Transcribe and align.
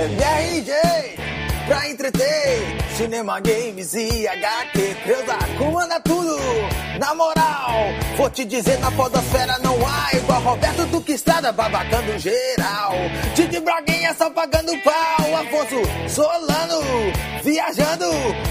MRJ, 0.00 0.72
pra 1.66 1.90
entreter, 1.90 2.78
cinema, 2.96 3.38
games 3.38 3.92
e 3.92 4.26
HQ. 4.26 4.94
Creuza, 5.04 5.36
comanda 5.58 6.00
tudo, 6.00 6.38
na 6.98 7.14
moral. 7.14 7.74
Vou 8.16 8.30
te 8.30 8.46
dizer, 8.46 8.78
na 8.78 8.90
podosfera 8.92 9.58
não 9.58 9.76
há 9.86 10.16
igual 10.16 10.40
Roberto 10.40 10.86
Duque 10.86 11.12
Estrada, 11.12 11.52
babacando 11.52 12.18
geral. 12.18 12.94
Didi 13.34 13.60
Braguinha 13.60 14.14
só 14.14 14.30
pagando 14.30 14.72
pau. 14.82 15.36
Afonso 15.36 15.82
Solano, 16.08 16.80
viajando. 17.44 18.06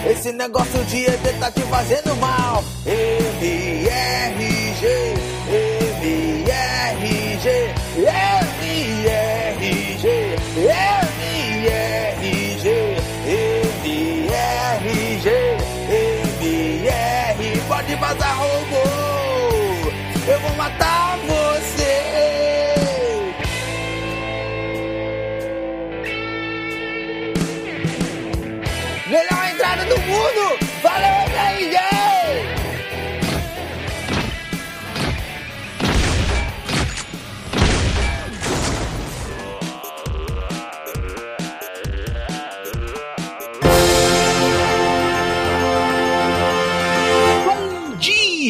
Esse 0.08 0.32
negócio 0.32 0.84
de 0.86 1.08
ET 1.08 1.40
tá 1.40 1.50
te 1.50 1.62
fazendo 1.62 2.16
mal. 2.18 2.64
MRG, 2.86 3.90
MRG, 4.38 5.24
MRG, 5.50 6.46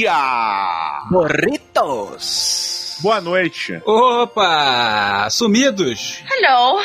dia! 0.09 0.25
Boa 3.01 3.21
noite. 3.21 3.81
Opa! 3.85 5.29
Sumidos! 5.29 6.21
Hello. 6.29 6.81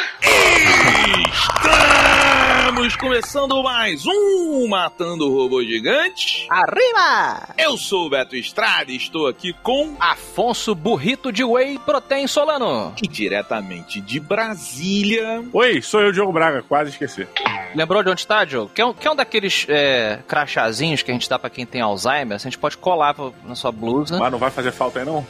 Estamos 2.63 2.97
começando 2.97 3.63
mais 3.63 4.05
um 4.07 4.69
Matando 4.69 5.29
o 5.29 5.35
Robô 5.37 5.63
Gigante. 5.63 6.47
Arriba! 6.51 7.49
Eu 7.59 7.77
sou 7.77 8.07
o 8.07 8.11
Beto 8.11 8.37
Estrada 8.37 8.91
e 8.93 8.97
estou 8.97 9.27
aqui 9.27 9.53
com 9.63 9.97
Afonso 9.99 10.75
Burrito 10.75 11.33
de 11.33 11.43
Whey 11.45 11.79
Protein 11.85 12.27
Solano. 12.27 12.95
e 13.03 13.09
diretamente 13.09 14.01
de 14.01 14.21
Brasília. 14.21 15.45
Oi, 15.53 15.83
sou 15.83 16.01
eu, 16.01 16.13
Diogo 16.13 16.33
Braga, 16.33 16.63
quase 16.63 16.91
esqueci. 16.91 17.27
Lembrou 17.75 18.03
de 18.05 18.11
onde 18.11 18.21
está, 18.21 18.45
Diogo? 18.45 18.71
Que 18.73 18.81
é 18.81 18.87
um, 18.87 18.93
que 18.95 19.07
é 19.07 19.11
um 19.11 19.17
daqueles 19.17 19.67
é, 19.69 20.21
crachazinhos 20.29 21.03
que 21.03 21.11
a 21.11 21.15
gente 21.15 21.29
dá 21.29 21.39
pra 21.39 21.51
quem 21.51 21.67
tem 21.67 21.81
Alzheimer. 21.81 22.37
A 22.37 22.39
gente 22.39 22.57
pode 22.59 22.77
colar 22.77 23.15
na 23.45 23.55
sua 23.57 23.73
blusa. 23.73 24.17
Mas 24.19 24.31
não 24.31 24.39
vai 24.39 24.51
fazer 24.51 24.71
falta 24.73 25.01
aí, 25.01 25.05
não? 25.05 25.27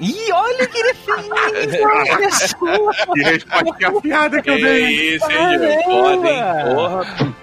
Ih, 0.00 0.32
olha 0.32 0.66
que 0.66 0.78
ele 0.78 0.88
é 0.90 0.94
feliz! 0.94 1.80
Olha 1.82 2.30
só! 2.30 3.14
E 3.16 3.22
resposta 3.22 3.86
a 3.88 4.00
piada 4.00 4.42
que 4.42 4.50
eu 4.50 4.54
É 4.54 4.58
dei. 4.60 5.16
isso, 5.16 5.30
hein? 5.30 5.36
Caramba! 5.36 5.82
Podem, 5.84 6.74
porra. 6.74 7.34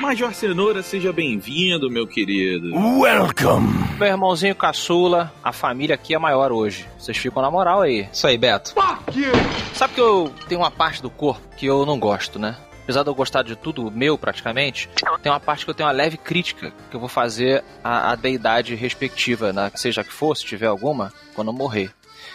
Major 0.00 0.34
Cenoura, 0.34 0.82
seja 0.82 1.12
bem-vindo, 1.12 1.88
meu 1.88 2.06
querido. 2.08 2.74
Welcome. 3.00 3.68
Meu 3.98 4.08
irmãozinho 4.08 4.54
caçula, 4.54 5.32
a 5.44 5.52
família 5.52 5.94
aqui 5.94 6.12
é 6.14 6.18
maior 6.18 6.50
hoje. 6.50 6.86
Vocês 6.98 7.16
ficam 7.16 7.40
na 7.40 7.50
moral 7.50 7.82
aí. 7.82 8.08
Isso 8.12 8.26
aí, 8.26 8.36
Beto. 8.36 8.74
Sabe 9.74 9.94
que 9.94 10.00
eu 10.00 10.32
tenho 10.48 10.60
uma 10.60 10.70
parte 10.72 11.00
do 11.00 11.08
corpo 11.10 11.40
que 11.56 11.66
eu 11.66 11.86
não 11.86 11.98
gosto, 12.00 12.38
né? 12.38 12.56
Apesar 12.92 13.04
de 13.04 13.08
eu 13.08 13.14
gostar 13.14 13.42
de 13.42 13.56
tudo 13.56 13.90
meu, 13.90 14.18
praticamente, 14.18 14.86
tem 15.22 15.32
uma 15.32 15.40
parte 15.40 15.64
que 15.64 15.70
eu 15.70 15.74
tenho 15.74 15.88
uma 15.88 15.94
leve 15.94 16.18
crítica 16.18 16.74
que 16.90 16.94
eu 16.94 17.00
vou 17.00 17.08
fazer 17.08 17.64
à, 17.82 18.14
deidade 18.14 18.74
respectiva, 18.74 19.50
né? 19.50 19.72
seja 19.74 20.04
que 20.04 20.12
for, 20.12 20.36
se 20.36 20.44
tiver 20.44 20.66
alguma, 20.66 21.10
quando 21.34 21.48
eu 21.48 21.54
morrer. 21.54 21.90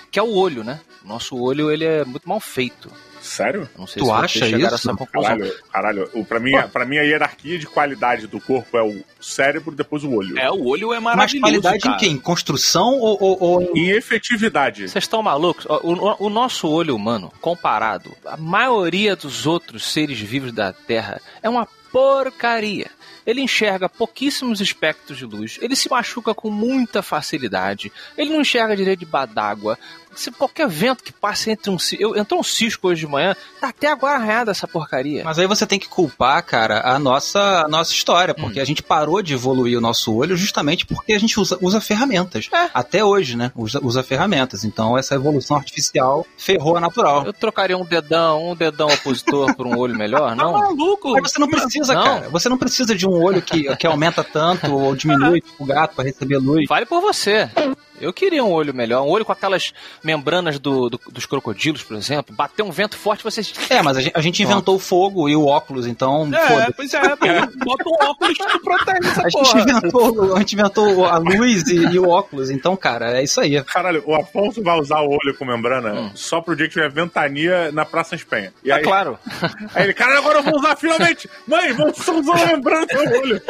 Que 0.09 0.17
é 0.17 0.23
o 0.23 0.33
olho, 0.33 0.63
né? 0.63 0.79
Nosso 1.05 1.37
olho, 1.37 1.69
ele 1.69 1.85
é 1.85 2.03
muito 2.03 2.27
mal 2.27 2.39
feito. 2.39 2.91
Sério? 3.27 3.69
Não 3.77 3.85
sei 3.85 4.01
Tu 4.01 4.05
se 4.05 4.11
acha 4.11 4.39
vocês 4.39 4.45
chegaram 4.51 4.75
isso? 4.75 4.87
a 4.89 4.91
essa 4.91 4.97
conclusão. 4.97 5.29
Caralho, 5.37 5.53
caralho. 5.71 6.09
O, 6.13 6.25
pra, 6.25 6.39
mim, 6.39 6.51
pra 6.71 6.85
mim, 6.85 6.97
a 6.97 7.01
hierarquia 7.03 7.59
de 7.59 7.65
qualidade 7.67 8.25
do 8.27 8.39
corpo 8.39 8.77
é 8.77 8.81
o 8.83 9.03
cérebro, 9.21 9.75
depois 9.75 10.03
o 10.03 10.11
olho. 10.13 10.37
É, 10.39 10.49
o 10.49 10.65
olho 10.65 10.93
é 10.93 10.99
Mas 10.99 11.15
maravilhoso, 11.15 11.41
qualidade 11.61 11.79
cara. 11.83 11.95
em 11.95 11.99
quê? 11.99 12.05
Em 12.07 12.17
construção 12.17 12.93
ou, 12.99 13.17
ou- 13.21 13.37
ou 13.39 13.61
em... 13.75 13.87
Em 13.87 13.89
efetividade. 13.89 14.87
Vocês 14.89 15.03
estão 15.03 15.21
malucos? 15.21 15.65
O, 15.65 15.73
o- 15.93 16.15
o 16.27 16.29
nosso 16.29 16.67
olho 16.69 16.95
humano, 16.95 17.31
comparado 17.41 18.11
à 18.25 18.37
maioria 18.37 19.15
dos 19.15 19.45
outros 19.45 19.91
seres 19.91 20.19
vivos 20.19 20.51
da 20.51 20.71
Terra, 20.73 21.21
é 21.43 21.49
uma 21.49 21.67
porcaria. 21.91 22.87
Ele 23.25 23.41
enxerga 23.41 23.89
pouquíssimos 23.89 24.61
espectros 24.61 25.17
de 25.17 25.25
luz, 25.25 25.57
ele 25.61 25.75
se 25.75 25.89
machuca 25.89 26.33
com 26.33 26.49
muita 26.49 27.01
facilidade, 27.01 27.91
ele 28.17 28.31
não 28.31 28.39
enxerga 28.39 28.75
direito 28.75 28.99
debaixo 29.01 29.33
d'água. 29.33 29.77
Se 30.17 30.31
qualquer 30.31 30.67
vento 30.67 31.03
que 31.03 31.13
passe 31.13 31.51
entre 31.51 31.69
um 31.69 31.77
cisco. 31.79 32.01
Eu, 32.03 32.17
entrou 32.17 32.39
um 32.39 32.43
cisco 32.43 32.87
hoje 32.87 33.01
de 33.01 33.07
manhã, 33.07 33.35
tá 33.61 33.69
até 33.69 33.87
agora 33.87 34.15
arranhada 34.15 34.51
essa 34.51 34.67
porcaria. 34.67 35.23
Mas 35.23 35.37
aí 35.39 35.45
você 35.47 35.65
tem 35.65 35.77
que 35.79 35.87
culpar, 35.87 36.43
cara, 36.43 36.81
a 36.81 36.97
nossa, 36.99 37.39
a 37.65 37.67
nossa 37.67 37.93
história, 37.93 38.33
porque 38.33 38.59
a 38.59 38.65
gente 38.65 38.81
parou 38.81 39.21
de 39.21 39.33
evoluir 39.33 39.77
o 39.77 39.81
nosso 39.81 40.13
olho 40.13 40.35
justamente 40.35 40.85
porque 40.85 41.13
a 41.13 41.19
gente 41.19 41.39
usa, 41.39 41.57
usa 41.61 41.79
ferramentas. 41.79 42.49
É. 42.51 42.69
Até 42.73 43.03
hoje, 43.03 43.35
né? 43.37 43.51
Usa, 43.55 43.79
usa 43.83 44.01
ferramentas. 44.03 44.63
Então 44.63 44.97
essa 44.97 45.15
evolução 45.15 45.55
artificial 45.57 46.25
ferrou 46.37 46.75
a 46.77 46.81
natural. 46.81 47.25
Eu 47.25 47.33
trocaria 47.33 47.77
um 47.77 47.85
dedão, 47.85 48.51
um 48.51 48.55
dedão 48.55 48.87
opositor 48.87 49.55
por 49.55 49.67
um 49.67 49.77
olho 49.77 49.95
melhor, 49.95 50.29
Tá 50.35 50.35
não? 50.35 50.53
maluco? 50.53 51.11
Mas 51.13 51.31
você 51.31 51.39
não 51.39 51.47
precisa, 51.47 51.93
Não. 51.93 52.03
cara. 52.03 52.29
Você 52.29 52.49
não 52.49 52.57
precisa 52.57 52.95
de 52.95 53.07
um 53.07 53.11
olho 53.23 53.41
que, 53.41 53.75
que 53.75 53.85
aumenta 53.87 54.23
tanto 54.23 54.73
ou 54.73 54.95
diminui 54.95 55.43
o 55.59 55.65
gato 55.65 55.95
pra 55.95 56.03
receber 56.03 56.37
luz. 56.37 56.65
Vale 56.67 56.85
por 56.85 57.01
você. 57.01 57.49
Eu 57.99 58.13
queria 58.13 58.43
um 58.43 58.51
olho 58.51 58.73
melhor, 58.73 59.03
um 59.03 59.09
olho 59.09 59.25
com 59.25 59.31
aquelas 59.31 59.73
membranas 60.03 60.59
do- 60.59 60.89
do- 60.89 60.99
dos 61.11 61.25
crocodilos, 61.25 61.81
por 61.83 61.95
exemplo. 61.97 62.35
Bater 62.35 62.63
um 62.63 62.71
vento 62.71 62.97
forte, 62.97 63.23
vocês. 63.23 63.53
É, 63.69 63.81
mas 63.81 63.97
a 63.97 64.01
gente, 64.01 64.13
a 64.15 64.21
gente 64.21 64.43
inventou 64.43 64.75
o 64.75 64.79
fogo 64.79 65.27
e 65.29 65.35
o 65.35 65.45
óculos, 65.45 65.87
então, 65.87 66.29
É, 66.33 66.47
foda 66.47 66.73
pois 66.75 66.93
é, 66.93 66.99
bota 67.01 67.83
um 67.89 68.09
óculos 68.09 68.37
que 68.37 68.59
protege 68.59 69.07
essa 69.09 69.21
A 69.25 69.29
gente, 69.29 69.51
porra. 69.51 69.61
inventou, 69.61 70.35
a 70.35 70.39
gente 70.39 70.53
inventou 70.53 71.05
a 71.05 71.17
luz 71.17 71.67
e, 71.67 71.75
e 71.75 71.99
o 71.99 72.07
óculos, 72.09 72.49
então, 72.49 72.75
cara, 72.75 73.19
é 73.19 73.23
isso 73.23 73.39
aí. 73.41 73.61
Caralho, 73.63 74.03
o 74.05 74.15
Afonso 74.15 74.61
vai 74.63 74.79
usar 74.79 74.99
o 75.01 75.09
olho 75.09 75.35
com 75.37 75.45
membrana 75.45 75.93
Hum. 75.93 76.11
só 76.15 76.41
pro 76.41 76.55
dia 76.55 76.67
que 76.67 76.73
tiver 76.73 76.89
ventania 76.91 77.71
na 77.71 77.85
Praça 77.85 78.15
Espenha. 78.15 78.53
E 78.63 78.71
É 78.71 78.75
aí, 78.75 78.83
claro. 78.83 79.17
aí 79.73 79.83
ele, 79.83 79.93
cara, 79.93 80.17
agora 80.17 80.39
eu 80.39 80.43
vou 80.43 80.55
usar 80.57 80.75
finalmente! 80.75 81.29
Mãe, 81.47 81.73
vou 81.73 81.93
só 81.93 82.13
usar 82.19 82.43
a 82.43 82.45
membrana 82.47 82.85
no 82.93 83.09
meu 83.09 83.21
olho. 83.21 83.41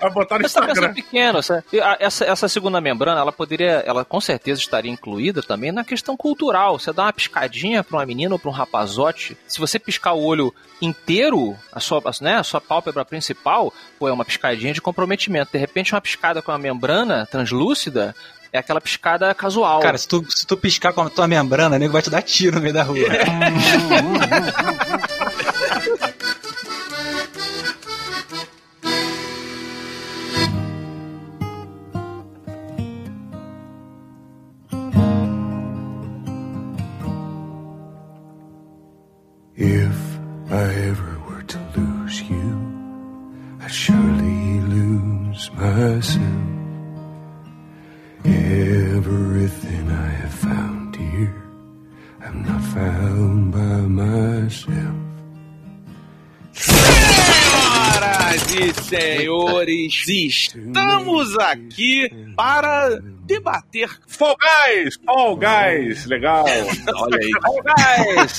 Vai 0.00 0.10
botar 0.10 0.38
no 0.38 0.44
Instagram. 0.46 0.92
pequeno. 0.94 1.38
Essa, 1.38 1.64
essa, 2.00 2.24
essa 2.24 2.48
segunda 2.48 2.80
membrana, 2.80 3.20
ela 3.20 3.32
poderia, 3.32 3.82
ela 3.94 4.04
com 4.04 4.20
certeza 4.20 4.60
estaria 4.60 4.90
incluída 4.90 5.42
também 5.42 5.72
na 5.72 5.84
questão 5.84 6.16
cultural. 6.16 6.78
Você 6.78 6.92
dá 6.92 7.04
uma 7.04 7.12
piscadinha 7.12 7.82
pra 7.84 7.98
uma 7.98 8.06
menina 8.06 8.34
ou 8.34 8.38
pra 8.38 8.50
um 8.50 8.52
rapazote, 8.52 9.36
se 9.46 9.58
você 9.58 9.78
piscar 9.78 10.12
o 10.12 10.22
olho 10.24 10.52
inteiro, 10.80 11.56
a 11.72 11.80
sua, 11.80 11.98
a- 12.04 12.22
né, 12.24 12.36
a 12.36 12.42
sua 12.44 12.60
pálpebra 12.60 13.04
principal, 13.04 13.72
pô, 13.98 14.08
é 14.08 14.12
uma 14.12 14.24
piscadinha 14.24 14.72
de 14.74 14.80
comprometimento. 14.80 15.52
De 15.52 15.58
repente, 15.58 15.94
uma 15.94 16.00
piscada 16.00 16.42
com 16.42 16.52
uma 16.52 16.58
membrana 16.58 17.26
translúcida 17.30 18.14
é 18.52 18.58
aquela 18.58 18.80
piscada 18.80 19.34
casual. 19.34 19.80
Cara, 19.80 19.98
se 19.98 20.06
tu, 20.06 20.24
se 20.28 20.46
tu 20.46 20.56
piscar 20.56 20.92
com 20.92 21.00
a 21.02 21.10
tua 21.10 21.26
membrana, 21.26 21.76
o 21.76 21.78
nego 21.78 21.92
vai 21.92 22.02
te 22.02 22.10
dar 22.10 22.22
tiro 22.22 22.56
no 22.56 22.62
meio 22.62 22.74
da 22.74 22.82
rua. 22.84 22.98
If 39.56 40.18
I 40.50 40.64
ever 40.90 41.20
were 41.28 41.42
to 41.44 41.58
lose 41.76 42.22
you, 42.22 43.56
I'd 43.60 43.70
surely 43.70 44.03
senhores, 58.82 60.06
estamos 60.08 61.38
aqui 61.38 62.08
para 62.36 62.98
debater. 63.24 63.88
Fall 64.06 64.36
Guys! 64.36 64.98
Fall 65.04 65.36
Guys! 65.36 66.04
Legal! 66.06 66.44
Olha 66.96 67.18
aí. 67.18 67.30
Oh, 67.46 67.62
guys! 67.62 68.38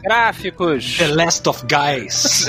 Gráficos! 0.02 0.96
The 0.98 1.08
Last 1.08 1.48
of 1.48 1.64
Guys. 1.66 2.46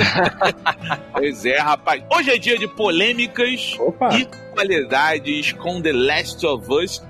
Pois 1.13 1.45
é, 1.45 1.59
rapaz. 1.59 2.03
Hoje 2.15 2.31
é 2.31 2.37
dia 2.37 2.57
de 2.57 2.67
polêmicas 2.67 3.75
Opa! 3.79 4.09
e 4.17 4.25
qualidades 4.53 5.51
com 5.53 5.81
The 5.81 5.93
Last 5.93 6.45
of 6.45 6.65
Us 6.71 7.03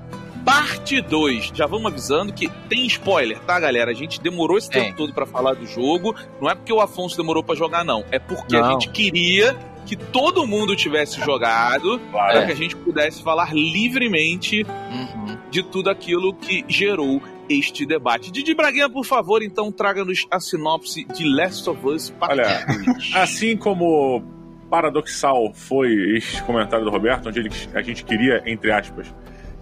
Parte 0.44 1.02
2. 1.02 1.52
Já 1.56 1.66
vamos 1.66 1.88
avisando 1.92 2.32
que 2.32 2.48
tem 2.70 2.86
spoiler, 2.86 3.40
tá, 3.40 3.60
galera? 3.60 3.90
A 3.90 3.96
gente 3.96 4.22
demorou 4.22 4.60
esse 4.60 4.70
Tem. 4.70 4.84
tempo 4.84 4.98
todo 4.98 5.12
pra 5.12 5.26
falar 5.26 5.56
do 5.56 5.66
jogo. 5.66 6.16
Não 6.40 6.48
é 6.48 6.54
porque 6.54 6.72
o 6.72 6.80
Afonso 6.80 7.18
demorou 7.18 7.44
pra 7.44 7.56
jogar, 7.56 7.84
não. 7.84 8.06
É 8.12 8.20
porque 8.20 8.56
a 8.56 8.62
Não. 8.62 8.72
gente 8.74 8.90
queria 8.92 9.58
que 9.86 9.96
todo 9.96 10.46
mundo 10.48 10.76
tivesse 10.76 11.20
jogado 11.22 12.00
Claro. 12.12 12.34
para 12.34 12.46
que 12.48 12.52
a 12.52 12.56
gente 12.56 12.76
pudesse 12.76 13.22
falar 13.24 13.54
livremente 13.54 14.64
Uhum. 14.64 15.38
de 15.52 15.62
tudo 15.64 15.90
aquilo 15.90 16.34
que 16.34 16.66
gerou 16.68 17.22
este 17.48 17.86
debate. 17.86 18.32
Didi 18.32 18.56
Braguinha, 18.56 18.90
por 18.90 19.06
favor, 19.06 19.44
então 19.44 19.72
traga-nos 19.72 20.26
a 20.32 20.40
sinopse 20.40 21.06
de 21.06 21.24
Last 21.24 21.70
of 21.70 21.86
Us 21.88 22.10
Parte 22.10 22.40
Olha, 22.40 22.66
2. 22.66 23.12
Assim 23.16 23.56
como 23.56 24.24
paradoxal 24.70 25.54
foi 25.54 26.18
este 26.18 26.42
comentário 26.44 26.84
do 26.84 26.90
Roberto, 26.92 27.30
onde 27.30 27.40
ele- 27.40 27.52
a 27.74 27.82
gente 27.84 28.04
queria, 28.04 28.42
entre 28.48 28.72
aspas, 28.72 29.14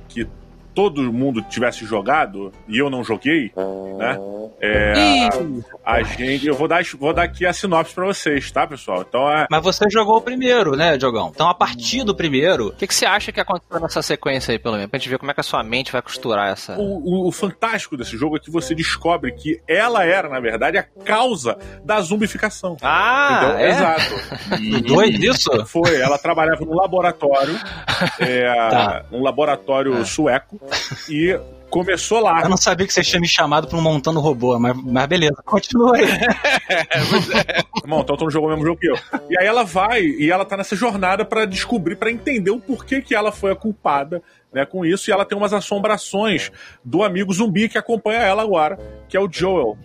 que 0.08 0.26
todo 0.74 1.12
mundo 1.14 1.42
tivesse 1.44 1.86
jogado 1.86 2.52
e 2.68 2.78
eu 2.78 2.90
não 2.90 3.04
joguei, 3.04 3.52
né? 3.98 4.18
É, 4.62 5.30
a 5.86 6.02
gente, 6.04 6.48
eu 6.48 6.56
vou 6.56 6.68
dar, 6.70 6.82
vou 6.98 7.14
dar 7.14 7.24
aqui 7.24 7.46
a 7.46 7.52
sinopse 7.52 7.94
pra 7.94 8.06
vocês, 8.06 8.50
tá, 8.52 8.66
pessoal? 8.66 9.04
Então 9.08 9.30
é. 9.30 9.46
Mas 9.50 9.62
você 9.64 9.90
jogou 9.90 10.18
o 10.18 10.22
primeiro, 10.22 10.76
né, 10.78 10.96
Diogão? 10.98 11.32
Então 11.34 11.50
a 11.50 11.54
partir 11.54 12.04
do 12.06 12.16
primeiro, 12.16 12.68
O 12.68 12.72
que, 12.72 12.88
que 12.88 12.96
você 12.96 13.06
acha 13.06 13.32
que 13.32 13.42
aconteceu 13.42 13.80
nessa 13.80 14.02
sequência 14.02 14.52
aí, 14.54 14.60
pelo 14.60 14.76
menos? 14.76 14.90
Pra 14.90 14.98
gente 15.00 15.10
ver 15.10 15.18
como 15.18 15.32
é 15.32 15.34
que 15.34 15.40
a 15.42 15.44
sua 15.44 15.64
mente 15.64 15.92
vai 15.92 16.02
costurar 16.02 16.50
essa. 16.52 16.78
O, 16.78 17.26
o- 17.26 17.28
o 17.28 17.32
fantástico 17.32 17.98
desse 17.98 18.16
jogo 18.18 18.38
é 18.38 18.40
que 18.40 18.50
você 18.52 18.74
descobre 18.74 19.32
que 19.34 19.60
ela 19.68 20.06
era, 20.06 20.30
na 20.30 20.40
verdade, 20.40 20.78
a 20.78 20.84
causa 20.84 21.58
da 21.84 22.00
zumbificação. 22.00 22.78
Ah, 22.82 23.40
Entendeu? 23.44 23.58
é? 23.58 23.70
Exato. 23.70 24.16
do 24.72 24.82
dois 24.82 25.20
disso? 25.20 25.66
Foi, 25.66 26.00
ela 26.00 26.18
trabalhava 26.18 26.64
num 26.64 26.76
laboratório, 26.76 27.56
é, 28.20 28.44
Tá. 28.70 29.06
um 29.12 29.22
laboratório 29.22 30.06
sueco, 30.06 30.60
e 31.10 31.40
começou 31.74 32.20
lá. 32.20 32.42
Eu 32.44 32.50
não 32.50 32.58
sabia 32.58 32.86
que 32.86 32.94
você 32.94 33.02
tinha 33.02 33.20
me 33.20 33.28
chamado 33.28 33.68
pra 33.68 33.78
um 33.78 33.82
montando 33.82 34.20
robô, 34.20 34.60
mas, 34.60 34.78
mas 34.78 35.08
beleza, 35.08 35.42
continua 35.44 35.98
aí. 35.98 36.04
Irmão, 37.84 38.02
então 38.02 38.16
tu 38.16 38.26
não 38.26 38.32
jogou 38.32 38.50
o 38.50 38.52
mesmo 38.52 38.66
jogo 38.66 38.80
que 38.80 38.88
eu. 38.88 38.96
E 39.30 39.40
aí 39.40 39.48
ela 39.48 39.64
vai 39.64 40.04
e 40.04 40.30
ela 40.30 40.46
tá 40.46 40.56
nessa 40.56 40.76
jornada 40.76 41.26
pra 41.26 41.46
descobrir, 41.46 41.96
pra 41.96 42.12
entender 42.12 42.52
o 42.52 42.60
porquê 42.60 43.02
que 43.02 43.16
ela 43.16 43.32
foi 43.32 43.52
a 43.52 43.56
culpada, 43.56 44.22
né, 44.54 44.66
com 44.66 44.86
isso. 44.86 45.10
E 45.10 45.14
ela 45.14 45.26
tem 45.26 45.38
umas 45.38 45.54
assombrações 45.54 46.52
do 46.84 47.04
amigo 47.04 47.34
zumbi 47.34 47.68
que 47.68 47.78
acompanha 47.78 48.20
ela 48.20 48.42
agora, 48.44 48.78
que 49.10 49.18
é 49.18 49.20
o 49.20 49.28
Joel. 49.32 49.78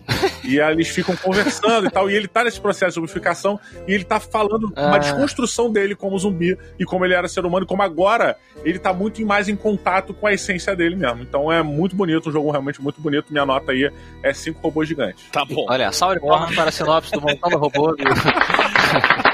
E 0.43 0.59
aí 0.61 0.73
eles 0.73 0.87
ficam 0.89 1.15
conversando 1.15 1.87
e 1.87 1.89
tal. 1.91 2.09
E 2.09 2.15
ele 2.15 2.27
tá 2.27 2.43
nesse 2.43 2.59
processo 2.61 2.91
de 2.91 2.95
zumbificação 2.95 3.59
e 3.87 3.93
ele 3.93 4.03
tá 4.03 4.19
falando 4.19 4.71
Ah. 4.75 4.87
uma 4.87 4.99
desconstrução 4.99 5.71
dele 5.71 5.95
como 5.95 6.17
zumbi 6.17 6.57
e 6.79 6.85
como 6.85 7.05
ele 7.05 7.13
era 7.13 7.27
ser 7.27 7.45
humano 7.45 7.65
e 7.65 7.67
como 7.67 7.81
agora 7.81 8.35
ele 8.63 8.77
tá 8.79 8.93
muito 8.93 9.25
mais 9.25 9.47
em 9.49 9.55
contato 9.55 10.13
com 10.13 10.27
a 10.27 10.33
essência 10.33 10.75
dele 10.75 10.95
mesmo. 10.95 11.21
Então 11.21 11.51
é 11.51 11.61
muito 11.63 11.95
bonito, 11.95 12.29
um 12.29 12.31
jogo 12.31 12.51
realmente 12.51 12.81
muito 12.81 13.01
bonito. 13.01 13.31
Minha 13.31 13.45
nota 13.45 13.71
aí 13.71 13.91
é 14.23 14.33
cinco 14.33 14.59
robôs 14.61 14.87
gigantes. 14.87 15.23
Tá 15.31 15.43
bom. 15.45 15.65
Olha, 15.69 15.91
salve 15.91 16.19
palmas 16.19 16.53
para 16.55 16.69
a 16.69 16.71
sinopse 16.71 17.11
do 17.11 17.21
Montando 17.21 17.57
Robô. 17.57 17.95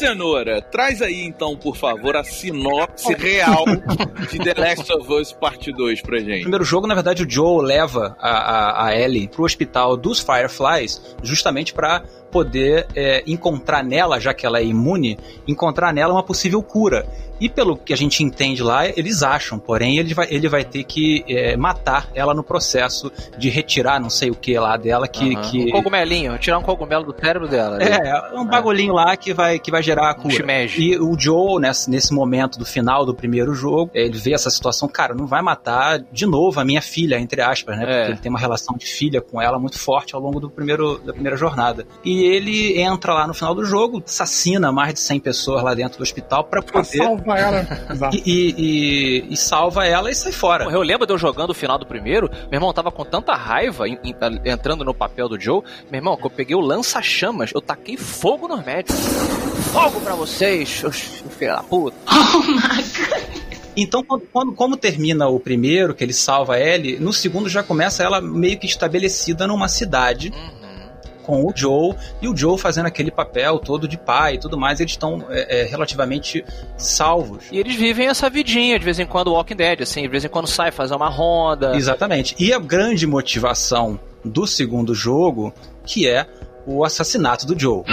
Cenoura, 0.00 0.62
traz 0.62 1.02
aí 1.02 1.22
então, 1.24 1.54
por 1.54 1.76
favor, 1.76 2.16
a 2.16 2.24
sinopse 2.24 3.12
real 3.14 3.64
de 4.30 4.38
The 4.38 4.54
Last 4.58 4.90
of 4.94 5.12
Us 5.12 5.30
Parte 5.32 5.70
2 5.70 6.00
pra 6.00 6.18
No 6.18 6.24
gente. 6.24 6.40
primeiro 6.40 6.64
jogo, 6.64 6.86
na 6.86 6.94
verdade, 6.94 7.22
o 7.22 7.30
Joe 7.30 7.62
leva 7.62 8.16
a, 8.18 8.30
a, 8.30 8.86
a 8.86 8.98
Ellie 8.98 9.28
pro 9.28 9.44
hospital 9.44 9.98
dos 9.98 10.18
Fireflies 10.20 11.16
justamente 11.22 11.74
pra 11.74 12.02
poder 12.30 12.86
é, 12.96 13.22
encontrar 13.26 13.84
nela, 13.84 14.18
já 14.18 14.32
que 14.32 14.46
ela 14.46 14.58
é 14.58 14.64
imune, 14.64 15.18
encontrar 15.46 15.92
nela 15.92 16.14
uma 16.14 16.22
possível 16.22 16.62
cura. 16.62 17.06
E 17.40 17.48
pelo 17.48 17.76
que 17.76 17.92
a 17.92 17.96
gente 17.96 18.22
entende 18.22 18.62
lá, 18.62 18.86
eles 18.86 19.22
acham, 19.22 19.58
porém 19.58 19.98
ele 19.98 20.14
vai, 20.14 20.26
ele 20.30 20.48
vai 20.48 20.64
ter 20.64 20.84
que 20.84 21.24
é, 21.28 21.56
matar 21.56 22.08
ela 22.14 22.34
no 22.34 22.42
processo 22.42 23.10
de 23.38 23.48
retirar 23.48 24.00
não 24.00 24.10
sei 24.10 24.30
o 24.30 24.34
que 24.34 24.58
lá 24.58 24.76
dela 24.76 25.08
que. 25.08 25.34
Aham. 25.34 25.42
que... 25.42 25.68
Um 25.68 25.70
cogumelinho, 25.70 26.38
tirar 26.38 26.58
um 26.58 26.62
cogumelo 26.62 27.04
do 27.04 27.14
cérebro 27.18 27.48
dela. 27.48 27.76
ali. 27.76 27.84
É, 27.84 28.38
um 28.38 28.44
bagulhinho 28.44 28.92
lá 28.92 29.16
que 29.16 29.32
vai, 29.32 29.58
que 29.58 29.70
vai 29.70 29.82
gerar 29.82 30.10
a 30.10 30.12
Um 30.12 30.22
cura. 30.22 30.34
shimeji. 30.34 30.82
E 30.82 30.98
o 30.98 31.18
Joe, 31.18 31.60
nesse, 31.60 31.90
nesse 31.90 32.12
momento 32.12 32.58
do 32.58 32.64
final 32.64 33.04
do 33.04 33.14
primeiro 33.14 33.54
jogo, 33.54 33.90
ele 33.94 34.18
vê 34.18 34.32
essa 34.32 34.50
situação, 34.50 34.88
cara, 34.88 35.14
não 35.14 35.26
vai 35.26 35.42
matar 35.42 35.98
de 36.12 36.26
novo 36.26 36.60
a 36.60 36.64
minha 36.64 36.82
filha, 36.82 37.18
entre 37.18 37.40
aspas, 37.42 37.76
né? 37.76 37.84
É. 37.84 37.86
Porque 37.86 38.12
ele 38.12 38.20
tem 38.20 38.30
uma 38.30 38.38
relação 38.38 38.76
de 38.76 38.86
filha 38.86 39.20
com 39.20 39.40
ela 39.40 39.58
muito 39.58 39.78
forte 39.78 40.14
ao 40.14 40.20
longo 40.20 40.40
do 40.40 40.50
primeiro, 40.50 40.98
da 40.98 41.12
primeira 41.12 41.36
jornada. 41.36 41.86
E 42.04 42.22
ele 42.24 42.80
entra 42.80 43.12
lá 43.14 43.26
no 43.26 43.34
final 43.34 43.54
do 43.54 43.64
jogo, 43.64 44.02
assassina 44.06 44.70
mais 44.72 44.94
de 44.94 45.00
100 45.00 45.20
pessoas 45.20 45.62
lá 45.62 45.74
dentro 45.74 45.98
do 45.98 46.02
hospital 46.02 46.44
pra 46.44 46.60
Pra 46.62 46.82
salvar 47.30 47.38
ela. 47.38 47.66
Exato. 47.90 48.16
E, 48.16 48.22
e- 48.26 48.54
e- 48.58 49.32
e 49.32 49.36
salva 49.36 49.86
ela 49.86 50.10
e 50.10 50.14
sai 50.14 50.32
fora. 50.32 50.64
Eu 50.64 50.82
lembro 50.82 51.06
de 51.06 51.12
eu 51.12 51.18
jogando 51.18 51.50
o 51.50 51.54
final 51.54 51.78
do 51.78 51.86
primeiro, 51.86 52.28
meu 52.50 52.54
irmão 52.54 52.72
tava 52.72 52.90
com 52.90 53.04
tanta 53.04 53.34
raiva 53.34 53.88
em- 53.88 53.98
em- 54.04 54.14
entrando 54.50 54.84
no 54.84 54.94
papel 54.94 55.28
do 55.28 55.40
Joe. 55.40 55.62
Meu 55.90 55.98
irmão, 55.98 56.16
que 56.16 56.26
eu 56.26 56.30
peguei 56.30 56.56
o 56.56 56.60
lança-chamas, 56.60 57.50
eu 57.54 57.60
taquei 57.60 57.96
fogo 57.96 58.48
nos 58.48 58.64
médicos. 58.64 59.00
Fogo 59.72 60.00
pra 60.00 60.14
vocês, 60.14 60.68
seus 60.68 60.96
filhos 60.98 61.36
da 61.56 61.62
puta. 61.62 61.96
Então, 63.76 64.02
quando, 64.02 64.22
quando- 64.32 64.52
como 64.52 64.76
termina 64.76 65.28
o 65.28 65.38
primeiro, 65.38 65.94
que 65.94 66.02
ele 66.02 66.12
salva 66.12 66.54
a 66.54 66.60
Ellie, 66.60 66.98
no 66.98 67.12
segundo 67.12 67.48
já 67.48 67.62
começa 67.62 68.02
ela 68.02 68.20
meio 68.20 68.58
que 68.58 68.66
estabelecida 68.66 69.46
numa 69.46 69.68
cidade 69.68 70.32
Uhum. 70.34 70.59
Com 71.30 71.46
o 71.46 71.52
Joe 71.54 71.94
e 72.20 72.26
o 72.26 72.36
Joe 72.36 72.58
fazendo 72.58 72.86
aquele 72.86 73.12
papel 73.12 73.60
todo 73.60 73.86
de 73.86 73.96
pai 73.96 74.34
e 74.34 74.38
tudo 74.38 74.58
mais, 74.58 74.80
eles 74.80 74.90
estão 74.90 75.24
é, 75.30 75.60
é, 75.60 75.64
relativamente 75.64 76.44
salvos. 76.76 77.44
E 77.52 77.58
eles 77.58 77.76
vivem 77.76 78.08
essa 78.08 78.28
vidinha, 78.28 78.76
de 78.76 78.84
vez 78.84 78.98
em 78.98 79.06
quando 79.06 79.32
Walking 79.32 79.54
Dead, 79.54 79.82
assim, 79.82 80.02
de 80.02 80.08
vez 80.08 80.24
em 80.24 80.28
quando 80.28 80.48
sai 80.48 80.72
fazer 80.72 80.96
uma 80.96 81.08
ronda. 81.08 81.76
Exatamente. 81.76 82.34
E 82.36 82.52
a 82.52 82.58
grande 82.58 83.06
motivação 83.06 84.00
do 84.24 84.44
segundo 84.44 84.92
jogo, 84.92 85.54
que 85.86 86.08
é 86.08 86.26
o 86.66 86.84
assassinato 86.84 87.46
do 87.46 87.56
Joe. 87.56 87.84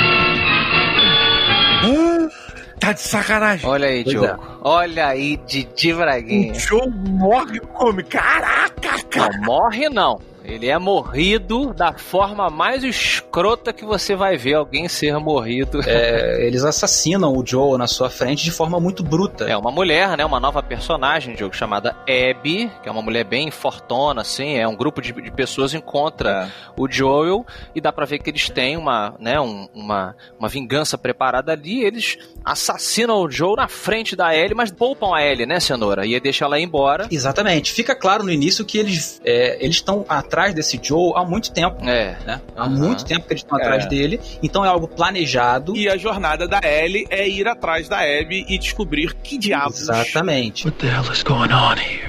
Tá 2.79 2.91
de 2.91 3.01
sacanagem. 3.01 3.67
Olha 3.67 3.87
aí, 3.87 4.03
Pois 4.03 4.19
Diogo. 4.19 4.59
Olha 4.61 5.07
aí, 5.07 5.37
Didi 5.45 5.93
Braguinha. 5.93 6.53
O 6.53 6.59
Joe 6.59 6.89
morre 6.89 7.59
come. 7.59 8.03
Caraca, 8.03 9.03
cara. 9.09 9.37
Não, 9.37 9.43
morre 9.43 9.89
não. 9.89 10.19
Ele 10.47 10.67
é 10.69 10.77
morrido 10.79 11.73
da 11.73 11.93
forma 11.93 12.49
mais 12.49 12.83
escrota 12.83 13.73
que 13.73 13.83
você 13.85 14.15
vai 14.15 14.37
ver 14.37 14.53
alguém 14.55 14.87
ser 14.87 15.17
morrido. 15.19 15.81
É, 15.85 16.43
eles 16.47 16.63
assassinam 16.63 17.33
o 17.35 17.45
Joe 17.45 17.77
na 17.77 17.85
sua 17.85 18.09
frente 18.09 18.43
de 18.43 18.51
forma 18.51 18.79
muito 18.79 19.03
bruta. 19.03 19.43
É 19.45 19.57
uma 19.57 19.71
mulher, 19.71 20.17
né? 20.17 20.23
Uma 20.25 20.39
nova 20.39 20.63
personagem, 20.63 21.35
Diogo, 21.35 21.53
chamada 21.55 21.95
Abby, 22.03 22.71
que 22.81 22.87
é 22.87 22.91
uma 22.91 23.01
mulher 23.01 23.25
bem 23.25 23.51
fortona, 23.51 24.21
assim. 24.21 24.55
É 24.55 24.67
um 24.67 24.75
grupo 24.75 25.01
de, 25.01 25.11
de 25.11 25.31
pessoas 25.31 25.73
encontra 25.73 26.49
o 26.77 26.89
Joel 26.89 27.45
e 27.75 27.81
dá 27.81 27.91
pra 27.91 28.05
ver 28.05 28.19
que 28.19 28.29
eles 28.29 28.49
têm 28.49 28.77
uma, 28.77 29.15
né, 29.19 29.39
um- 29.39 29.67
uma, 29.75 30.15
uma 30.39 30.47
vingança 30.47 30.97
preparada 30.97 31.51
ali. 31.51 31.83
Eles 31.83 32.17
assassinam 32.45 33.17
o 33.21 33.29
Joel 33.29 33.57
na 33.57 33.67
frente 33.67 34.15
da 34.15 34.33
Ellie, 34.35 34.55
mas 34.55 34.71
poupam 34.71 35.13
a 35.13 35.21
Ellie, 35.25 35.45
né, 35.45 35.59
Cenoura? 35.59 36.05
E 36.05 36.17
deixa 36.19 36.45
ela 36.45 36.57
ir 36.57 36.63
embora. 36.63 37.05
Exatamente. 37.11 37.73
Fica 37.73 37.93
claro 37.93 38.23
no 38.23 38.31
início 38.31 38.63
que 38.63 38.77
eles 38.77 39.21
é, 39.25 39.57
eles 39.63 39.75
estão 39.75 40.05
atrás 40.07 40.36
desse 40.53 40.79
Joe 40.81 41.13
há 41.15 41.23
muito 41.25 41.51
tempo. 41.51 41.81
É. 41.83 42.17
Né? 42.25 42.41
Há 42.55 42.63
Aham. 42.63 42.69
muito 42.69 43.05
tempo 43.05 43.25
que 43.27 43.33
eles 43.33 43.43
estão 43.43 43.57
É. 43.59 43.61
atrás 43.63 43.85
dele. 43.87 44.19
Então 44.43 44.63
é 44.63 44.67
algo 44.67 44.87
planejado. 44.87 45.75
E 45.75 45.87
a 45.89 45.97
jornada 45.97 46.47
da 46.47 46.59
Ellie 46.63 47.05
é 47.09 47.27
ir 47.27 47.47
atrás 47.47 47.87
da 47.89 47.97
Abby 47.99 48.45
e 48.47 48.57
descobrir 48.57 49.13
que 49.15 49.37
diabos. 49.37 49.81
Exatamente. 49.81 50.65
What 50.65 50.77
the 50.79 50.87
hell 50.87 51.11
is 51.11 51.23
going 51.23 51.51
on 51.51 51.75
here? 51.75 52.07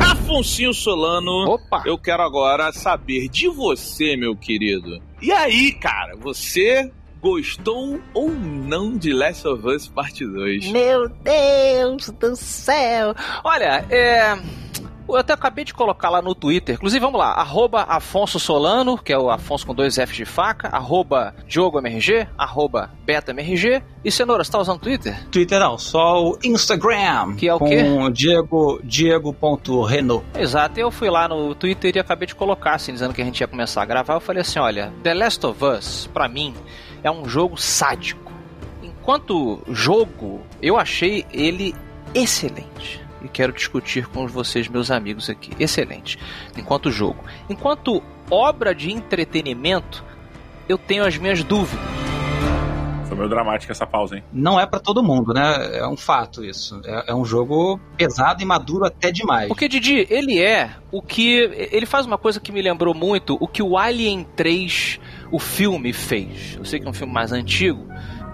Afonsinho 0.00 0.72
Solano, 0.74 1.48
Opa! 1.54 1.82
eu 1.86 1.96
quero 1.98 2.22
agora 2.22 2.72
saber 2.72 3.28
de 3.28 3.48
você, 3.48 4.16
meu 4.16 4.34
querido. 4.36 5.00
E 5.20 5.30
aí, 5.30 5.72
cara, 5.72 6.16
você 6.16 6.90
gostou 7.20 8.00
ou 8.12 8.30
não 8.30 8.96
de 8.96 9.12
Last 9.12 9.46
of 9.46 9.66
Us 9.66 9.86
Parte 9.88 10.26
2? 10.26 10.70
Meu 10.70 11.08
Deus 11.08 12.10
do 12.10 12.34
céu! 12.36 13.14
Olha, 13.44 13.84
é. 13.90 14.36
Eu 15.08 15.16
até 15.16 15.32
acabei 15.32 15.64
de 15.64 15.74
colocar 15.74 16.08
lá 16.08 16.22
no 16.22 16.34
Twitter. 16.34 16.76
Inclusive, 16.76 17.00
vamos 17.00 17.18
lá. 17.18 17.32
Arroba 17.32 17.82
Afonso 17.82 18.40
Solano, 18.40 18.96
que 18.96 19.12
é 19.12 19.18
o 19.18 19.30
Afonso 19.30 19.66
com 19.66 19.74
dois 19.74 19.96
Fs 19.96 20.16
de 20.16 20.24
faca. 20.24 20.68
Arroba 20.68 21.34
DiogoMRG. 21.46 22.26
Arroba 22.36 22.90
BetaMRG. 23.04 23.82
E 24.04 24.10
Cenoura, 24.10 24.44
você 24.44 24.52
tá 24.52 24.58
usando 24.58 24.80
Twitter? 24.80 25.22
Twitter 25.30 25.58
não, 25.60 25.78
só 25.78 26.22
o 26.22 26.38
Instagram. 26.42 27.34
Que 27.36 27.48
é 27.48 27.54
o 27.54 27.58
com 27.58 27.66
quê? 27.66 27.82
Diego, 28.12 28.80
Diego.Renault. 28.82 30.24
Exato, 30.38 30.78
eu 30.78 30.90
fui 30.90 31.08
lá 31.10 31.28
no 31.28 31.54
Twitter 31.54 31.94
e 31.96 31.98
acabei 31.98 32.26
de 32.26 32.34
colocar, 32.34 32.74
assim, 32.74 32.92
dizendo 32.92 33.14
que 33.14 33.22
a 33.22 33.24
gente 33.24 33.40
ia 33.40 33.46
começar 33.46 33.82
a 33.82 33.86
gravar. 33.86 34.14
Eu 34.14 34.20
falei 34.20 34.42
assim: 34.42 34.58
olha, 34.58 34.92
The 35.02 35.14
Last 35.14 35.46
of 35.46 35.64
Us, 35.64 36.10
pra 36.12 36.28
mim, 36.28 36.54
é 37.02 37.10
um 37.10 37.28
jogo 37.28 37.56
sádico. 37.56 38.32
Enquanto 38.82 39.62
jogo, 39.68 40.40
eu 40.62 40.78
achei 40.78 41.26
ele 41.32 41.74
excelente. 42.14 43.03
E 43.24 43.28
quero 43.28 43.52
discutir 43.52 44.06
com 44.06 44.26
vocês, 44.26 44.68
meus 44.68 44.90
amigos 44.90 45.30
aqui. 45.30 45.50
Excelente. 45.58 46.18
Enquanto 46.56 46.90
jogo. 46.90 47.24
Enquanto 47.48 48.02
obra 48.30 48.74
de 48.74 48.92
entretenimento, 48.92 50.04
eu 50.68 50.76
tenho 50.76 51.04
as 51.04 51.16
minhas 51.16 51.42
dúvidas. 51.42 51.82
Foi 53.06 53.16
meio 53.16 53.28
dramática 53.28 53.72
essa 53.72 53.86
pausa, 53.86 54.16
hein? 54.16 54.24
Não 54.32 54.58
é 54.58 54.66
pra 54.66 54.78
todo 54.78 55.02
mundo, 55.02 55.32
né? 55.32 55.78
É 55.78 55.86
um 55.86 55.96
fato 55.96 56.44
isso. 56.44 56.80
É, 56.84 57.12
é 57.12 57.14
um 57.14 57.24
jogo 57.24 57.80
pesado 57.96 58.42
e 58.42 58.46
maduro 58.46 58.84
até 58.84 59.10
demais. 59.10 59.48
Porque, 59.48 59.68
Didi, 59.68 60.06
ele 60.10 60.40
é 60.40 60.70
o 60.90 61.00
que. 61.00 61.50
Ele 61.72 61.86
faz 61.86 62.06
uma 62.06 62.18
coisa 62.18 62.40
que 62.40 62.52
me 62.52 62.60
lembrou 62.60 62.94
muito 62.94 63.36
o 63.40 63.48
que 63.48 63.62
o 63.62 63.76
Alien 63.76 64.26
3, 64.36 65.00
o 65.30 65.38
filme, 65.38 65.92
fez. 65.92 66.56
Eu 66.58 66.64
sei 66.64 66.80
que 66.80 66.86
é 66.86 66.90
um 66.90 66.94
filme 66.94 67.12
mais 67.12 67.32
antigo. 67.32 67.86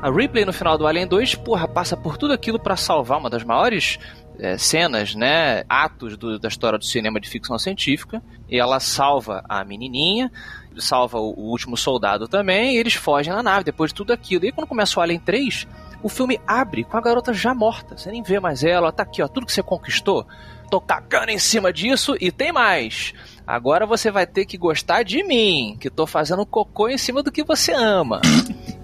A 0.02 0.10
Ripley 0.10 0.46
no 0.46 0.52
final 0.52 0.78
do 0.78 0.86
Alien 0.86 1.06
2, 1.06 1.34
porra, 1.34 1.68
passa 1.68 1.94
por 1.94 2.16
tudo 2.16 2.32
aquilo 2.32 2.58
pra 2.58 2.74
salvar 2.74 3.18
uma 3.18 3.28
das 3.28 3.44
maiores 3.44 3.98
é, 4.40 4.56
cenas, 4.58 5.14
né, 5.14 5.62
atos 5.68 6.16
do- 6.16 6.38
da 6.38 6.48
história 6.48 6.78
do 6.78 6.84
cinema 6.84 7.20
de 7.20 7.28
ficção 7.28 7.58
científica. 7.58 8.22
E 8.48 8.58
ela 8.58 8.80
salva 8.80 9.44
a 9.48 9.62
menininha, 9.64 10.30
salva 10.78 11.18
o, 11.18 11.30
o 11.36 11.50
último 11.50 11.76
soldado 11.76 12.26
também, 12.26 12.74
e 12.74 12.78
eles 12.78 12.94
fogem 12.94 13.32
na 13.32 13.42
nave 13.42 13.64
depois 13.64 13.90
de 13.90 13.94
tudo 13.96 14.12
aquilo. 14.12 14.44
E 14.46 14.52
quando 14.52 14.66
começa 14.66 14.98
o 14.98 15.02
Alien 15.02 15.20
3, 15.20 15.66
o 16.02 16.08
filme 16.08 16.40
abre 16.46 16.82
com 16.84 16.96
a 16.96 17.00
garota 17.00 17.32
já 17.32 17.54
morta. 17.54 17.96
Você 17.96 18.10
nem 18.10 18.22
vê 18.22 18.40
mais 18.40 18.64
ela, 18.64 18.86
ela 18.86 18.92
tá 18.92 19.02
aqui, 19.02 19.22
ó, 19.22 19.28
tudo 19.28 19.46
que 19.46 19.52
você 19.52 19.62
conquistou. 19.62 20.26
Tô 20.70 20.80
cagando 20.80 21.30
em 21.30 21.38
cima 21.38 21.72
disso 21.72 22.16
e 22.20 22.30
tem 22.32 22.52
mais. 22.52 23.12
Agora 23.54 23.86
você 23.86 24.10
vai 24.10 24.26
ter 24.26 24.44
que 24.46 24.56
gostar 24.58 25.02
de 25.02 25.22
mim, 25.22 25.76
que 25.80 25.90
tô 25.90 26.06
fazendo 26.06 26.44
cocô 26.46 26.88
em 26.88 26.98
cima 26.98 27.22
do 27.22 27.32
que 27.32 27.42
você 27.44 27.72
ama. 27.72 28.20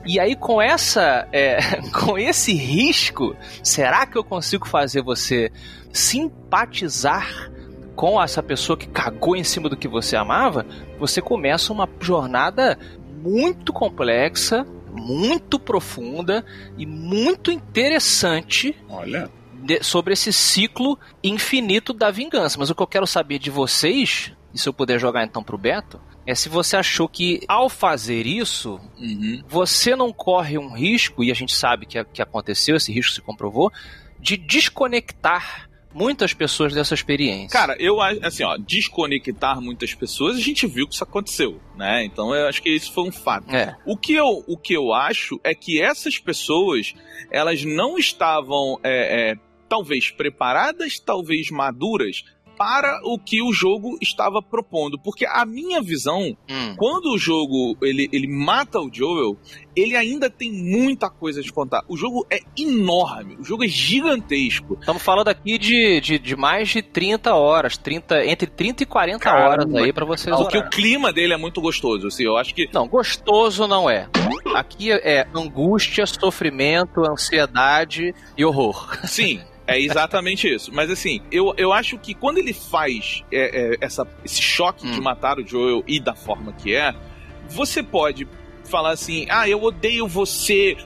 E 0.04 0.20
aí, 0.20 0.36
com 0.36 0.60
essa. 0.62 1.26
é, 1.32 1.58
com 2.04 2.16
esse 2.18 2.52
risco, 2.54 3.36
será 3.62 4.06
que 4.06 4.16
eu 4.16 4.22
consigo 4.24 4.66
fazer 4.66 5.02
você 5.02 5.50
simpatizar 5.92 7.50
com 7.94 8.20
essa 8.22 8.42
pessoa 8.42 8.76
que 8.76 8.86
cagou 8.86 9.36
em 9.36 9.44
cima 9.44 9.68
do 9.68 9.76
que 9.76 9.88
você 9.88 10.16
amava? 10.16 10.64
Você 10.98 11.20
começa 11.20 11.72
uma 11.72 11.88
jornada 12.00 12.78
muito 13.22 13.72
complexa, 13.72 14.66
muito 14.92 15.58
profunda 15.58 16.44
e 16.78 16.86
muito 16.86 17.50
interessante 17.50 18.76
Olha. 18.88 19.28
de- 19.62 19.82
sobre 19.82 20.12
esse 20.12 20.32
ciclo 20.32 20.98
infinito 21.22 21.92
da 21.92 22.10
vingança. 22.10 22.58
Mas 22.58 22.70
o 22.70 22.74
que 22.74 22.82
eu 22.82 22.86
quero 22.86 23.06
saber 23.06 23.38
de 23.38 23.50
vocês, 23.50 24.32
e 24.56 24.58
se 24.58 24.66
eu 24.68 24.72
puder 24.72 24.98
jogar 24.98 25.22
então 25.22 25.44
pro 25.44 25.58
Beto, 25.58 26.00
é 26.26 26.34
se 26.34 26.48
você 26.48 26.78
achou 26.78 27.06
que 27.06 27.40
ao 27.46 27.68
fazer 27.68 28.26
isso, 28.26 28.80
Uhum. 28.98 29.42
você 29.46 29.94
não 29.94 30.10
corre 30.12 30.56
um 30.56 30.72
risco, 30.72 31.22
e 31.22 31.30
a 31.30 31.34
gente 31.34 31.54
sabe 31.54 31.84
que, 31.84 32.02
que 32.06 32.22
aconteceu, 32.22 32.74
esse 32.74 32.90
risco 32.90 33.12
se 33.12 33.20
comprovou, 33.20 33.70
de 34.18 34.38
desconectar 34.38 35.68
muitas 35.92 36.32
pessoas 36.32 36.72
dessa 36.74 36.94
experiência. 36.94 37.48
Cara, 37.50 37.76
eu 37.78 38.00
acho, 38.00 38.24
assim, 38.24 38.44
ó, 38.44 38.56
desconectar 38.56 39.60
muitas 39.60 39.94
pessoas, 39.94 40.36
a 40.36 40.40
gente 40.40 40.66
viu 40.66 40.88
que 40.88 40.94
isso 40.94 41.04
aconteceu, 41.04 41.60
né? 41.76 42.04
Então 42.04 42.34
eu 42.34 42.48
acho 42.48 42.62
que 42.62 42.70
isso 42.70 42.92
foi 42.92 43.04
um 43.04 43.12
fato. 43.12 43.54
É. 43.54 43.76
O 43.84 43.96
que 43.96 44.14
eu, 44.14 44.42
o 44.46 44.56
que 44.56 44.74
eu 44.74 44.92
acho 44.94 45.38
é 45.44 45.54
que 45.54 45.80
essas 45.82 46.18
pessoas, 46.18 46.94
elas 47.30 47.62
não 47.64 47.98
estavam, 47.98 48.78
é, 48.82 49.32
é, 49.32 49.36
talvez 49.68 50.10
preparadas, 50.10 50.98
talvez 50.98 51.50
maduras 51.50 52.24
para 52.56 53.00
o 53.04 53.18
que 53.18 53.42
o 53.42 53.52
jogo 53.52 53.98
estava 54.00 54.40
propondo. 54.42 54.98
Porque 54.98 55.26
a 55.26 55.44
minha 55.44 55.80
visão, 55.82 56.36
Hum. 56.48 56.74
quando 56.76 57.12
o 57.12 57.18
jogo 57.18 57.76
ele, 57.82 58.08
ele 58.12 58.26
mata 58.26 58.80
o 58.80 58.88
Joel, 58.92 59.36
ele 59.74 59.94
ainda 59.96 60.30
tem 60.30 60.50
muita 60.50 61.10
coisa 61.10 61.42
de 61.42 61.52
contar. 61.52 61.84
O 61.88 61.96
jogo 61.96 62.26
é 62.30 62.40
enorme, 62.58 63.36
o 63.38 63.44
jogo 63.44 63.64
é 63.64 63.68
gigantesco. 63.68 64.76
Estamos 64.80 65.02
falando 65.02 65.28
aqui 65.28 65.58
de, 65.58 66.00
de, 66.00 66.18
de 66.18 66.36
mais 66.36 66.68
de 66.68 66.82
30 66.82 67.34
horas, 67.34 67.76
30, 67.76 68.24
entre 68.26 68.46
30 68.46 68.82
e 68.82 68.86
40 68.86 69.18
Caramba. 69.18 69.48
horas 69.50 69.74
aí 69.74 69.92
pra 69.92 70.04
vocês 70.06 70.34
Porque 70.36 70.56
olharem. 70.56 70.68
o 70.68 70.70
clima 70.74 71.12
dele 71.12 71.34
é 71.34 71.36
muito 71.36 71.60
gostoso. 71.60 72.06
Assim, 72.08 72.24
eu 72.24 72.36
acho 72.36 72.54
que 72.54 72.68
Não, 72.72 72.88
gostoso 72.88 73.66
não 73.66 73.88
é. 73.90 74.08
Aqui 74.54 74.90
é 74.92 75.26
angústia, 75.34 76.06
sofrimento, 76.06 77.02
ansiedade 77.10 78.14
e 78.36 78.44
horror. 78.44 78.98
Sim, 79.06 79.40
é 79.66 79.80
exatamente 79.80 80.46
isso. 80.52 80.70
Mas 80.72 80.90
assim, 80.90 81.20
eu, 81.30 81.52
eu 81.56 81.72
acho 81.72 81.98
que 81.98 82.14
quando 82.14 82.38
ele 82.38 82.52
faz 82.52 83.22
é, 83.32 83.72
é, 83.74 83.76
essa, 83.80 84.06
esse 84.24 84.40
choque 84.42 84.86
de 84.90 85.00
Hum. 85.00 85.02
matar 85.02 85.38
o 85.38 85.46
Joel 85.46 85.82
e 85.86 85.98
da 86.00 86.14
forma 86.14 86.52
que 86.52 86.74
é, 86.74 86.94
você 87.48 87.82
pode 87.82 88.26
falar 88.64 88.90
assim: 88.90 89.26
ah, 89.28 89.48
eu 89.48 89.62
odeio 89.62 90.06
você. 90.06 90.76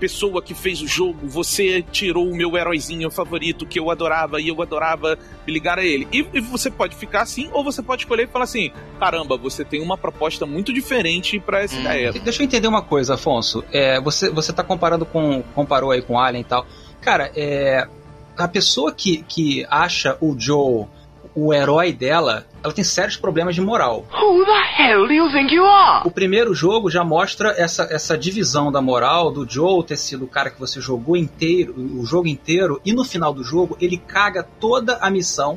Pessoa 0.00 0.40
que 0.40 0.54
fez 0.54 0.80
o 0.80 0.86
jogo, 0.86 1.26
você 1.26 1.82
tirou 1.82 2.28
o 2.30 2.36
meu 2.36 2.56
heróizinho 2.56 3.10
favorito 3.10 3.66
que 3.66 3.80
eu 3.80 3.90
adorava 3.90 4.40
e 4.40 4.46
eu 4.46 4.62
adorava 4.62 5.18
me 5.44 5.52
ligar 5.52 5.76
a 5.76 5.84
ele. 5.84 6.06
E, 6.12 6.24
e 6.34 6.40
você 6.40 6.70
pode 6.70 6.94
ficar 6.94 7.22
assim, 7.22 7.50
ou 7.52 7.64
você 7.64 7.82
pode 7.82 8.02
escolher 8.02 8.22
e 8.22 8.26
falar 8.28 8.44
assim: 8.44 8.70
caramba, 9.00 9.36
você 9.36 9.64
tem 9.64 9.82
uma 9.82 9.98
proposta 9.98 10.46
muito 10.46 10.72
diferente 10.72 11.40
pra 11.40 11.62
essa 11.64 11.74
Hum. 11.74 11.80
ideia. 11.80 12.12
Deixa 12.12 12.40
eu 12.40 12.44
entender 12.44 12.68
uma 12.68 12.80
coisa, 12.80 13.14
Afonso. 13.14 13.64
É, 13.72 14.00
você, 14.00 14.30
você 14.30 14.52
tá 14.52 14.62
comparando 14.62 15.04
com. 15.04 15.42
comparou 15.52 15.90
aí 15.90 16.00
com 16.00 16.16
Alien 16.16 16.42
e 16.42 16.44
tal. 16.44 16.64
Cara, 17.00 17.32
é. 17.34 17.84
A 18.38 18.46
pessoa 18.46 18.92
que, 18.92 19.24
que 19.24 19.66
acha 19.68 20.16
o 20.20 20.38
Joe 20.38 20.86
o 21.34 21.54
herói 21.54 21.92
dela, 21.92 22.46
ela 22.64 22.72
tem 22.72 22.82
sérios 22.82 23.16
problemas 23.16 23.54
de 23.54 23.60
moral. 23.60 24.04
Who 24.12 24.44
the 24.44 24.82
hell 24.82 25.06
do 25.06 25.12
you 25.12 25.30
think 25.30 25.54
you 25.54 25.64
are? 25.64 26.06
O 26.06 26.10
primeiro 26.10 26.52
jogo 26.52 26.90
já 26.90 27.04
mostra 27.04 27.54
essa, 27.56 27.86
essa 27.90 28.18
divisão 28.18 28.72
da 28.72 28.80
moral 28.80 29.30
do 29.30 29.48
Joe 29.48 29.84
ter 29.84 29.96
sido 29.96 30.24
o 30.24 30.28
cara 30.28 30.50
que 30.50 30.58
você 30.58 30.80
jogou 30.80 31.16
inteiro, 31.16 31.74
o 31.76 32.04
jogo 32.04 32.26
inteiro, 32.26 32.80
e 32.84 32.92
no 32.92 33.04
final 33.04 33.32
do 33.32 33.44
jogo 33.44 33.76
ele 33.80 33.98
caga 33.98 34.42
toda 34.42 34.96
a 34.96 35.10
missão. 35.10 35.56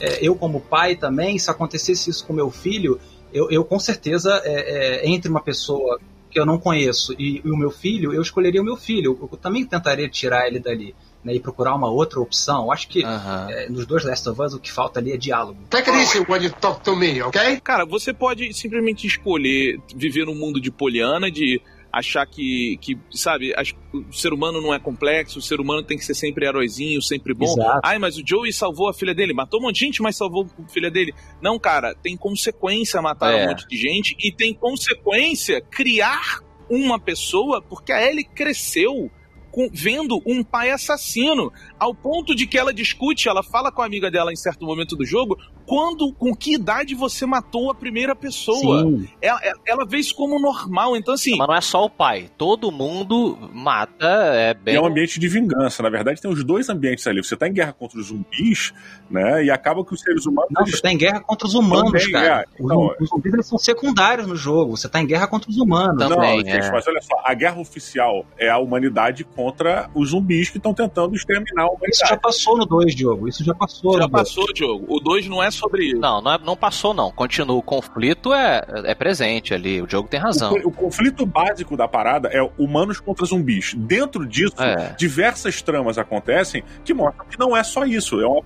É, 0.00 0.18
eu, 0.20 0.34
como 0.34 0.60
pai 0.60 0.96
também, 0.96 1.38
se 1.38 1.48
acontecesse 1.48 2.10
isso 2.10 2.26
com 2.26 2.32
meu 2.32 2.50
filho, 2.50 2.98
eu, 3.32 3.50
eu 3.50 3.64
com 3.64 3.78
certeza, 3.78 4.40
é, 4.44 5.02
é, 5.04 5.08
entre 5.08 5.30
uma 5.30 5.40
pessoa 5.40 6.00
que 6.28 6.40
eu 6.40 6.46
não 6.46 6.58
conheço 6.58 7.14
e, 7.18 7.40
e 7.44 7.50
o 7.50 7.56
meu 7.56 7.70
filho, 7.70 8.12
eu 8.12 8.22
escolheria 8.22 8.60
o 8.60 8.64
meu 8.64 8.76
filho. 8.76 9.16
Eu, 9.20 9.28
eu 9.30 9.38
também 9.38 9.64
tentaria 9.64 10.08
tirar 10.08 10.48
ele 10.48 10.58
dali. 10.58 10.94
Né, 11.24 11.34
e 11.36 11.40
procurar 11.40 11.74
uma 11.76 11.88
outra 11.88 12.18
opção. 12.20 12.72
Acho 12.72 12.88
que 12.88 13.04
é, 13.04 13.68
nos 13.68 13.86
dois 13.86 14.04
Last 14.04 14.28
of 14.28 14.42
Us 14.42 14.54
o 14.54 14.58
que 14.58 14.72
falta 14.72 14.98
ali 14.98 15.12
é 15.12 15.16
diálogo. 15.16 15.58
Take 15.70 15.88
it 15.88 16.00
easy 16.02 16.18
when 16.28 16.42
you 16.42 16.50
talk 16.60 16.82
to 16.82 16.96
me, 16.96 17.22
okay? 17.22 17.60
Cara, 17.60 17.84
você 17.86 18.12
pode 18.12 18.52
simplesmente 18.52 19.06
escolher 19.06 19.78
viver 19.94 20.24
num 20.26 20.34
mundo 20.34 20.60
de 20.60 20.70
poliana, 20.72 21.30
de 21.30 21.62
achar 21.92 22.26
que, 22.26 22.76
que 22.80 22.98
sabe, 23.12 23.52
as- 23.56 23.72
o 23.92 24.12
ser 24.12 24.32
humano 24.32 24.60
não 24.60 24.74
é 24.74 24.78
complexo, 24.80 25.38
o 25.38 25.42
ser 25.42 25.60
humano 25.60 25.82
tem 25.84 25.96
que 25.96 26.04
ser 26.04 26.14
sempre 26.14 26.44
heróizinho, 26.46 27.00
sempre 27.02 27.34
bom. 27.34 27.44
Exato. 27.52 27.80
Ai, 27.84 27.98
mas 28.00 28.16
o 28.16 28.22
Joey 28.26 28.52
salvou 28.52 28.88
a 28.88 28.94
filha 28.94 29.14
dele, 29.14 29.32
matou 29.34 29.60
um 29.60 29.64
monte 29.64 29.74
de 29.80 29.84
gente, 29.84 30.02
mas 30.02 30.16
salvou 30.16 30.46
a 30.58 30.68
filha 30.68 30.90
dele. 30.90 31.14
Não, 31.40 31.56
cara, 31.58 31.94
tem 31.94 32.16
consequência 32.16 33.00
matar 33.00 33.32
É. 33.32 33.44
um 33.44 33.48
monte 33.50 33.68
de 33.68 33.76
gente 33.76 34.16
e 34.18 34.32
tem 34.32 34.52
consequência 34.54 35.60
criar 35.60 36.40
uma 36.68 36.98
pessoa, 36.98 37.60
porque 37.62 37.92
a 37.92 38.02
Ellie 38.04 38.24
cresceu 38.24 39.10
com- 39.52 39.68
vendo 39.72 40.20
um 40.26 40.42
pai 40.42 40.70
assassino, 40.70 41.52
ao 41.78 41.94
ponto 41.94 42.34
de 42.34 42.46
que 42.46 42.58
ela 42.58 42.72
discute, 42.74 43.28
ela 43.28 43.42
fala 43.42 43.70
com 43.70 43.82
a 43.82 43.86
amiga 43.86 44.10
dela 44.10 44.32
em 44.32 44.36
certo 44.36 44.64
momento 44.64 44.96
do 44.96 45.04
jogo, 45.04 45.38
quando, 45.66 46.12
com 46.12 46.34
que 46.34 46.54
idade 46.54 46.94
você 46.94 47.24
matou 47.26 47.70
a 47.70 47.74
primeira 47.74 48.14
pessoa. 48.14 48.82
Sim, 48.82 49.08
Ela, 49.20 49.40
ela- 49.66 49.86
vê 49.86 49.98
isso 49.98 50.14
como 50.14 50.38
normal, 50.40 50.96
então 50.96 51.14
assim, 51.14 51.36
Mas 51.36 51.48
não 51.48 51.54
é 51.54 51.60
só 51.60 51.84
o 51.84 51.90
pai. 51.90 52.30
Todo 52.38 52.70
mundo 52.70 53.36
mata, 53.52 54.06
é 54.34 54.50
E 54.50 54.54
bem. 54.54 54.74
é 54.76 54.80
um 54.80 54.86
ambiente 54.86 55.18
de 55.18 55.28
vingança. 55.28 55.82
Na 55.82 55.90
verdade, 55.90 56.20
tem 56.20 56.30
os 56.30 56.44
dois 56.44 56.68
ambientes 56.68 57.06
ali. 57.06 57.22
Você 57.22 57.36
tá 57.36 57.48
em 57.48 57.52
guerra 57.52 57.72
contra 57.72 57.98
os 57.98 58.06
zumbis, 58.06 58.72
né? 59.10 59.44
E 59.44 59.50
acaba 59.50 59.84
que 59.84 59.92
os 59.94 60.00
seres 60.00 60.26
humanos. 60.26 60.50
Não, 60.52 60.62
eles 60.62 60.76
você 60.76 60.82
tá 60.82 60.92
em 60.92 60.96
guerra 60.98 61.20
contra 61.20 61.46
os 61.46 61.54
humanos, 61.54 61.90
Também, 61.92 62.12
cara. 62.12 62.40
é. 62.42 62.44
Então, 62.62 62.86
os, 62.86 63.00
os 63.00 63.08
zumbis 63.08 63.32
eles 63.34 63.46
são 63.46 63.58
secundários 63.58 64.26
no 64.26 64.36
jogo. 64.36 64.76
Você 64.76 64.88
tá 64.88 65.00
em 65.00 65.06
guerra 65.06 65.26
contra 65.26 65.50
os 65.50 65.56
humanos. 65.56 65.98
Também. 66.08 66.42
Não, 66.42 66.50
é. 66.50 66.70
mas 66.70 66.86
olha 66.86 67.00
só, 67.02 67.20
a 67.24 67.34
guerra 67.34 67.60
oficial 67.60 68.24
é 68.38 68.48
a 68.48 68.58
humanidade 68.58 69.24
contra 69.24 69.90
os 69.94 70.10
zumbis 70.10 70.50
que 70.50 70.56
estão 70.58 70.72
tentando 70.74 71.14
exterminar 71.14 71.62
a 71.62 71.66
Isso 71.66 72.00
já 72.00 72.06
humanidade. 72.06 72.20
passou 72.22 72.56
no 72.56 72.64
2, 72.66 72.94
Diogo. 72.94 73.28
Isso 73.28 73.44
já 73.44 73.54
passou 73.54 73.92
já 73.94 74.00
no 74.06 74.08
2. 74.08 74.22
passou, 74.28 74.52
Diogo. 74.52 74.84
O 74.88 75.00
2 75.00 75.28
não 75.28 75.42
é 75.42 75.50
sobre 75.54 75.86
isso. 75.86 75.96
Não, 76.00 76.20
não, 76.20 76.32
é- 76.32 76.38
não 76.38 76.56
passou, 76.56 76.92
não. 76.94 77.10
Continua. 77.10 77.56
O 77.56 77.62
conflito 77.62 78.32
é, 78.32 78.62
é 78.84 78.94
presente 78.94 79.52
ali. 79.54 79.80
O 79.82 79.88
jogo 79.88 80.08
tem 80.08 80.18
razão. 80.20 80.52
O, 80.52 80.68
o 80.68 80.72
conflito 80.72 81.24
básico 81.26 81.76
da 81.76 81.86
parada 81.88 82.28
é 82.32 82.40
humanos 82.58 83.00
contra 83.00 83.24
zumbis. 83.26 83.74
Dentro 83.76 84.26
disso, 84.26 84.54
É. 84.62 84.94
diversas 84.98 85.60
tramas 85.62 85.98
acontecem 85.98 86.62
que 86.84 86.92
mostram 86.94 87.26
que 87.26 87.38
não 87.38 87.56
é 87.56 87.62
só 87.62 87.84
isso. 87.84 88.20
É 88.20 88.26
uma. 88.26 88.42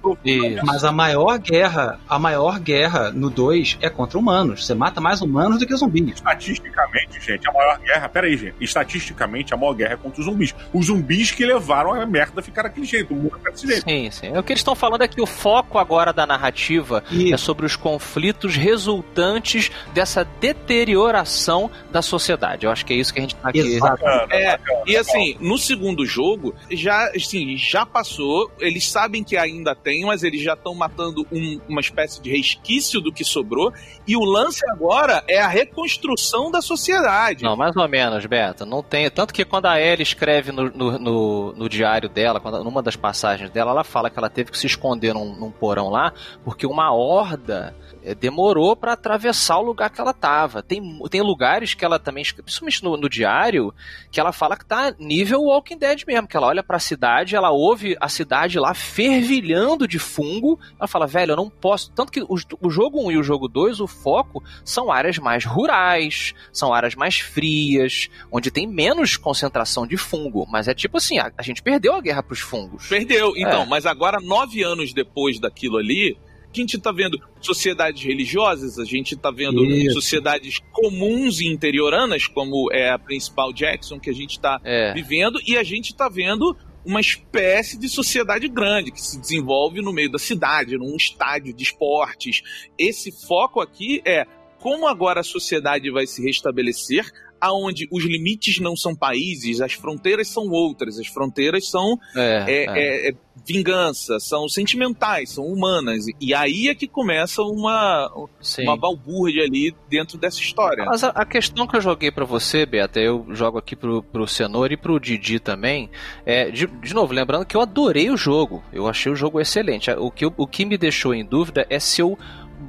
Mas 0.64 0.84
a 0.84 0.92
maior 0.92 1.38
guerra, 1.38 1.98
a 2.08 2.18
maior 2.18 2.58
guerra 2.58 3.10
no 3.10 3.30
2 3.30 3.78
é 3.80 3.88
contra 3.90 4.18
humanos. 4.18 4.66
Você 4.66 4.74
mata 4.74 5.00
mais 5.00 5.20
humanos 5.22 5.58
do 5.58 5.66
que 5.66 5.74
zumbis. 5.76 6.14
Estatisticamente, 6.14 7.20
gente, 7.20 7.48
a 7.48 7.52
maior 7.52 7.78
guerra. 7.78 8.08
Peraí, 8.08 8.36
gente. 8.36 8.56
Estatisticamente, 8.60 9.52
a 9.54 9.56
maior 9.56 9.74
guerra 9.74 9.94
é 9.94 9.96
contra 9.96 10.20
os 10.20 10.26
zumbis. 10.26 10.54
Os 10.72 10.86
zumbis 10.86 11.30
que 11.30 11.44
levaram 11.44 11.92
a 11.94 12.06
merda 12.06 12.40
a 12.40 12.42
ficar 12.42 12.62
daquele 12.62 12.86
jeito, 12.86 13.12
o 13.12 13.16
mundo 13.16 13.36
ficar 13.36 13.50
desse 13.50 13.66
jeito. 13.66 13.82
Sim, 13.84 14.10
sim. 14.10 14.36
O 14.36 14.42
que 14.42 14.52
eles 14.52 14.60
estão 14.60 14.74
falando 14.74 15.02
é 15.02 15.08
que 15.08 15.20
o 15.20 15.26
foco 15.26 15.78
agora 15.78 16.12
da 16.12 16.26
narrativa 16.26 16.95
E- 17.10 17.32
é 17.32 17.36
sobre 17.36 17.66
os 17.66 17.76
conflitos 17.76 18.56
resultantes 18.56 19.70
dessa 19.92 20.24
deterioração 20.40 21.70
da 21.90 22.02
sociedade. 22.02 22.66
Eu 22.66 22.72
acho 22.72 22.84
que 22.84 22.92
é 22.92 22.96
isso 22.96 23.12
que 23.12 23.18
a 23.18 23.22
gente 23.22 23.34
tá 23.36 23.48
aqui. 23.48 23.58
Exato. 23.60 24.04
É, 24.32 24.58
e 24.86 24.96
assim, 24.96 25.36
no 25.40 25.58
segundo 25.58 26.04
jogo, 26.06 26.54
já, 26.70 27.10
assim, 27.14 27.56
já 27.56 27.84
passou, 27.84 28.50
eles 28.60 28.88
sabem 28.88 29.22
que 29.24 29.36
ainda 29.36 29.74
tem, 29.74 30.04
mas 30.04 30.22
eles 30.22 30.42
já 30.42 30.54
estão 30.54 30.74
matando 30.74 31.26
um- 31.32 31.60
uma 31.68 31.80
espécie 31.80 32.20
de 32.20 32.30
resquício 32.30 33.00
do 33.00 33.12
que 33.12 33.24
sobrou, 33.24 33.72
e 34.06 34.16
o 34.16 34.24
lance 34.24 34.60
agora 34.70 35.24
é 35.28 35.40
a 35.40 35.48
reconstrução 35.48 36.50
da 36.50 36.60
sociedade. 36.62 37.42
Não, 37.42 37.56
mais 37.56 37.76
ou 37.76 37.88
menos, 37.88 38.24
Beto. 38.26 38.64
Não 38.64 38.82
tem. 38.82 39.10
Tanto 39.10 39.32
que 39.34 39.44
quando 39.44 39.66
a 39.66 39.80
Ellie 39.80 40.02
escreve 40.02 40.52
no, 40.52 40.70
no, 40.70 40.98
no- 40.98 41.52
no 41.52 41.68
diário 41.68 42.08
dela, 42.08 42.40
quando, 42.40 42.62
numa 42.62 42.82
das 42.82 42.96
passagens 42.96 43.50
dela, 43.50 43.70
ela 43.70 43.84
fala 43.84 44.10
que 44.10 44.18
ela 44.18 44.30
teve 44.30 44.50
que 44.50 44.58
se 44.58 44.66
esconder 44.66 45.12
num, 45.14 45.34
num 45.34 45.50
porão 45.50 45.88
lá, 45.88 46.12
porque 46.44 46.66
uma 46.66 46.85
horda 46.92 47.74
eh, 48.02 48.14
demorou 48.14 48.76
pra 48.76 48.92
atravessar 48.92 49.58
o 49.58 49.62
lugar 49.62 49.90
que 49.90 50.00
ela 50.00 50.12
tava. 50.14 50.62
Tem, 50.62 50.80
tem 51.10 51.20
lugares 51.20 51.74
que 51.74 51.84
ela 51.84 51.98
também, 51.98 52.24
principalmente 52.24 52.82
no, 52.84 52.96
no 52.96 53.08
diário, 53.08 53.72
que 54.10 54.20
ela 54.20 54.32
fala 54.32 54.56
que 54.56 54.64
tá 54.64 54.94
nível 54.98 55.42
Walking 55.42 55.78
Dead 55.78 56.02
mesmo, 56.06 56.26
que 56.28 56.36
ela 56.36 56.46
olha 56.46 56.62
pra 56.62 56.78
cidade, 56.78 57.34
ela 57.36 57.50
ouve 57.50 57.96
a 58.00 58.08
cidade 58.08 58.58
lá 58.58 58.74
fervilhando 58.74 59.88
de 59.88 59.98
fungo, 59.98 60.58
ela 60.78 60.86
fala, 60.86 61.06
velho, 61.06 61.32
eu 61.32 61.36
não 61.36 61.48
posso. 61.50 61.90
Tanto 61.92 62.12
que 62.12 62.24
os- 62.28 62.44
o 62.60 62.70
jogo 62.70 63.00
1 63.06 63.12
e 63.12 63.18
o 63.18 63.22
jogo 63.22 63.48
2, 63.48 63.80
o 63.80 63.86
foco 63.86 64.42
são 64.64 64.90
áreas 64.92 65.18
mais 65.18 65.44
rurais, 65.44 66.34
são 66.52 66.72
áreas 66.72 66.94
mais 66.94 67.18
frias, 67.18 68.08
onde 68.30 68.50
tem 68.50 68.66
menos 68.66 69.16
concentração 69.16 69.86
de 69.86 69.96
fungo. 69.96 70.46
Mas 70.48 70.68
é 70.68 70.74
tipo 70.74 70.98
assim, 70.98 71.18
a, 71.18 71.32
a 71.36 71.42
gente 71.42 71.62
perdeu 71.62 71.94
a 71.94 72.00
guerra 72.00 72.22
pros 72.22 72.40
fungos. 72.40 72.86
Perdeu. 72.88 73.32
Então, 73.36 73.62
É. 73.62 73.66
mas 73.66 73.86
agora, 73.86 74.20
nove 74.20 74.62
anos 74.62 74.92
depois 74.92 75.38
daquilo 75.40 75.76
ali, 75.78 76.16
a 76.60 76.62
gente 76.62 76.78
tá 76.78 76.92
vendo 76.92 77.18
sociedades 77.40 78.02
religiosas, 78.02 78.78
a 78.78 78.84
gente 78.84 79.16
tá 79.16 79.30
vendo 79.30 79.64
Isso. 79.64 79.94
sociedades 79.94 80.58
comuns 80.72 81.40
e 81.40 81.46
interioranas, 81.46 82.26
como 82.26 82.72
é 82.72 82.90
a 82.90 82.98
principal 82.98 83.52
Jackson 83.52 83.98
que 83.98 84.10
a 84.10 84.14
gente 84.14 84.38
tá 84.40 84.60
É. 84.64 84.92
vivendo, 84.92 85.40
e 85.46 85.56
a 85.56 85.62
gente 85.62 85.94
tá 85.94 86.08
vendo 86.08 86.56
uma 86.84 87.00
espécie 87.00 87.76
de 87.76 87.88
sociedade 87.88 88.46
grande 88.48 88.92
que 88.92 89.00
se 89.00 89.18
desenvolve 89.20 89.82
no 89.82 89.92
meio 89.92 90.10
da 90.10 90.18
cidade, 90.18 90.78
num 90.78 90.94
estádio 90.96 91.52
de 91.52 91.64
esportes. 91.64 92.42
Esse 92.78 93.10
foco 93.10 93.60
aqui 93.60 94.00
é 94.04 94.24
como 94.60 94.86
agora 94.86 95.20
a 95.20 95.24
sociedade 95.24 95.90
vai 95.90 96.06
se 96.06 96.22
restabelecer, 96.22 97.04
aonde 97.40 97.86
os 97.90 98.04
limites 98.04 98.58
não 98.60 98.76
são 98.76 98.94
países, 98.94 99.60
as 99.60 99.72
fronteiras 99.72 100.28
são 100.28 100.48
outras, 100.50 100.98
as 100.98 101.06
fronteiras 101.06 101.68
são 101.68 101.98
É, 102.14 102.44
é, 102.46 102.64
é. 102.64 103.08
é- 103.08 103.10
é 103.10 103.14
vingança, 103.48 104.18
são 104.18 104.48
sentimentais, 104.48 105.30
são 105.30 105.44
humanas. 105.44 106.04
E 106.20 106.34
aí 106.34 106.66
é 106.68 106.74
que 106.74 106.88
começa 106.88 107.42
uma, 107.42 108.10
Sim. 108.40 108.62
uma 108.62 108.76
balbúrdia 108.76 109.44
ali 109.44 109.72
dentro 109.88 110.18
dessa 110.18 110.40
história. 110.40 110.84
Mas 110.84 111.04
a, 111.04 111.10
a 111.10 111.24
questão 111.24 111.64
que 111.66 111.76
eu 111.76 111.80
joguei 111.80 112.10
pra 112.10 112.24
você, 112.24 112.66
Beata, 112.66 112.98
eu 112.98 113.24
jogo 113.30 113.58
aqui 113.58 113.76
pro, 113.76 114.02
pro 114.02 114.26
Cenoura 114.26 114.74
e 114.74 114.76
pro 114.76 114.98
Didi 114.98 115.38
também. 115.38 115.88
É, 116.24 116.50
de, 116.50 116.66
de 116.66 116.92
novo, 116.94 117.12
lembrando 117.12 117.44
que 117.46 117.56
eu 117.56 117.60
adorei 117.60 118.10
o 118.10 118.16
jogo. 118.16 118.64
Eu 118.72 118.88
achei 118.88 119.12
o 119.12 119.16
jogo 119.16 119.40
excelente. 119.40 119.90
O 119.92 120.10
que, 120.10 120.26
o 120.26 120.46
que 120.46 120.64
me 120.64 120.76
deixou 120.76 121.14
em 121.14 121.24
dúvida 121.24 121.64
é 121.70 121.78
se 121.78 122.00
eu 122.00 122.18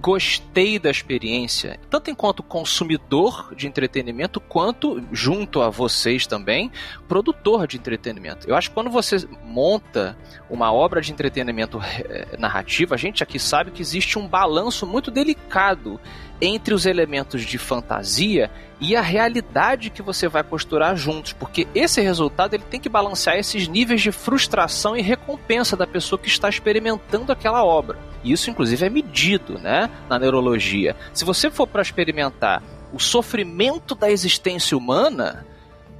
gostei 0.01 0.77
da 0.77 0.89
experiência, 0.89 1.79
tanto 1.89 2.11
enquanto 2.11 2.43
consumidor 2.43 3.53
de 3.55 3.67
entretenimento, 3.67 4.39
quanto, 4.39 5.01
junto 5.11 5.61
a 5.61 5.69
vocês 5.69 6.27
também, 6.27 6.71
produtor 7.07 7.67
de 7.67 7.77
entretenimento. 7.77 8.47
Eu 8.49 8.55
acho 8.55 8.69
que 8.69 8.73
quando 8.73 8.89
você 8.89 9.27
monta 9.43 10.17
uma 10.49 10.71
obra 10.71 11.01
de 11.01 11.11
entretenimento 11.11 11.79
eh, 11.81 12.35
narrativa, 12.37 12.95
a 12.95 12.97
gente 12.97 13.23
aqui 13.23 13.39
sabe 13.39 13.71
que 13.71 13.81
existe 13.81 14.19
um 14.19 14.27
balanço 14.27 14.85
muito 14.85 15.09
delicado 15.09 15.99
entre 16.41 16.73
os 16.73 16.85
elementos 16.85 17.41
de 17.43 17.57
fantasia 17.57 18.51
e 18.79 18.95
a 18.95 19.01
realidade 19.01 19.89
que 19.89 20.01
você 20.01 20.27
vai 20.27 20.43
costurar 20.43 20.95
juntos, 20.95 21.33
porque 21.33 21.67
esse 21.73 21.99
resultado 22.01 22.53
ele 22.53 22.63
tem 22.63 22.79
que 22.79 22.89
balancear 22.89 23.37
esses 23.37 23.67
níveis 23.67 24.01
de 24.01 24.11
frustração 24.11 24.95
e 24.95 25.01
recompensa 25.01 25.75
da 25.75 25.87
pessoa 25.87 26.19
que 26.19 26.27
está 26.27 26.47
experimentando 26.47 27.31
aquela 27.31 27.63
obra. 27.63 27.97
E 28.23 28.31
isso 28.31 28.49
inclusive 28.49 28.85
é 28.85 28.89
medido, 28.89 29.57
né, 29.57 29.89
na 30.09 30.19
neurologia. 30.19 30.95
Se 31.13 31.25
você 31.25 31.49
for 31.49 31.67
para 31.67 31.81
experimentar 31.81 32.61
o 32.93 32.99
sofrimento 32.99 33.95
da 33.95 34.09
existência 34.09 34.77
humana, 34.77 35.45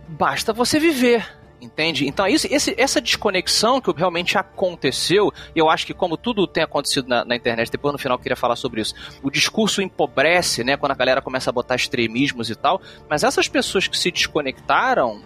basta 0.07 0.53
você 0.53 0.79
viver. 0.79 1.36
Entende? 1.59 2.07
Então, 2.07 2.27
isso, 2.27 2.47
esse- 2.51 2.75
essa 2.77 3.01
desconexão 3.01 3.81
que 3.81 3.91
realmente 3.91 4.37
aconteceu, 4.37 5.33
e 5.55 5.59
eu 5.59 5.69
acho 5.71 5.87
que, 5.87 5.93
como 5.93 6.15
tudo 6.15 6.45
tem 6.45 6.61
acontecido 6.63 7.07
na, 7.07 7.25
na 7.25 7.35
internet, 7.35 7.71
depois 7.71 7.91
no 7.91 7.97
final 7.97 8.15
eu 8.15 8.21
queria 8.21 8.35
falar 8.35 8.55
sobre 8.55 8.79
isso. 8.81 8.93
O 9.23 9.31
discurso 9.31 9.81
empobrece, 9.81 10.63
né? 10.63 10.77
Quando 10.77 10.91
a 10.91 10.95
galera 10.95 11.19
começa 11.21 11.49
a 11.49 11.53
botar 11.53 11.75
extremismos 11.75 12.51
e 12.51 12.55
tal. 12.55 12.79
Mas 13.09 13.23
essas 13.23 13.47
pessoas 13.47 13.87
que 13.87 13.97
se 13.97 14.11
desconectaram, 14.11 15.19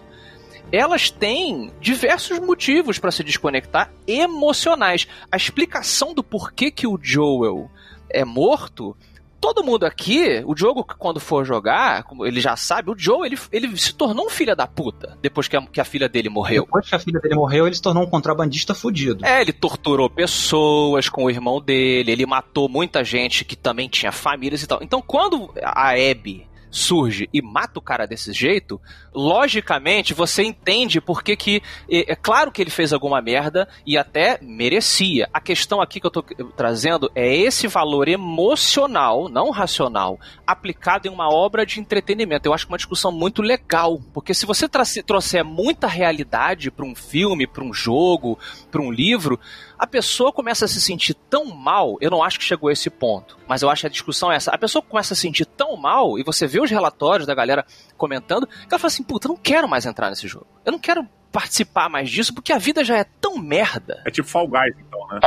elas 0.72 1.10
têm 1.10 1.70
diversos 1.80 2.38
motivos 2.38 2.98
para 2.98 3.10
se 3.10 3.22
desconectar 3.22 3.92
emocionais. 4.06 5.06
A 5.30 5.36
explicação 5.36 6.14
do 6.14 6.24
porquê 6.24 6.70
que 6.70 6.86
o 6.86 6.98
Joel 7.00 7.70
é 8.08 8.24
morto. 8.24 8.96
Todo 9.42 9.64
mundo 9.64 9.84
aqui, 9.84 10.40
o 10.46 10.54
Diogo, 10.54 10.86
quando 10.96 11.18
for 11.18 11.44
jogar, 11.44 12.04
como 12.04 12.24
ele 12.24 12.40
já 12.40 12.54
sabe, 12.54 12.92
o 12.92 12.94
Joe, 12.96 13.26
ele, 13.26 13.36
ele 13.50 13.76
se 13.76 13.92
tornou 13.92 14.26
um 14.26 14.30
filho 14.30 14.54
da 14.54 14.68
puta 14.68 15.18
depois 15.20 15.48
que 15.48 15.56
a, 15.56 15.62
que 15.62 15.80
a 15.80 15.84
filha 15.84 16.08
dele 16.08 16.28
morreu. 16.28 16.62
Depois 16.62 16.88
que 16.88 16.94
a 16.94 16.98
filha 17.00 17.18
dele 17.18 17.34
morreu, 17.34 17.66
ele 17.66 17.74
se 17.74 17.82
tornou 17.82 18.04
um 18.04 18.06
contrabandista 18.06 18.72
fudido. 18.72 19.26
É, 19.26 19.40
ele 19.40 19.52
torturou 19.52 20.08
pessoas 20.08 21.08
com 21.08 21.24
o 21.24 21.30
irmão 21.30 21.60
dele, 21.60 22.12
ele 22.12 22.24
matou 22.24 22.68
muita 22.68 23.02
gente 23.02 23.44
que 23.44 23.56
também 23.56 23.88
tinha 23.88 24.12
famílias 24.12 24.62
e 24.62 24.66
tal. 24.68 24.78
Então, 24.80 25.02
quando 25.02 25.52
a 25.60 25.90
Abby 25.90 26.46
surge 26.72 27.28
e 27.32 27.42
mata 27.42 27.78
o 27.78 27.82
cara 27.82 28.06
desse 28.06 28.32
jeito, 28.32 28.80
logicamente 29.14 30.14
você 30.14 30.42
entende 30.42 31.00
por 31.00 31.22
que 31.22 31.62
é, 31.88 32.12
é 32.12 32.16
claro 32.16 32.50
que 32.50 32.62
ele 32.62 32.70
fez 32.70 32.92
alguma 32.92 33.20
merda 33.20 33.68
e 33.86 33.98
até 33.98 34.38
merecia. 34.40 35.28
A 35.32 35.40
questão 35.40 35.80
aqui 35.80 36.00
que 36.00 36.06
eu 36.06 36.10
tô 36.10 36.22
trazendo 36.56 37.12
é 37.14 37.32
esse 37.36 37.68
valor 37.68 38.08
emocional, 38.08 39.28
não 39.28 39.50
racional, 39.50 40.18
aplicado 40.46 41.06
em 41.06 41.10
uma 41.10 41.28
obra 41.28 41.66
de 41.66 41.78
entretenimento. 41.78 42.48
Eu 42.48 42.54
acho 42.54 42.66
que 42.66 42.72
é 42.72 42.74
uma 42.74 42.78
discussão 42.78 43.12
muito 43.12 43.42
legal, 43.42 44.00
porque 44.14 44.32
se 44.32 44.46
você 44.46 44.66
trouxer 44.68 45.44
muita 45.44 45.86
realidade 45.86 46.70
para 46.70 46.86
um 46.86 46.94
filme, 46.94 47.46
para 47.46 47.62
um 47.62 47.74
jogo, 47.74 48.38
para 48.70 48.80
um 48.80 48.90
livro, 48.90 49.38
a 49.82 49.86
pessoa 49.86 50.32
começa 50.32 50.64
a 50.64 50.68
se 50.68 50.80
sentir 50.80 51.12
tão 51.12 51.46
mal. 51.46 51.98
Eu 52.00 52.08
não 52.08 52.22
acho 52.22 52.38
que 52.38 52.44
chegou 52.44 52.68
a 52.68 52.72
esse 52.72 52.88
ponto, 52.88 53.36
mas 53.48 53.62
eu 53.62 53.68
acho 53.68 53.80
que 53.80 53.88
a 53.88 53.90
discussão 53.90 54.30
é 54.30 54.36
essa. 54.36 54.52
A 54.52 54.56
pessoa 54.56 54.80
começa 54.80 55.12
a 55.12 55.16
se 55.16 55.22
sentir 55.22 55.44
tão 55.44 55.76
mal 55.76 56.16
e 56.16 56.22
você 56.22 56.46
vê 56.46 56.60
os 56.60 56.70
relatórios 56.70 57.26
da 57.26 57.34
galera 57.34 57.66
comentando 57.96 58.46
que 58.46 58.54
ela 58.70 58.78
fala 58.78 58.86
assim: 58.86 59.02
puta, 59.02 59.26
eu 59.26 59.30
não 59.30 59.36
quero 59.36 59.68
mais 59.68 59.84
entrar 59.84 60.08
nesse 60.08 60.28
jogo. 60.28 60.46
Eu 60.64 60.70
não 60.70 60.78
quero 60.78 61.04
participar 61.32 61.88
mais 61.88 62.08
disso 62.08 62.32
porque 62.32 62.52
a 62.52 62.58
vida 62.58 62.84
já 62.84 62.96
é 62.96 63.02
tão 63.02 63.38
merda. 63.38 64.00
É 64.06 64.10
tipo 64.12 64.28
Fall 64.28 64.46
Guys, 64.46 64.76
então, 64.78 65.04
né? 65.08 65.18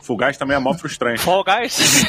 Fall 0.00 0.16
Guys 0.16 0.36
também 0.36 0.56
é 0.56 0.60
mó 0.60 0.72
frustrante. 0.72 1.20
Fall 1.20 1.42
Guys. 1.42 2.04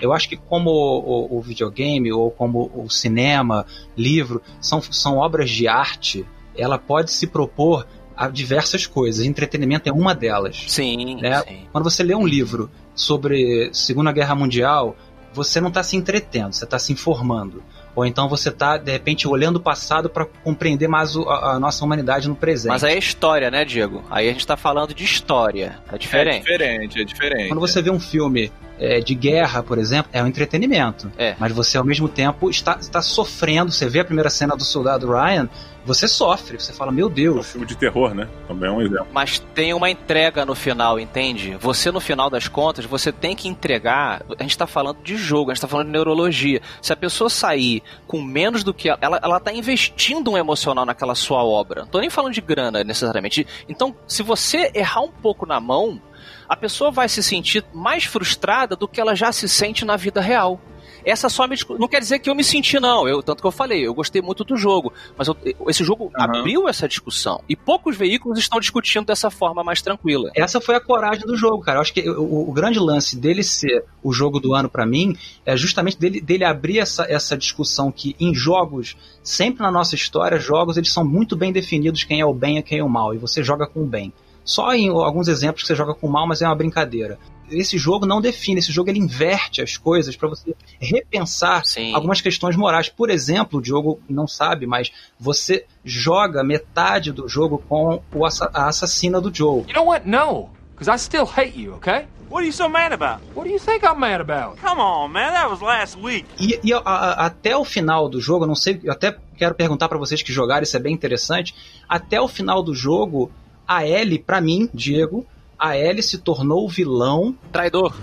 Eu 0.00 0.12
acho 0.12 0.28
que 0.28 0.36
como 0.36 0.70
o, 0.70 1.38
o 1.38 1.42
videogame 1.42 2.12
ou 2.12 2.30
como 2.30 2.70
o 2.72 2.88
cinema, 2.88 3.66
livro, 3.96 4.40
são, 4.60 4.80
são 4.80 5.16
obras 5.16 5.50
de 5.50 5.66
arte, 5.66 6.24
ela 6.56 6.78
pode 6.78 7.10
se 7.10 7.26
propor 7.26 7.84
a 8.16 8.28
diversas 8.28 8.86
coisas. 8.86 9.24
Entretenimento 9.24 9.88
é 9.88 9.92
uma 9.92 10.14
delas. 10.14 10.64
sim, 10.68 11.18
É. 11.24 11.40
sim. 11.40 11.66
Quando 11.72 11.84
você 11.84 12.02
lê 12.02 12.14
um 12.14 12.26
livro 12.26 12.70
sobre 12.94 13.70
Segunda 13.72 14.10
Guerra 14.12 14.34
Mundial, 14.34 14.96
você 15.34 15.60
não 15.60 15.68
está 15.68 15.82
se 15.82 15.96
entretendo, 15.96 16.52
você 16.54 16.64
está 16.64 16.78
se 16.78 16.92
informando. 16.92 17.62
Ou 17.94 18.04
então 18.04 18.28
você 18.28 18.48
está, 18.50 18.76
de 18.76 18.90
repente, 18.92 19.26
olhando 19.28 19.56
o 19.56 19.60
passado 19.60 20.08
para 20.10 20.24
compreender 20.26 20.86
mais 20.88 21.16
o- 21.16 21.28
a, 21.28 21.52
a 21.54 21.60
nossa 21.60 21.84
humanidade 21.84 22.28
no 22.28 22.34
presente. 22.36 22.68
Mas 22.72 22.84
aí 22.84 22.94
é 22.94 22.98
história, 22.98 23.50
né, 23.50 23.64
Diego? 23.64 24.02
Aí 24.10 24.28
a 24.28 24.32
gente 24.32 24.46
tá 24.46 24.56
falando 24.56 24.92
de 24.94 25.02
história. 25.04 25.78
É 25.90 25.94
É 25.94 25.98
diferente. 25.98 26.40
diferente, 26.42 27.00
é 27.00 27.04
diferente. 27.04 27.48
Quando 27.48 27.60
você 27.60 27.80
vê 27.82 27.90
um 27.90 28.00
filme 28.00 28.50
é, 28.78 29.00
de 29.00 29.14
guerra, 29.14 29.62
por 29.62 29.78
exemplo, 29.78 30.10
é 30.12 30.22
um 30.22 30.26
entretenimento. 30.26 31.10
É. 31.16 31.34
Mas 31.38 31.52
você, 31.52 31.78
ao 31.78 31.84
mesmo 31.84 32.08
tempo, 32.08 32.50
está, 32.50 32.76
está 32.80 33.00
sofrendo. 33.02 33.72
Você 33.72 33.88
vê 33.88 34.00
a 34.00 34.04
primeira 34.04 34.30
cena 34.30 34.56
do 34.56 34.64
soldado 34.64 35.10
Ryan, 35.10 35.48
você 35.84 36.06
sofre. 36.08 36.58
Você 36.60 36.72
fala, 36.72 36.90
meu 36.92 37.06
É 37.06 37.10
um 37.10 37.12
Deus. 37.14 37.52
filme 37.52 37.66
de 37.66 37.76
terror, 37.76 38.12
né? 38.14 38.28
Também 38.48 38.68
é 38.68 38.72
um 38.72 38.82
exemplo. 38.82 39.06
Mas 39.12 39.38
tem 39.54 39.72
uma 39.72 39.88
entrega 39.88 40.44
no 40.44 40.54
final, 40.54 40.98
entende? 40.98 41.56
Você, 41.60 41.90
no 41.90 42.00
final 42.00 42.28
das 42.28 42.48
contas, 42.48 42.84
você 42.84 43.12
tem 43.12 43.34
que 43.36 43.48
entregar. 43.48 44.22
A 44.38 44.42
gente 44.42 44.58
tá 44.58 44.66
falando 44.66 44.98
de 45.02 45.16
jogo, 45.16 45.50
a 45.50 45.54
gente 45.54 45.60
tá 45.62 45.68
falando 45.68 45.86
de 45.86 45.92
neurologia. 45.92 46.60
Se 46.82 46.92
a 46.92 46.96
pessoa 46.96 47.30
sair 47.30 47.82
com 48.06 48.20
menos 48.20 48.64
do 48.64 48.74
que. 48.74 48.88
Ela, 48.88 49.20
ela 49.22 49.40
tá 49.40 49.52
investindo 49.52 50.30
um 50.32 50.36
emocional 50.36 50.84
naquela 50.84 51.14
sua 51.14 51.42
obra. 51.44 51.82
Não 51.82 51.88
tô 51.88 52.00
nem 52.00 52.10
falando 52.10 52.32
de 52.34 52.40
grana 52.40 52.82
necessariamente. 52.84 53.46
Então, 53.68 53.94
se 54.06 54.22
você 54.22 54.70
errar 54.74 55.02
um 55.02 55.10
pouco 55.10 55.46
na 55.46 55.60
mão, 55.60 56.00
a 56.48 56.56
pessoa 56.56 56.90
vai 56.90 57.08
se 57.08 57.22
sentir 57.22 57.64
mais 57.72 58.04
frustrada 58.04 58.74
do 58.76 58.86
que 58.88 59.00
ela 59.00 59.14
já 59.14 59.32
se 59.32 59.48
sente 59.48 59.84
na 59.84 59.96
vida 59.96 60.20
real. 60.20 60.60
essa 61.04 61.28
só 61.28 61.46
me 61.46 61.54
não 61.78 61.86
quer 61.86 62.00
dizer 62.00 62.18
que 62.18 62.28
eu 62.28 62.34
me 62.34 62.42
senti 62.42 62.80
não, 62.80 63.06
eu 63.06 63.22
tanto 63.22 63.40
que 63.40 63.46
eu 63.46 63.52
falei, 63.52 63.86
eu 63.86 63.94
gostei 63.94 64.20
muito 64.20 64.42
do 64.42 64.56
jogo, 64.56 64.92
mas 65.16 65.28
eu- 65.28 65.36
esse 65.68 65.84
jogo 65.84 66.10
abriu 66.14 66.68
essa 66.68 66.88
discussão 66.88 67.40
e 67.48 67.54
poucos 67.54 67.96
veículos 67.96 68.40
estão 68.40 68.58
discutindo 68.58 69.06
dessa 69.06 69.30
forma 69.30 69.62
mais 69.62 69.80
tranquila. 69.80 70.32
Essa 70.34 70.60
foi 70.60 70.74
a 70.74 70.80
coragem 70.80 71.24
do 71.24 71.36
jogo, 71.36 71.62
cara. 71.62 71.78
Eu 71.78 71.82
acho 71.82 71.94
que 71.94 72.10
o, 72.10 72.48
o 72.48 72.52
grande 72.52 72.80
lance 72.80 73.16
dele 73.16 73.44
ser 73.44 73.84
o 74.02 74.12
jogo 74.12 74.40
do 74.40 74.52
ano 74.52 74.68
pra 74.68 74.84
mim 74.84 75.16
é 75.44 75.56
justamente 75.56 75.96
dele, 75.96 76.20
dele 76.20 76.44
abrir 76.44 76.80
essa, 76.80 77.04
essa 77.08 77.36
discussão 77.36 77.92
que 77.92 78.16
em 78.18 78.34
jogos, 78.34 78.96
sempre 79.22 79.62
na 79.62 79.70
nossa 79.70 79.94
história, 79.94 80.40
jogos 80.40 80.76
eles 80.76 80.92
são 80.92 81.04
muito 81.04 81.36
bem 81.36 81.52
definidos 81.52 82.02
quem 82.02 82.20
é 82.20 82.26
o 82.26 82.34
bem 82.34 82.58
e 82.58 82.62
quem 82.64 82.80
é 82.80 82.84
o 82.84 82.88
mal, 82.88 83.14
e 83.14 83.18
você 83.18 83.44
joga 83.44 83.64
com 83.64 83.82
o 83.82 83.86
bem. 83.86 84.12
Só 84.46 84.72
em 84.72 84.88
alguns 84.88 85.28
exemplos 85.28 85.62
que 85.62 85.66
você 85.66 85.74
joga 85.74 85.92
com 85.92 86.08
mal, 86.08 86.26
mas 86.26 86.40
é 86.40 86.46
uma 86.46 86.54
brincadeira. 86.54 87.18
Esse 87.50 87.76
jogo 87.78 88.06
não 88.06 88.20
define, 88.20 88.58
esse 88.60 88.72
jogo 88.72 88.88
ele 88.90 88.98
inverte 88.98 89.60
as 89.60 89.76
coisas 89.76 90.16
pra 90.16 90.28
você 90.28 90.54
repensar 90.80 91.64
Sim. 91.64 91.94
algumas 91.94 92.20
questões 92.20 92.56
morais. 92.56 92.88
Por 92.88 93.10
exemplo, 93.10 93.58
o 93.58 93.62
Diogo 93.62 94.00
não 94.08 94.26
sabe, 94.26 94.66
mas 94.66 94.90
você 95.18 95.64
joga 95.84 96.42
metade 96.42 97.12
do 97.12 97.28
jogo 97.28 97.62
com 97.68 98.00
o 98.14 98.24
assa- 98.24 98.50
a 98.54 98.68
assassina 98.68 99.20
do 99.20 99.32
Joe. 99.34 99.64
You 99.68 99.74
know 99.74 99.86
what? 99.86 100.08
No, 100.08 100.48
because 100.76 100.90
I 100.90 100.98
still 100.98 101.24
hate 101.26 101.58
you, 101.60 101.74
okay? 101.74 102.06
What 102.28 102.38
are 102.42 102.46
you 102.46 102.52
so 102.52 102.68
mad 102.68 102.92
about? 102.92 103.22
What 103.36 103.46
do 103.48 103.52
you 103.54 103.60
think 103.60 103.84
I'm 103.84 104.00
mad 104.00 104.20
about? 104.20 104.60
Come 104.60 104.80
on, 104.80 105.08
man. 105.12 105.32
That 105.32 105.48
was 105.48 105.60
last 105.60 105.96
week. 105.96 106.26
E, 106.40 106.58
e 106.64 106.72
a- 106.72 106.78
a- 106.84 107.26
até 107.26 107.56
o 107.56 107.64
final 107.64 108.08
do 108.08 108.20
jogo, 108.20 108.42
eu 108.44 108.48
não 108.48 108.56
sei, 108.56 108.80
eu 108.82 108.92
até 108.92 109.16
quero 109.36 109.54
perguntar 109.54 109.88
pra 109.88 109.96
vocês 109.98 110.22
que 110.22 110.32
jogaram, 110.32 110.64
isso 110.64 110.76
é 110.76 110.80
bem 110.80 110.92
interessante. 110.92 111.54
Até 111.88 112.20
o 112.20 112.26
final 112.26 112.64
do 112.64 112.74
jogo, 112.74 113.30
a 113.66 113.86
Ellie, 113.86 114.18
pra 114.18 114.40
mim, 114.40 114.68
Diego, 114.72 115.26
a 115.58 115.76
Ellie 115.76 116.02
se 116.02 116.18
tornou 116.18 116.64
o 116.64 116.68
vilão. 116.68 117.36
Traidor. 117.52 117.94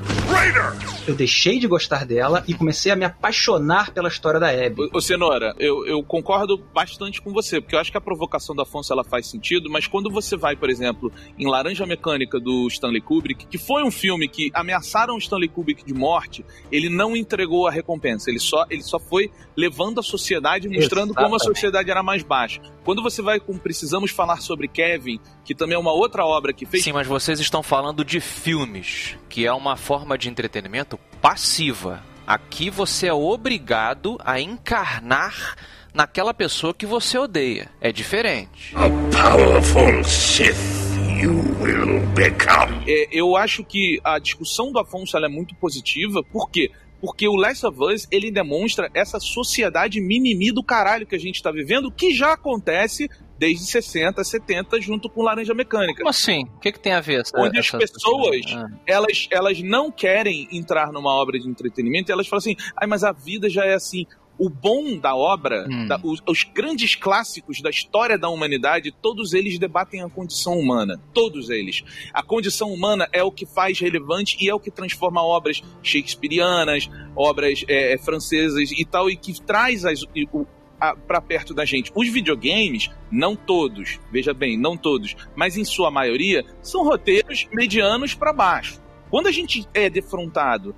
Eu 1.07 1.15
deixei 1.15 1.59
de 1.59 1.67
gostar 1.67 2.05
dela 2.05 2.43
e 2.47 2.53
comecei 2.53 2.91
a 2.91 2.95
me 2.95 3.05
apaixonar 3.05 3.91
pela 3.91 4.07
história 4.07 4.39
da 4.39 4.49
Abby. 4.49 4.89
Ô, 4.93 5.01
Cenoura, 5.01 5.53
eu, 5.59 5.85
eu 5.85 6.03
concordo 6.03 6.57
bastante 6.57 7.21
com 7.21 7.31
você, 7.31 7.61
porque 7.61 7.75
eu 7.75 7.79
acho 7.79 7.91
que 7.91 7.97
a 7.97 8.01
provocação 8.01 8.55
da 8.55 8.63
Afonso 8.63 8.91
ela 8.91 9.03
faz 9.03 9.27
sentido, 9.27 9.69
mas 9.69 9.87
quando 9.87 10.09
você 10.09 10.35
vai, 10.35 10.55
por 10.55 10.69
exemplo, 10.69 11.11
em 11.37 11.47
Laranja 11.47 11.85
Mecânica 11.85 12.39
do 12.39 12.67
Stanley 12.67 13.01
Kubrick, 13.01 13.45
que 13.47 13.57
foi 13.57 13.83
um 13.83 13.91
filme 13.91 14.27
que 14.27 14.49
ameaçaram 14.53 15.15
o 15.15 15.17
Stanley 15.17 15.49
Kubrick 15.49 15.85
de 15.85 15.93
morte, 15.93 16.45
ele 16.71 16.89
não 16.89 17.15
entregou 17.15 17.67
a 17.67 17.71
recompensa, 17.71 18.29
ele 18.29 18.39
só, 18.39 18.65
ele 18.69 18.83
só 18.83 18.99
foi 18.99 19.31
levando 19.55 19.99
a 19.99 20.03
sociedade, 20.03 20.67
mostrando 20.67 21.13
como 21.13 21.27
a 21.27 21.35
Exatamente. 21.35 21.55
sociedade 21.55 21.91
era 21.91 22.01
mais 22.01 22.23
baixa. 22.23 22.61
Quando 22.83 23.01
você 23.01 23.21
vai 23.21 23.39
com 23.39 23.57
Precisamos 23.57 24.11
Falar 24.11 24.41
sobre 24.41 24.67
Kevin, 24.67 25.19
que 25.45 25.55
também 25.55 25.75
é 25.75 25.79
uma 25.79 25.93
outra 25.93 26.25
obra 26.25 26.51
que 26.51 26.65
fez 26.65 26.83
Sim, 26.83 26.91
mas 26.91 27.07
vocês 27.07 27.39
estão 27.43 27.63
falando 27.63 28.03
de 28.03 28.19
filmes, 28.19 29.17
que 29.29 29.45
é 29.45 29.53
uma 29.53 29.75
forma 29.75 30.17
de 30.17 30.29
entretenimento 30.29 30.97
passiva. 31.21 32.03
Aqui 32.25 32.69
você 32.69 33.07
é 33.07 33.13
obrigado 33.13 34.17
a 34.23 34.39
encarnar 34.39 35.55
naquela 35.93 36.33
pessoa 36.33 36.73
que 36.73 36.85
você 36.85 37.17
odeia. 37.17 37.69
É 37.79 37.91
diferente. 37.91 38.73
Powerful 38.73 40.03
Sith 40.03 40.83
you 41.23 41.33
will 41.61 41.99
become. 42.15 42.83
É, 42.87 43.07
eu 43.11 43.35
acho 43.35 43.63
que 43.63 43.99
a 44.03 44.19
discussão 44.19 44.71
do 44.71 44.79
Afonso 44.79 45.15
ela 45.15 45.27
é 45.27 45.29
muito 45.29 45.55
positiva. 45.55 46.23
Por 46.23 46.49
quê? 46.49 46.71
Porque 46.99 47.27
o 47.27 47.35
Last 47.35 47.65
of 47.65 47.77
Us, 47.81 48.07
ele 48.09 48.31
demonstra 48.31 48.89
essa 48.93 49.19
sociedade 49.19 49.99
mimimi 49.99 50.51
do 50.51 50.63
caralho 50.63 51.05
que 51.05 51.15
a 51.15 51.19
gente 51.19 51.43
tá 51.43 51.51
vivendo, 51.51 51.91
que 51.91 52.13
já 52.13 52.33
acontece 52.33 53.09
desde 53.37 53.65
60, 53.65 54.23
70, 54.23 54.79
junto 54.81 55.09
com 55.09 55.21
Laranja 55.23 55.53
Mecânica. 55.53 55.97
Como 55.99 56.09
assim? 56.09 56.43
O 56.55 56.59
que, 56.59 56.71
que 56.71 56.79
tem 56.79 56.93
a 56.93 57.01
ver? 57.01 57.21
Essa, 57.21 57.37
Onde 57.39 57.59
as 57.59 57.65
essa- 57.67 57.77
pessoas, 57.77 58.41
Ah. 58.53 58.67
elas, 58.87 59.27
elas 59.31 59.61
não 59.61 59.91
querem 59.91 60.47
entrar 60.51 60.91
numa 60.91 61.11
obra 61.11 61.37
de 61.39 61.47
entretenimento, 61.49 62.11
elas 62.11 62.27
falam 62.27 62.39
assim, 62.39 62.55
ai, 62.77 62.87
mas 62.87 63.03
a 63.03 63.11
vida 63.11 63.49
já 63.49 63.65
é 63.65 63.73
assim. 63.73 64.05
O 64.35 64.49
bom 64.49 64.97
da 64.97 65.15
obra, 65.15 65.67
Hum. 65.69 65.87
da- 65.87 65.99
os, 66.03 66.19
os 66.27 66.43
grandes 66.43 66.95
clássicos 66.95 67.61
da 67.61 67.69
história 67.69 68.17
da 68.17 68.29
humanidade, 68.29 68.91
todos 68.91 69.31
eles 69.33 69.59
debatem 69.59 70.01
a 70.01 70.09
condição 70.09 70.57
humana. 70.57 70.99
Todos 71.13 71.51
eles. 71.51 71.83
A 72.11 72.23
condição 72.23 72.73
humana 72.73 73.07
é 73.13 73.21
o 73.23 73.31
que 73.31 73.45
faz 73.45 73.79
relevante 73.79 74.35
e 74.43 74.49
é 74.49 74.53
o 74.53 74.59
que 74.59 74.71
transforma 74.71 75.21
obras 75.23 75.61
shakespearianas, 76.07 76.89
obras 77.15 77.63
é, 77.67 77.97
francesas 77.97 78.71
e 78.71 78.83
tal, 78.85 79.09
e 79.09 79.15
que 79.15 79.39
traz 79.41 79.85
as, 79.85 80.01
o- 80.31 80.47
a- 80.91 80.95
pra 80.95 81.21
perto 81.21 81.53
da 81.53 81.65
gente. 81.65 81.91
Os 81.95 82.07
videogames, 82.09 82.89
não 83.11 83.35
todos, 83.35 83.99
veja 84.11 84.33
bem, 84.33 84.57
não 84.57 84.75
todos, 84.77 85.15
mas 85.35 85.57
em 85.57 85.63
sua 85.65 85.89
maioria, 85.91 86.43
são 86.61 86.83
roteiros 86.83 87.47
medianos 87.51 88.13
pra 88.13 88.33
baixo. 88.33 88.81
Quando 89.09 89.27
a 89.27 89.31
gente 89.31 89.67
é 89.75 89.91
defrontado 89.91 90.75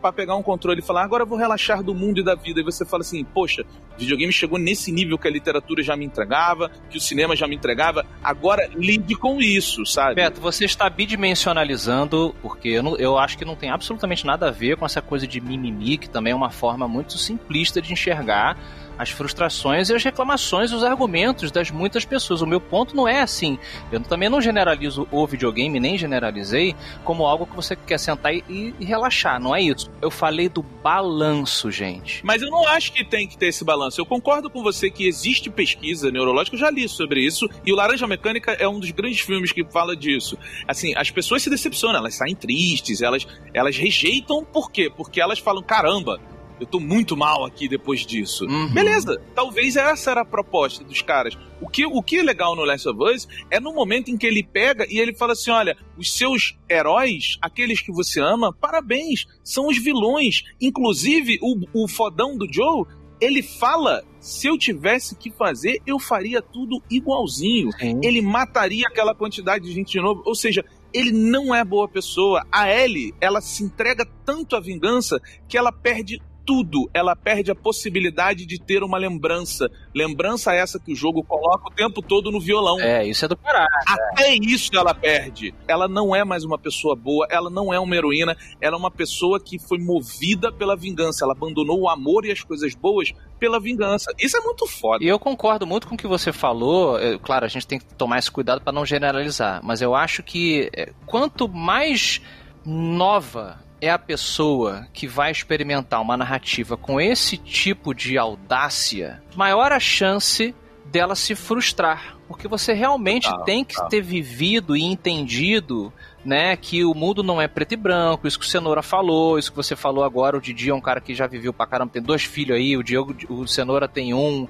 para 0.00 0.12
pegar 0.14 0.34
um 0.34 0.42
controle 0.42 0.80
e 0.80 0.82
falar, 0.82 1.04
agora 1.04 1.24
eu 1.24 1.26
vou 1.26 1.36
relaxar 1.36 1.82
do 1.82 1.94
mundo 1.94 2.18
e 2.20 2.24
da 2.24 2.34
vida, 2.34 2.58
e 2.60 2.64
você 2.64 2.86
fala 2.86 3.02
assim, 3.02 3.22
poxa, 3.22 3.66
videogame 3.98 4.32
chegou 4.32 4.58
nesse 4.58 4.90
nível 4.90 5.18
que 5.18 5.28
a 5.28 5.30
literatura 5.30 5.82
já 5.82 5.94
me 5.94 6.06
entregava, 6.06 6.70
que 6.88 6.96
o 6.96 7.00
cinema 7.00 7.36
já 7.36 7.46
me 7.46 7.54
entregava, 7.56 8.06
agora 8.22 8.66
lide 8.74 9.14
com 9.14 9.42
isso, 9.42 9.84
sabe? 9.84 10.14
Beto, 10.14 10.40
você 10.40 10.64
está 10.64 10.88
bidimensionalizando, 10.88 12.34
porque 12.40 12.68
eu, 12.68 12.82
não- 12.82 12.96
eu 12.96 13.18
acho 13.18 13.36
que 13.36 13.44
não 13.44 13.54
tem 13.56 13.70
absolutamente 13.70 14.24
nada 14.24 14.48
a 14.48 14.50
ver 14.50 14.78
com 14.78 14.86
essa 14.86 15.02
coisa 15.02 15.26
de 15.26 15.38
mimimi, 15.38 15.98
que 15.98 16.08
também 16.08 16.32
é 16.32 16.36
uma 16.36 16.50
forma 16.50 16.88
muito 16.88 17.18
simplista 17.18 17.82
de 17.82 17.92
enxergar 17.92 18.56
as 19.00 19.08
frustrações 19.08 19.88
e 19.88 19.94
as 19.94 20.04
reclamações, 20.04 20.72
os 20.72 20.84
argumentos 20.84 21.50
das 21.50 21.70
muitas 21.70 22.04
pessoas. 22.04 22.42
O 22.42 22.46
meu 22.46 22.60
ponto 22.60 22.94
não 22.94 23.08
é 23.08 23.22
assim. 23.22 23.58
Eu 23.90 23.98
também 24.00 24.28
não 24.28 24.42
generalizo 24.42 25.08
o 25.10 25.26
videogame, 25.26 25.80
nem 25.80 25.96
generalizei, 25.96 26.76
como 27.02 27.24
algo 27.24 27.46
que 27.46 27.56
você 27.56 27.74
quer 27.74 27.98
sentar 27.98 28.34
e, 28.34 28.42
e 28.78 28.84
relaxar. 28.84 29.40
Não 29.40 29.56
é 29.56 29.62
isso. 29.62 29.90
Eu 30.02 30.10
falei 30.10 30.50
do 30.50 30.62
balanço, 30.62 31.70
gente. 31.70 32.20
Mas 32.22 32.42
eu 32.42 32.50
não 32.50 32.68
acho 32.68 32.92
que 32.92 33.02
tem 33.02 33.26
que 33.26 33.38
ter 33.38 33.46
esse 33.46 33.64
balanço. 33.64 33.98
Eu 33.98 34.04
concordo 34.04 34.50
com 34.50 34.62
você 34.62 34.90
que 34.90 35.08
existe 35.08 35.48
pesquisa 35.48 36.10
neurológica, 36.10 36.56
eu 36.56 36.60
já 36.60 36.70
li 36.70 36.86
sobre 36.86 37.24
isso, 37.24 37.48
e 37.64 37.72
o 37.72 37.76
Laranja 37.76 38.06
Mecânica 38.06 38.52
é 38.52 38.68
um 38.68 38.78
dos 38.78 38.90
grandes 38.90 39.20
filmes 39.20 39.50
que 39.50 39.64
fala 39.64 39.96
disso. 39.96 40.36
Assim, 40.68 40.92
as 40.94 41.10
pessoas 41.10 41.42
se 41.42 41.48
decepcionam, 41.48 42.00
elas 42.00 42.16
saem 42.16 42.34
tristes, 42.34 43.00
elas, 43.00 43.26
elas 43.54 43.78
rejeitam, 43.78 44.44
por 44.44 44.70
quê? 44.70 44.92
Porque 44.94 45.22
elas 45.22 45.38
falam, 45.38 45.62
caramba, 45.62 46.20
eu 46.60 46.66
tô 46.66 46.78
muito 46.78 47.16
mal 47.16 47.44
aqui 47.44 47.66
depois 47.66 48.04
disso. 48.04 48.44
Uhum. 48.44 48.68
Beleza, 48.72 49.20
talvez 49.34 49.76
essa 49.76 50.10
era 50.10 50.20
a 50.20 50.24
proposta 50.24 50.84
dos 50.84 51.00
caras. 51.00 51.36
O 51.60 51.68
que, 51.68 51.86
o 51.86 52.02
que 52.02 52.18
é 52.18 52.22
legal 52.22 52.54
no 52.54 52.64
Last 52.64 52.88
of 52.88 52.98
Us 53.02 53.26
é 53.50 53.58
no 53.58 53.72
momento 53.72 54.10
em 54.10 54.16
que 54.16 54.26
ele 54.26 54.42
pega 54.42 54.86
e 54.88 54.98
ele 54.98 55.14
fala 55.14 55.32
assim: 55.32 55.50
olha, 55.50 55.76
os 55.96 56.12
seus 56.12 56.58
heróis, 56.70 57.38
aqueles 57.40 57.80
que 57.80 57.90
você 57.90 58.20
ama, 58.20 58.52
parabéns, 58.52 59.26
são 59.42 59.68
os 59.68 59.78
vilões. 59.78 60.42
Inclusive, 60.60 61.38
o, 61.42 61.84
o 61.84 61.88
fodão 61.88 62.36
do 62.36 62.46
Joe, 62.52 62.84
ele 63.20 63.42
fala: 63.42 64.04
se 64.18 64.46
eu 64.46 64.58
tivesse 64.58 65.16
que 65.16 65.30
fazer, 65.30 65.80
eu 65.86 65.98
faria 65.98 66.42
tudo 66.42 66.82
igualzinho. 66.90 67.70
Ele 68.02 68.20
mataria 68.20 68.86
aquela 68.86 69.14
quantidade 69.14 69.64
de 69.64 69.72
gente 69.72 69.92
de 69.92 70.00
novo. 70.00 70.22
Ou 70.26 70.34
seja, 70.34 70.64
ele 70.92 71.12
não 71.12 71.54
é 71.54 71.64
boa 71.64 71.88
pessoa. 71.88 72.44
A 72.50 72.70
Ellie, 72.70 73.14
ela 73.20 73.40
se 73.40 73.62
entrega 73.62 74.06
tanto 74.24 74.56
à 74.56 74.60
vingança 74.60 75.20
que 75.48 75.56
ela 75.56 75.72
perde 75.72 76.20
tudo. 76.50 76.90
Ela 76.92 77.14
perde 77.14 77.52
a 77.52 77.54
possibilidade 77.54 78.44
de 78.44 78.58
ter 78.58 78.82
uma 78.82 78.98
lembrança. 78.98 79.70
Lembrança 79.94 80.52
essa 80.52 80.80
que 80.80 80.92
o 80.92 80.96
jogo 80.96 81.22
coloca 81.22 81.68
o 81.68 81.70
tempo 81.70 82.02
todo 82.02 82.32
no 82.32 82.40
violão. 82.40 82.80
É, 82.80 83.06
isso 83.06 83.24
é 83.24 83.28
do 83.28 83.36
caralho. 83.36 83.68
Até 83.86 84.34
isso 84.34 84.76
ela 84.76 84.92
perde. 84.92 85.54
Ela 85.68 85.86
não 85.86 86.12
é 86.12 86.24
mais 86.24 86.42
uma 86.42 86.58
pessoa 86.58 86.96
boa, 86.96 87.24
ela 87.30 87.48
não 87.48 87.72
é 87.72 87.78
uma 87.78 87.94
heroína, 87.94 88.36
ela 88.60 88.74
é 88.74 88.78
uma 88.78 88.90
pessoa 88.90 89.38
que 89.38 89.60
foi 89.60 89.78
movida 89.78 90.50
pela 90.50 90.74
vingança. 90.74 91.24
Ela 91.24 91.34
abandonou 91.34 91.82
o 91.82 91.88
amor 91.88 92.24
e 92.24 92.32
as 92.32 92.42
coisas 92.42 92.74
boas 92.74 93.12
pela 93.38 93.60
vingança. 93.60 94.12
Isso 94.18 94.36
é 94.36 94.40
muito 94.40 94.66
foda. 94.66 95.04
E 95.04 95.06
eu 95.06 95.20
concordo 95.20 95.64
muito 95.64 95.86
com 95.86 95.94
o 95.94 95.98
que 95.98 96.08
você 96.08 96.32
falou. 96.32 96.98
É, 96.98 97.16
claro, 97.16 97.44
a 97.44 97.48
gente 97.48 97.64
tem 97.64 97.78
que 97.78 97.94
tomar 97.94 98.18
esse 98.18 98.30
cuidado 98.30 98.60
para 98.60 98.72
não 98.72 98.84
generalizar. 98.84 99.60
Mas 99.62 99.80
eu 99.80 99.94
acho 99.94 100.20
que 100.20 100.68
é, 100.76 100.92
quanto 101.06 101.48
mais 101.48 102.20
nova 102.66 103.69
é 103.80 103.90
a 103.90 103.98
pessoa 103.98 104.86
que 104.92 105.06
vai 105.06 105.30
experimentar 105.30 106.00
uma 106.00 106.16
narrativa 106.16 106.76
com 106.76 107.00
esse 107.00 107.36
tipo 107.36 107.94
de 107.94 108.18
audácia, 108.18 109.22
maior 109.34 109.72
a 109.72 109.80
chance 109.80 110.54
dela 110.84 111.14
se 111.14 111.34
frustrar. 111.34 112.16
Porque 112.26 112.46
você 112.46 112.72
realmente 112.72 113.28
tem 113.44 113.64
que 113.64 113.76
ter 113.88 114.00
vivido 114.00 114.76
e 114.76 114.82
entendido 114.82 115.92
né, 116.24 116.56
que 116.56 116.84
o 116.84 116.94
mundo 116.94 117.22
não 117.22 117.40
é 117.40 117.48
preto 117.48 117.72
e 117.72 117.76
branco, 117.76 118.26
isso 118.28 118.38
que 118.38 118.44
o 118.44 118.48
Cenoura 118.48 118.82
falou, 118.82 119.38
isso 119.38 119.50
que 119.50 119.56
você 119.56 119.74
falou 119.74 120.04
agora, 120.04 120.36
o 120.36 120.40
Didi 120.40 120.70
é 120.70 120.74
um 120.74 120.80
cara 120.80 121.00
que 121.00 121.14
já 121.14 121.26
viveu 121.26 121.52
pra 121.52 121.66
caramba, 121.66 121.92
tem 121.92 122.02
dois 122.02 122.22
filhos 122.22 122.56
aí, 122.56 122.76
o 122.76 122.82
Diogo, 122.82 123.16
o 123.28 123.46
Cenoura 123.46 123.88
tem 123.88 124.12
um, 124.12 124.46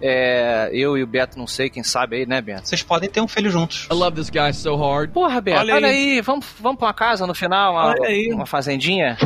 é, 0.00 0.70
eu 0.72 0.96
e 0.96 1.02
o 1.02 1.06
Beto 1.06 1.38
não 1.38 1.46
sei, 1.46 1.68
quem 1.70 1.82
sabe 1.82 2.16
aí, 2.16 2.26
né, 2.26 2.40
Beto? 2.40 2.68
Vocês 2.68 2.82
podem 2.82 3.08
ter 3.08 3.20
um 3.20 3.28
filho 3.28 3.50
juntos. 3.50 3.86
I 3.90 3.94
love 3.94 4.16
this 4.16 4.30
guy 4.30 4.52
so 4.52 4.76
hard. 4.76 5.10
Porra, 5.12 5.40
Beto, 5.40 5.58
olha, 5.60 5.74
Olha 5.74 5.88
aí. 5.88 6.14
aí. 6.16 6.20
vamos, 6.20 6.46
vamos 6.60 6.78
pra 6.78 6.88
uma 6.88 6.94
casa 6.94 7.26
no 7.26 7.34
final, 7.34 7.72
uma, 7.74 7.86
Olha 7.86 8.08
aí. 8.08 8.30
uma 8.32 8.46
fazendinha? 8.46 9.16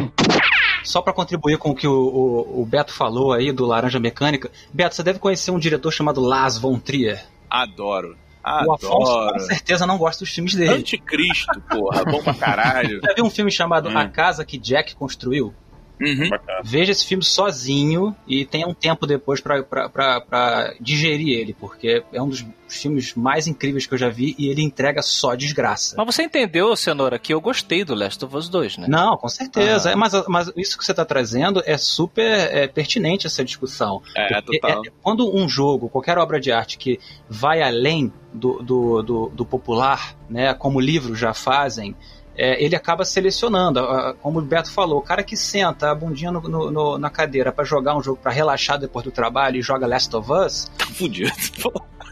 Só 0.83 1.01
pra 1.01 1.13
contribuir 1.13 1.57
com 1.57 1.71
o 1.71 1.75
que 1.75 1.87
o, 1.87 1.93
o- 1.93 2.63
o 2.63 2.67
Beto 2.67 2.93
falou 2.93 3.33
aí 3.33 3.51
do 3.53 3.65
Laranja 3.65 3.99
Mecânica, 3.99 4.51
Beto, 4.73 4.95
você 4.95 5.03
deve 5.03 5.19
conhecer 5.19 5.51
um 5.51 5.59
diretor 5.59 5.91
chamado 5.91 6.21
Lars 6.21 6.59
von 6.59 6.79
Trier. 6.79 7.25
Adoro. 7.49 8.17
O 8.47 8.73
Afonso 8.75 8.89
com 8.91 9.03
Adoro. 9.23 9.41
certeza 9.41 9.87
não 9.87 9.97
gosta 9.97 10.23
dos 10.23 10.35
filmes 10.35 10.55
dele. 10.55 10.75
Anticristo, 10.75 11.59
porra. 11.63 12.05
Bom 12.05 12.23
pra 12.23 12.35
caralho. 12.35 13.01
Já 13.07 13.15
viu 13.15 13.25
um 13.25 13.31
filme 13.31 13.51
chamado 13.51 13.89
Hum. 13.89 13.97
A 13.97 14.07
Casa 14.07 14.45
que 14.45 14.59
Jack 14.59 14.95
Construiu? 14.95 15.55
Uhum. 16.01 16.29
Bacana. 16.29 16.61
Veja 16.65 16.93
esse 16.93 17.07
filme 17.07 17.25
sozinho 17.25 18.15
e 18.27 18.45
tenha 18.45 18.67
um 18.67 18.75
tempo 18.75 19.07
depois 19.07 19.41
pra 19.41 20.75
digerir 20.81 21.39
ele, 21.39 21.55
porque 21.55 22.03
é 22.13 22.21
um 22.21 22.29
dos 22.29 22.45
filmes 22.69 23.15
mais 23.15 23.47
incríveis 23.47 23.87
que 23.87 23.95
eu 23.95 23.99
já 23.99 24.09
vi 24.09 24.35
e 24.39 24.49
ele 24.49 24.63
entrega 24.63 25.03
só 25.03 25.35
desgraça. 25.35 25.95
Mas 25.97 26.15
você 26.15 26.25
entendeu, 26.25 26.75
Cenoura, 26.75 27.19
que 27.19 27.33
eu 27.33 27.41
gostei 27.41 27.85
do 27.85 27.95
Last 27.95 28.25
of 28.25 28.37
Us 28.37 28.49
2, 28.49 28.79
né? 28.79 28.87
Não, 28.89 29.17
com 29.17 29.29
certeza. 29.29 29.91
Ah. 29.91 29.93
É, 29.93 29.95
mas, 29.95 30.13
mas 30.29 30.53
isso 30.57 30.77
que 30.77 30.85
você 30.85 30.93
está 30.93 31.05
trazendo 31.05 31.63
é 31.65 31.77
super 31.77 32.23
é, 32.23 32.67
pertinente 32.67 33.27
essa 33.27 33.45
discussão. 33.45 34.03
É, 34.17 34.41
total. 34.41 34.85
é- 34.85 34.91
quando 35.03 35.35
um 35.35 35.49
jogo, 35.49 35.89
qualquer 35.89 36.19
obra 36.19 36.41
de 36.41 36.51
arte 36.51 36.79
que 36.79 36.99
vai 37.29 37.63
além 37.63 38.13
do, 38.33 38.63
do, 38.63 39.03
do, 39.03 39.29
do 39.29 39.45
popular, 39.45 40.17
né, 40.29 40.53
como 40.55 40.81
livros 40.81 41.19
já 41.19 41.33
fazem, 41.33 41.95
é, 42.37 42.63
ele 42.63 42.75
acaba 42.77 43.05
selecionando. 43.05 43.81
Como 44.21 44.39
o 44.39 44.43
Beto 44.43 44.71
falou, 44.73 44.99
o 44.99 45.03
cara 45.03 45.23
que 45.23 45.37
senta 45.37 45.91
a 45.91 45.95
bundinha 45.95 46.31
no- 46.33 46.71
no- 46.71 46.99
na 46.99 47.11
cadeira 47.11 47.53
para 47.53 47.65
jogar 47.65 47.97
um 47.97 48.03
jogo 48.03 48.19
para 48.23 48.33
relaxar 48.33 48.79
depois 48.79 49.05
do 49.05 49.11
trabalho 49.13 49.57
e 49.57 49.63
joga 49.63 49.87
Last 49.87 50.15
of 50.17 50.31
Us, 50.33 50.71
Tá 50.79 50.87
fudido. 50.87 51.31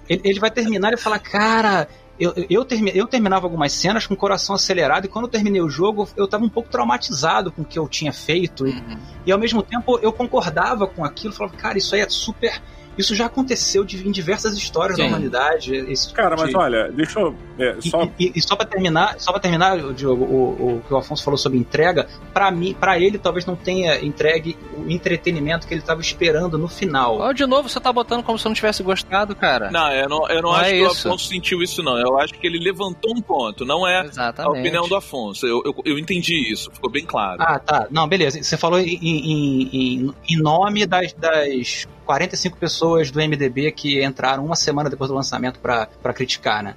ele, 0.09 0.21
ele 0.25 0.41
vai 0.41 0.51
terminar 0.51 0.93
e 0.93 0.97
falar, 0.97 1.19
cara. 1.19 1.89
Eu, 2.21 2.35
eu, 2.49 2.65
eu 2.95 3.07
terminava 3.07 3.47
algumas 3.47 3.73
cenas 3.73 4.07
com 4.07 4.15
o 4.15 4.17
coração 4.17 4.55
acelerado 4.55 5.07
e 5.07 5.09
quando 5.09 5.25
eu 5.25 5.31
terminei 5.31 5.61
o 5.63 5.69
jogo 5.69 6.07
eu 6.17 6.29
tava 6.29 6.45
um 6.45 6.49
pouco 6.49 6.69
traumatizado 6.69 7.51
com 7.51 7.63
o 7.63 7.65
que 7.65 7.77
eu 7.79 7.89
tinha 7.89 8.13
feito 8.13 8.69
e, 8.69 8.81
e 9.27 9.33
ao 9.33 9.39
mesmo 9.39 9.61
tempo 9.63 9.99
eu 10.01 10.13
concordava 10.13 10.87
com 10.87 11.05
aquilo, 11.05 11.33
falava, 11.33 11.57
cara, 11.57 11.79
isso 11.79 11.95
aí 11.97 12.03
é 12.03 12.09
super. 12.09 12.61
Isso 12.99 13.15
já 13.15 13.27
aconteceu 13.27 13.85
de- 13.85 14.07
em 14.07 14.11
diversas 14.11 14.57
histórias 14.57 14.99
da 14.99 15.05
Sim. 15.05 15.09
humanidade. 15.11 15.75
Isso 15.93 16.13
Cara, 16.15 16.37
mas 16.39 16.51
de- 16.51 16.57
olha, 16.57 16.91
deixa 16.93 17.19
eu. 17.21 17.35
é, 17.59 17.77
e, 17.83 17.89
só 17.89 18.09
e- 18.19 18.33
e 18.35 18.43
só 18.43 18.55
para 18.57 18.67
terminar, 18.67 19.15
só 19.19 19.33
para 19.33 19.41
terminar, 19.41 19.79
Diogo, 19.95 20.25
o, 20.25 20.77
o 20.77 20.83
que 20.87 20.93
o 20.93 20.97
Afonso 20.97 21.25
falou 21.25 21.39
sobre 21.39 21.59
entrega, 21.59 22.07
para 22.35 22.51
mim, 22.51 22.75
para 22.79 22.99
ele 22.99 23.19
talvez 23.19 23.47
não 23.47 23.57
tenha 23.57 24.03
entregue 24.05 24.57
o 24.77 24.91
entretenimento 24.91 25.67
que 25.67 25.73
ele 25.75 25.81
estava 25.81 26.01
esperando 26.01 26.59
no 26.59 26.69
final. 26.69 27.19
Ó, 27.19 27.33
de 27.33 27.47
novo, 27.47 27.69
você 27.69 27.81
tá 27.81 27.93
botando 27.93 28.23
como 28.23 28.39
se 28.39 28.47
eu 28.47 28.51
não 28.51 28.55
tivesse 28.55 28.83
gostado, 28.83 29.35
cara. 29.35 29.71
Não, 29.71 29.91
eu 29.93 30.09
não, 30.09 30.29
eu 30.29 30.43
não, 30.43 30.51
Não 30.51 30.53
acho 30.57 30.65
é 30.65 30.73
que 30.73 30.77
isso. 30.85 31.09
o 31.09 31.11
Afonso 31.13 31.27
sentiu 31.29 31.63
isso, 31.63 31.83
não. 31.83 31.99
Eu 31.99 32.19
acho 32.19 32.35
que 32.35 32.47
ele 32.47 32.59
levantou 32.59 33.13
um 33.17 33.21
ponto. 33.23 33.65
Não 33.65 33.87
é 33.87 34.01
a 34.01 34.05
Exatamente. 34.05 34.61
opinião 34.61 34.87
do 34.89 34.95
Afonso. 34.97 35.47
Eu, 35.47 35.63
eu, 35.65 35.75
eu 35.85 35.99
entendi 35.99 36.35
isso, 36.53 36.71
ficou 36.73 36.91
bem 36.91 37.05
claro. 37.07 37.43
Ah, 37.43 37.59
tá. 37.59 37.87
Não, 37.91 38.07
beleza. 38.07 38.43
Você 38.43 38.57
falou 38.57 38.79
em, 38.79 38.99
em- 39.03 39.69
em- 39.73 40.15
em 40.29 40.37
nome 40.43 40.85
das, 40.87 41.13
das 41.15 41.87
45 42.05 42.57
pessoas 42.57 43.11
do 43.11 43.19
MDB 43.21 43.73
que 43.73 44.05
entraram 44.05 44.45
uma 44.45 44.57
semana 44.57 44.91
depois 44.91 45.09
do 45.09 45.15
lançamento 45.15 45.59
para 45.61 45.87
criticar, 46.15 46.62
né? 46.62 46.75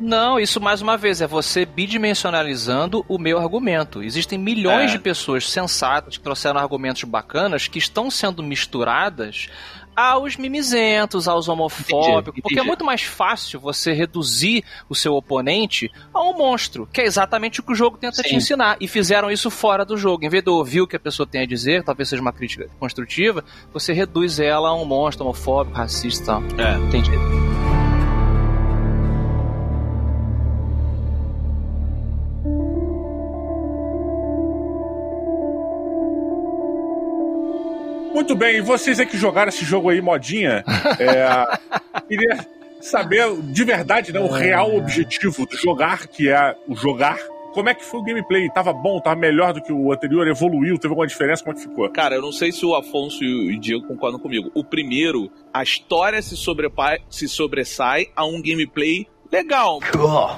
Não, 0.00 0.40
isso 0.40 0.60
mais 0.60 0.82
uma 0.82 0.96
vez 0.96 1.20
é 1.20 1.26
você 1.28 1.64
bidimensionalizando 1.64 3.04
o 3.08 3.18
meu 3.18 3.38
argumento. 3.38 4.02
Existem 4.02 4.38
milhões 4.38 4.90
É. 4.90 4.94
de 4.94 4.98
pessoas 4.98 5.48
sensatas 5.48 6.16
que 6.16 6.22
trouxeram 6.24 6.58
argumentos 6.58 7.04
bacanas 7.04 7.68
que 7.68 7.78
estão 7.78 8.10
sendo 8.10 8.42
misturadas 8.42 9.48
aos 9.94 10.36
mimizentos, 10.36 11.28
aos 11.28 11.48
homofóbicos, 11.48 12.40
porque 12.42 12.58
é 12.58 12.62
muito 12.62 12.84
mais 12.84 13.02
fácil 13.02 13.60
você 13.60 13.92
reduzir 13.92 14.64
o 14.88 14.94
seu 14.94 15.14
oponente 15.14 15.90
a 16.12 16.22
um 16.22 16.36
monstro, 16.36 16.88
que 16.92 17.00
é 17.00 17.04
exatamente 17.04 17.60
o 17.60 17.62
que 17.62 17.72
o 17.72 17.74
jogo 17.74 17.96
tenta 17.96 18.22
te 18.22 18.30
Sim. 18.30 18.36
ensinar. 18.36 18.76
E 18.80 18.88
fizeram 18.88 19.30
isso 19.30 19.50
fora 19.50 19.84
do 19.84 19.96
jogo. 19.96 20.24
Em 20.24 20.28
vez 20.28 20.42
de 20.42 20.50
ouvir 20.50 20.80
o 20.80 20.86
que 20.86 20.96
a 20.96 21.00
pessoa 21.00 21.26
tem 21.26 21.42
a 21.42 21.46
dizer, 21.46 21.84
talvez 21.84 22.08
seja 22.08 22.22
uma 22.22 22.32
crítica 22.32 22.68
construtiva, 22.78 23.44
você 23.72 23.92
reduz 23.92 24.40
ela 24.40 24.70
a 24.70 24.74
um 24.74 24.84
monstro 24.84 25.24
homofóbico, 25.24 25.76
racista 25.76 26.22
e 26.22 26.26
tal. 26.26 26.42
É. 26.58 26.76
Entendi. 26.76 27.51
Muito 38.22 38.36
bem, 38.36 38.58
e 38.58 38.60
vocês 38.60 39.00
aí 39.00 39.06
que 39.06 39.16
jogaram 39.18 39.48
esse 39.48 39.64
jogo 39.64 39.88
aí, 39.88 40.00
modinha, 40.00 40.64
é, 41.00 41.58
queria 42.06 42.46
saber 42.80 43.34
de 43.36 43.64
verdade, 43.64 44.12
né, 44.12 44.20
o 44.20 44.28
real 44.28 44.76
objetivo 44.76 45.44
do 45.44 45.56
jogar, 45.56 46.06
que 46.06 46.28
é 46.28 46.56
o 46.68 46.76
jogar. 46.76 47.18
Como 47.52 47.68
é 47.68 47.74
que 47.74 47.84
foi 47.84 47.98
o 47.98 48.02
gameplay? 48.04 48.48
Tava 48.50 48.72
bom, 48.72 49.00
tava 49.00 49.16
melhor 49.16 49.52
do 49.52 49.60
que 49.60 49.72
o 49.72 49.92
anterior, 49.92 50.26
evoluiu, 50.28 50.78
teve 50.78 50.92
alguma 50.92 51.06
diferença? 51.06 51.42
Como 51.42 51.56
é 51.56 51.60
que 51.60 51.68
ficou? 51.68 51.90
Cara, 51.90 52.14
eu 52.14 52.22
não 52.22 52.30
sei 52.30 52.52
se 52.52 52.64
o 52.64 52.76
Afonso 52.76 53.24
e 53.24 53.56
o 53.56 53.60
Diego 53.60 53.88
concordam 53.88 54.20
comigo. 54.20 54.52
O 54.54 54.62
primeiro, 54.62 55.28
a 55.52 55.64
história 55.64 56.22
se, 56.22 56.36
sobrepa- 56.36 57.00
se 57.10 57.26
sobressai 57.28 58.06
a 58.14 58.24
um 58.24 58.40
gameplay 58.40 59.08
legal. 59.32 59.80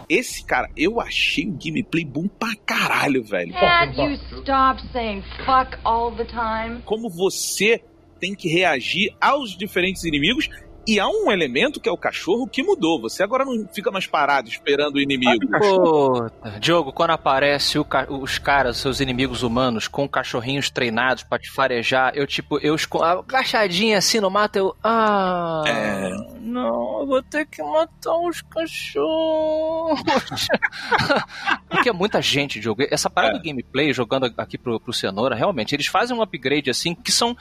Esse, 0.08 0.44
cara, 0.44 0.70
eu 0.76 1.00
achei 1.00 1.46
o 1.46 1.58
gameplay 1.62 2.04
bom 2.04 2.28
pra 2.28 2.54
caralho, 2.64 3.24
velho. 3.24 3.52
Can't 3.52 4.00
you 4.00 4.18
stop 4.40 4.80
saying 4.92 5.22
fuck 5.44 5.76
all 5.84 6.12
the 6.12 6.24
time? 6.24 6.80
Como 6.84 7.10
você 7.10 7.82
tem 8.20 8.34
que 8.34 8.48
reagir 8.48 9.14
aos 9.20 9.56
diferentes 9.56 10.04
inimigos. 10.04 10.48
E 10.86 11.00
há 11.00 11.08
um 11.08 11.30
elemento 11.32 11.80
que 11.80 11.88
é 11.88 11.92
o 11.92 11.96
cachorro 11.96 12.46
que 12.46 12.62
mudou. 12.62 13.00
Você 13.00 13.22
agora 13.22 13.44
não 13.44 13.66
fica 13.72 13.90
mais 13.90 14.06
parado 14.06 14.48
esperando 14.48 14.96
o 14.96 15.00
inimigo. 15.00 15.46
Puta, 15.58 16.58
Diogo, 16.60 16.92
quando 16.92 17.10
aparece 17.10 17.78
o 17.78 17.84
ca- 17.84 18.06
os 18.10 18.38
caras, 18.38 18.76
seus 18.76 19.00
inimigos 19.00 19.42
humanos, 19.42 19.88
com 19.88 20.08
cachorrinhos 20.08 20.68
treinados 20.70 21.22
pra 21.22 21.38
te 21.38 21.50
farejar, 21.50 22.12
eu 22.14 22.26
tipo, 22.26 22.58
eu 22.58 22.74
esco- 22.74 23.02
agachadinha 23.02 23.98
assim 23.98 24.20
no 24.20 24.30
mato, 24.30 24.56
eu. 24.56 24.76
Ah. 24.84 25.62
É. 25.66 26.10
Não, 26.40 27.00
eu 27.00 27.06
vou 27.06 27.22
ter 27.22 27.46
que 27.46 27.62
matar 27.62 28.16
os 28.18 28.42
cachorros. 28.42 30.00
Porque 31.68 31.88
é 31.88 31.92
muita 31.92 32.20
gente, 32.22 32.60
Diogo. 32.60 32.82
Essa 32.90 33.08
parada 33.10 33.36
É. 33.36 33.38
do 33.38 33.44
gameplay, 33.44 33.92
jogando 33.92 34.32
aqui 34.36 34.56
pro, 34.58 34.78
pro 34.78 34.92
Cenoura, 34.92 35.34
realmente, 35.34 35.74
eles 35.74 35.86
fazem 35.86 36.16
um 36.16 36.22
upgrade 36.22 36.70
assim 36.70 36.94
que 36.94 37.10
são. 37.10 37.36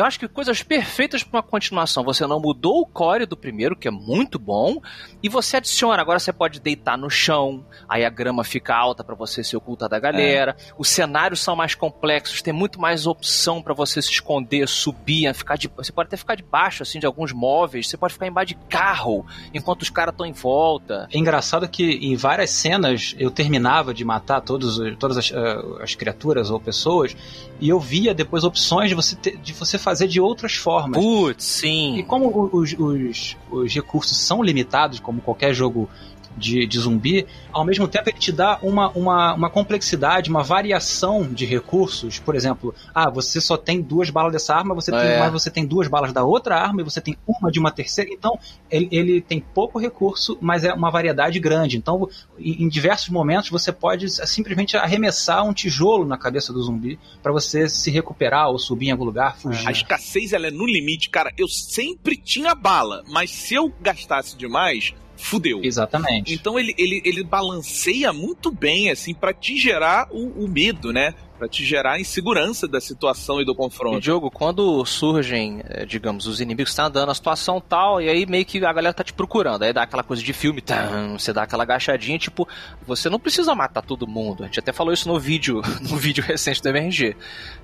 Eu 0.00 0.06
acho 0.06 0.18
que 0.18 0.26
coisas 0.26 0.62
perfeitas 0.62 1.22
para 1.22 1.38
uma 1.38 1.42
continuação. 1.42 2.02
Você 2.04 2.26
não 2.26 2.40
mudou 2.40 2.80
o 2.80 2.86
core 2.86 3.26
do 3.26 3.36
primeiro, 3.36 3.76
que 3.76 3.86
é 3.86 3.90
muito 3.90 4.38
bom, 4.38 4.80
e 5.22 5.28
você 5.28 5.58
adiciona. 5.58 6.00
Agora 6.00 6.18
você 6.18 6.32
pode 6.32 6.58
deitar 6.58 6.96
no 6.96 7.10
chão, 7.10 7.64
aí 7.88 8.04
a 8.04 8.08
grama 8.10 8.42
fica 8.42 8.74
alta 8.74 9.04
para 9.04 9.14
você 9.14 9.44
se 9.44 9.56
ocultar 9.56 9.88
da 9.88 9.98
galera. 9.98 10.56
Os 10.78 10.88
cenários 10.88 11.40
são 11.40 11.54
mais 11.54 11.74
complexos, 11.74 12.40
tem 12.40 12.52
muito 12.52 12.80
mais 12.80 13.06
opção 13.06 13.60
para 13.62 13.74
você 13.74 14.00
se 14.00 14.10
esconder, 14.10 14.66
subir, 14.66 15.32
ficar 15.34 15.56
de, 15.56 15.68
você 15.76 15.92
pode 15.92 16.06
até 16.06 16.16
ficar 16.16 16.34
debaixo 16.34 16.82
assim 16.82 16.98
de 16.98 17.04
alguns 17.06 17.32
móveis. 17.32 17.88
Você 17.88 17.96
pode 17.98 18.14
ficar 18.14 18.26
embaixo 18.26 18.48
de 18.48 18.54
carro 18.68 19.26
enquanto 19.52 19.82
os 19.82 19.90
caras 19.90 20.12
estão 20.14 20.24
em 20.24 20.32
volta. 20.32 21.06
É 21.12 21.18
engraçado 21.18 21.68
que 21.68 21.84
em 21.84 22.16
várias 22.16 22.48
cenas 22.50 23.14
eu 23.18 23.30
terminava 23.30 23.92
de 23.92 24.04
matar 24.04 24.40
todos, 24.40 24.78
os- 24.78 24.96
todas 24.96 25.18
as, 25.18 25.30
ah, 25.32 25.82
as 25.82 25.94
criaturas 25.94 26.50
ou 26.50 26.58
pessoas 26.58 27.14
e 27.60 27.68
eu 27.68 27.78
via 27.78 28.14
depois 28.14 28.44
opções 28.44 28.88
de 28.88 28.94
você, 28.94 29.14
ter- 29.14 29.36
de 29.36 29.52
você 29.52 29.76
fazer 29.76 29.89
de 29.98 30.20
outras 30.20 30.54
formas. 30.54 31.02
Putz, 31.02 31.44
E 31.44 31.60
sim. 31.60 32.04
como 32.06 32.26
o- 32.26 32.50
os, 32.56 32.72
os, 32.78 33.36
os 33.50 33.74
recursos 33.74 34.16
são 34.16 34.42
limitados, 34.42 35.00
como 35.00 35.20
qualquer 35.20 35.52
jogo 35.54 35.88
de, 36.36 36.66
de 36.66 36.78
zumbi, 36.78 37.26
ao 37.52 37.64
mesmo 37.64 37.86
tempo 37.88 38.08
ele 38.08 38.18
te 38.18 38.32
dá 38.32 38.58
uma, 38.62 38.88
uma, 38.90 39.34
uma 39.34 39.50
complexidade, 39.50 40.30
uma 40.30 40.42
variação 40.42 41.22
de 41.32 41.44
recursos. 41.44 42.18
Por 42.18 42.34
exemplo, 42.34 42.74
ah, 42.94 43.10
você 43.10 43.40
só 43.40 43.56
tem 43.56 43.80
duas 43.80 44.10
balas 44.10 44.32
dessa 44.32 44.54
arma, 44.54 44.74
você 44.74 44.90
tem, 44.90 45.00
É. 45.00 45.18
mas 45.18 45.32
você 45.32 45.50
tem 45.50 45.66
duas 45.66 45.88
balas 45.88 46.12
da 46.12 46.24
outra 46.24 46.56
arma 46.56 46.80
e 46.80 46.84
você 46.84 47.00
tem 47.00 47.16
uma 47.26 47.50
de 47.50 47.58
uma 47.58 47.70
terceira. 47.70 48.10
Então, 48.12 48.38
ele, 48.70 48.88
ele 48.90 49.20
tem 49.20 49.40
pouco 49.40 49.78
recurso, 49.78 50.38
mas 50.40 50.64
é 50.64 50.72
uma 50.72 50.90
variedade 50.90 51.38
grande. 51.38 51.76
Então, 51.76 52.08
em, 52.38 52.64
em 52.64 52.68
diversos 52.68 53.08
momentos, 53.08 53.50
você 53.50 53.72
pode 53.72 54.08
simplesmente 54.26 54.76
arremessar 54.76 55.44
um 55.44 55.52
tijolo 55.52 56.06
na 56.06 56.16
cabeça 56.16 56.52
do 56.52 56.62
zumbi 56.62 56.98
para 57.22 57.32
você 57.32 57.68
se 57.68 57.90
recuperar 57.90 58.48
ou 58.48 58.58
subir 58.58 58.88
em 58.88 58.92
algum 58.92 59.04
lugar, 59.04 59.36
fugir. 59.36 59.66
A 59.68 59.72
escassez 59.72 60.32
ela 60.32 60.46
é 60.46 60.50
no 60.50 60.66
limite, 60.66 61.10
cara. 61.10 61.32
Eu 61.36 61.48
sempre 61.48 62.16
tinha 62.16 62.54
bala, 62.54 63.02
mas 63.08 63.30
se 63.30 63.54
eu 63.54 63.72
gastasse 63.80 64.36
demais, 64.36 64.94
fudeu. 65.20 65.60
Exatamente. 65.62 66.32
Então 66.34 66.58
ele, 66.58 66.74
ele, 66.78 67.00
ele 67.04 67.22
balanceia 67.22 68.12
muito 68.12 68.50
bem, 68.50 68.90
assim, 68.90 69.14
pra 69.14 69.32
te 69.32 69.56
gerar 69.56 70.08
o, 70.10 70.44
o 70.44 70.48
medo, 70.48 70.92
né? 70.92 71.14
Pra 71.38 71.48
te 71.48 71.64
gerar 71.64 71.92
a 71.92 72.00
insegurança 72.00 72.68
da 72.68 72.80
situação 72.82 73.40
e 73.40 73.46
do 73.46 73.52
E, 73.52 73.56
confronto. 73.56 73.98
Diogo, 74.00 74.30
quando 74.30 74.84
surgem, 74.84 75.62
eh, 75.64 75.86
digamos, 75.86 76.26
os 76.26 76.38
inimigos 76.38 76.70
estão 76.70 76.84
andando 76.84 77.08
a 77.10 77.14
situação 77.14 77.58
tal, 77.66 77.98
e 77.98 78.10
aí 78.10 78.26
meio 78.26 78.44
que 78.44 78.62
a 78.62 78.72
galera 78.72 78.92
tá 78.92 79.02
te 79.02 79.14
procurando. 79.14 79.62
Aí 79.62 79.72
dá 79.72 79.84
aquela 79.84 80.02
coisa 80.02 80.22
de 80.22 80.32
filme, 80.34 80.60
tam, 80.60 81.18
você 81.18 81.32
dá 81.32 81.44
aquela 81.44 81.62
agachadinha, 81.62 82.18
tipo, 82.18 82.46
você 82.86 83.08
não 83.08 83.18
precisa 83.18 83.54
matar 83.54 83.80
todo 83.80 84.06
mundo. 84.06 84.42
A 84.42 84.46
gente 84.46 84.58
até 84.60 84.70
falou 84.70 84.92
isso 84.92 85.08
no 85.08 85.18
vídeo, 85.18 85.62
no 85.88 85.96
vídeo 85.96 86.22
recente 86.22 86.60
do 86.62 86.68
MRG. 86.68 87.16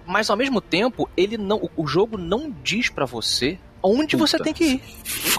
Mas 0.07 0.31
ao 0.31 0.39
mesmo 0.39 0.63
tempo, 0.63 1.07
ele 1.15 1.37
não, 1.37 1.59
o- 1.59 1.71
o 1.83 1.87
jogo 1.87 2.17
não 2.17 2.51
diz 2.65 2.89
pra 2.89 3.05
você 3.05 3.59
onde 3.83 4.17
você 4.17 4.37
Puta. 4.39 4.45
tem 4.45 4.55
que 4.55 4.65
ir. 4.65 4.83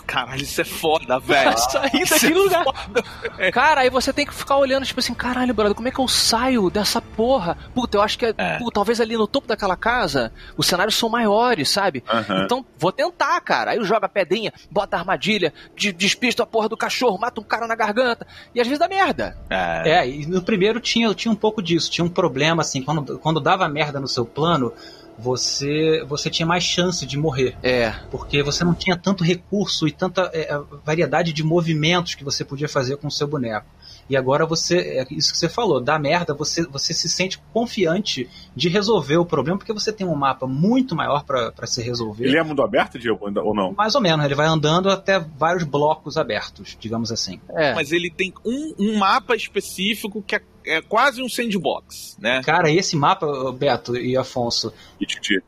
Caralho, 0.05 0.41
isso 0.41 0.61
é 0.61 0.63
foda, 0.63 1.19
velho. 1.19 1.57
Sair 1.57 2.01
Isso 2.01 2.13
daquele 2.13 2.33
é 2.33 2.43
lugar. 2.43 2.63
foda. 2.63 3.03
Cara, 3.51 3.81
aí 3.81 3.89
você 3.89 4.13
tem 4.13 4.25
que 4.25 4.33
ficar 4.33 4.57
olhando, 4.57 4.85
tipo 4.85 4.99
assim, 4.99 5.13
caralho, 5.13 5.53
brother, 5.53 5.75
como 5.75 5.87
é 5.87 5.91
que 5.91 5.99
eu 5.99 6.07
saio 6.07 6.69
dessa 6.69 7.01
porra? 7.01 7.57
Puta, 7.75 7.97
eu 7.97 8.01
acho 8.01 8.17
que 8.17 8.25
é, 8.27 8.33
É. 8.37 8.57
pô, 8.57 8.71
talvez 8.71 9.01
ali 9.01 9.17
no 9.17 9.27
topo 9.27 9.47
daquela 9.47 9.75
casa 9.75 10.31
os 10.55 10.65
cenários 10.65 10.95
são 10.95 11.09
maiores, 11.09 11.69
sabe? 11.69 12.03
Aham. 12.07 12.43
Então, 12.45 12.65
vou 12.77 12.91
tentar, 12.91 13.39
cara. 13.41 13.71
Aí 13.71 13.83
joga 13.83 14.05
a 14.05 14.09
pedrinha, 14.09 14.53
bota 14.71 14.95
a 14.95 14.99
armadilha, 14.99 15.53
de- 15.75 15.91
despista 15.91 16.43
a 16.43 16.45
porra 16.45 16.69
do 16.69 16.77
cachorro, 16.77 17.17
mata 17.19 17.41
um 17.41 17.43
cara 17.43 17.67
na 17.67 17.75
garganta. 17.75 18.25
E 18.55 18.61
às 18.61 18.67
vezes 18.67 18.79
dá 18.79 18.87
merda. 18.87 19.37
É. 19.49 19.89
É, 19.99 20.09
e 20.09 20.25
no 20.25 20.41
primeiro 20.41 20.79
tinha, 20.79 21.13
tinha 21.13 21.31
um 21.31 21.35
pouco 21.35 21.61
disso, 21.61 21.91
tinha 21.91 22.05
um 22.05 22.09
problema 22.09 22.61
assim, 22.61 22.81
quando, 22.81 23.19
quando 23.19 23.39
dava 23.39 23.67
merda 23.67 23.99
no 23.99 24.07
seu 24.07 24.25
plano, 24.25 24.71
você 25.17 26.03
você 26.07 26.29
tinha 26.29 26.45
mais 26.45 26.63
chance 26.63 27.05
de 27.05 27.17
morrer. 27.17 27.55
É. 27.63 27.93
Porque 28.11 28.43
você 28.43 28.63
não 28.63 28.73
tinha 28.73 28.95
tanto 28.95 29.23
recurso 29.23 29.87
e 29.87 29.91
tanta 29.91 30.29
é, 30.33 30.57
variedade 30.85 31.33
de 31.33 31.43
movimentos 31.43 32.15
que 32.15 32.23
você 32.23 32.45
podia 32.45 32.69
fazer 32.69 32.97
com 32.97 33.07
o 33.07 33.11
seu 33.11 33.27
boneco. 33.27 33.77
E 34.09 34.15
agora 34.15 34.45
você, 34.45 34.77
é 34.77 35.07
isso 35.11 35.33
que 35.33 35.37
você 35.37 35.49
falou, 35.49 35.81
dá 35.81 35.99
merda, 35.99 36.33
você, 36.33 36.65
você 36.65 36.93
se 36.93 37.09
sente 37.09 37.39
confiante 37.53 38.29
de 38.55 38.69
resolver 38.69 39.17
o 39.17 39.25
problema, 39.25 39.57
porque 39.57 39.73
você 39.73 39.91
tem 39.91 40.07
um 40.07 40.15
mapa 40.15 40.47
muito 40.47 40.95
maior 40.95 41.25
para 41.25 41.67
se 41.67 41.81
resolver. 41.81 42.25
Ele 42.25 42.37
é 42.37 42.43
mundo 42.43 42.61
aberto, 42.61 42.97
Diego, 42.97 43.19
ou 43.21 43.53
não? 43.53 43.73
Mais 43.73 43.95
ou 43.95 44.01
menos, 44.01 44.23
ele 44.25 44.35
vai 44.35 44.47
andando 44.47 44.89
até 44.89 45.19
vários 45.19 45.63
blocos 45.63 46.17
abertos, 46.17 46.77
digamos 46.79 47.11
assim. 47.11 47.41
É. 47.49 47.73
Mas 47.73 47.91
ele 47.91 48.09
tem 48.09 48.33
um, 48.45 48.73
um 48.79 48.97
mapa 48.97 49.35
específico 49.35 50.23
que 50.25 50.35
é, 50.35 50.41
é 50.67 50.81
quase 50.81 51.21
um 51.21 51.29
sandbox, 51.29 52.17
né? 52.19 52.41
Cara, 52.43 52.69
esse 52.71 52.95
mapa, 52.95 53.27
Beto 53.51 53.95
e 53.97 54.15
Afonso, 54.17 54.73
E 54.99 55.05
Titi. 55.05 55.41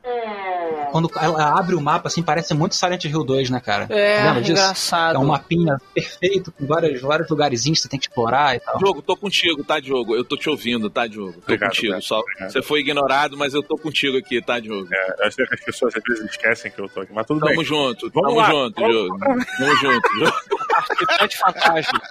quando 0.91 1.09
ela 1.19 1.57
abre 1.59 1.75
o 1.75 1.81
mapa, 1.81 2.07
assim, 2.07 2.21
parece 2.23 2.53
muito 2.53 2.75
Silent 2.75 3.03
Hill 3.05 3.23
2, 3.23 3.49
né, 3.49 3.59
cara? 3.59 3.85
É, 3.89 4.23
Lembra 4.23 4.41
disso? 4.41 4.51
engraçado. 4.53 5.15
É 5.15 5.19
um 5.19 5.25
mapinha 5.25 5.77
perfeito, 5.93 6.51
com 6.51 6.65
vários, 6.65 7.01
vários 7.01 7.29
lugarzinhos 7.29 7.79
que 7.79 7.83
você 7.83 7.89
tem 7.89 7.99
que 7.99 8.07
explorar 8.07 8.55
e 8.55 8.59
tal. 8.59 8.77
Diogo, 8.77 9.01
tô 9.01 9.15
contigo, 9.15 9.63
tá, 9.63 9.79
Diogo? 9.79 10.15
Eu 10.15 10.23
tô 10.23 10.35
te 10.37 10.49
ouvindo, 10.49 10.89
tá, 10.89 11.05
Diogo? 11.07 11.33
Tô 11.33 11.39
Obrigado, 11.43 11.69
contigo. 11.69 11.93
Beto, 11.93 12.05
Só, 12.05 12.19
obrigado. 12.19 12.51
você 12.51 12.61
foi 12.61 12.79
ignorado, 12.79 13.37
mas 13.37 13.53
eu 13.53 13.61
tô 13.61 13.77
contigo 13.77 14.17
aqui, 14.17 14.41
tá, 14.41 14.59
Diogo? 14.59 14.87
É, 14.93 15.27
acho 15.27 15.35
que 15.35 15.43
as 15.43 15.59
pessoas 15.63 15.93
às 15.95 16.03
vezes 16.07 16.29
esquecem 16.31 16.71
que 16.71 16.79
eu 16.79 16.89
tô 16.89 17.01
aqui, 17.01 17.13
mas 17.13 17.25
tudo 17.25 17.39
Tamo 17.39 17.55
bem. 17.55 17.63
junto, 17.65 18.09
Vamos 18.13 18.29
tamo 18.29 18.35
lá, 18.41 18.51
junto, 18.51 18.81
vamos- 18.81 18.95
Diogo. 18.95 19.19
Tamo 19.19 19.75
junto, 19.77 20.09
Diogo. 20.17 20.35
Participante 21.19 21.37
fantasma. 21.37 22.01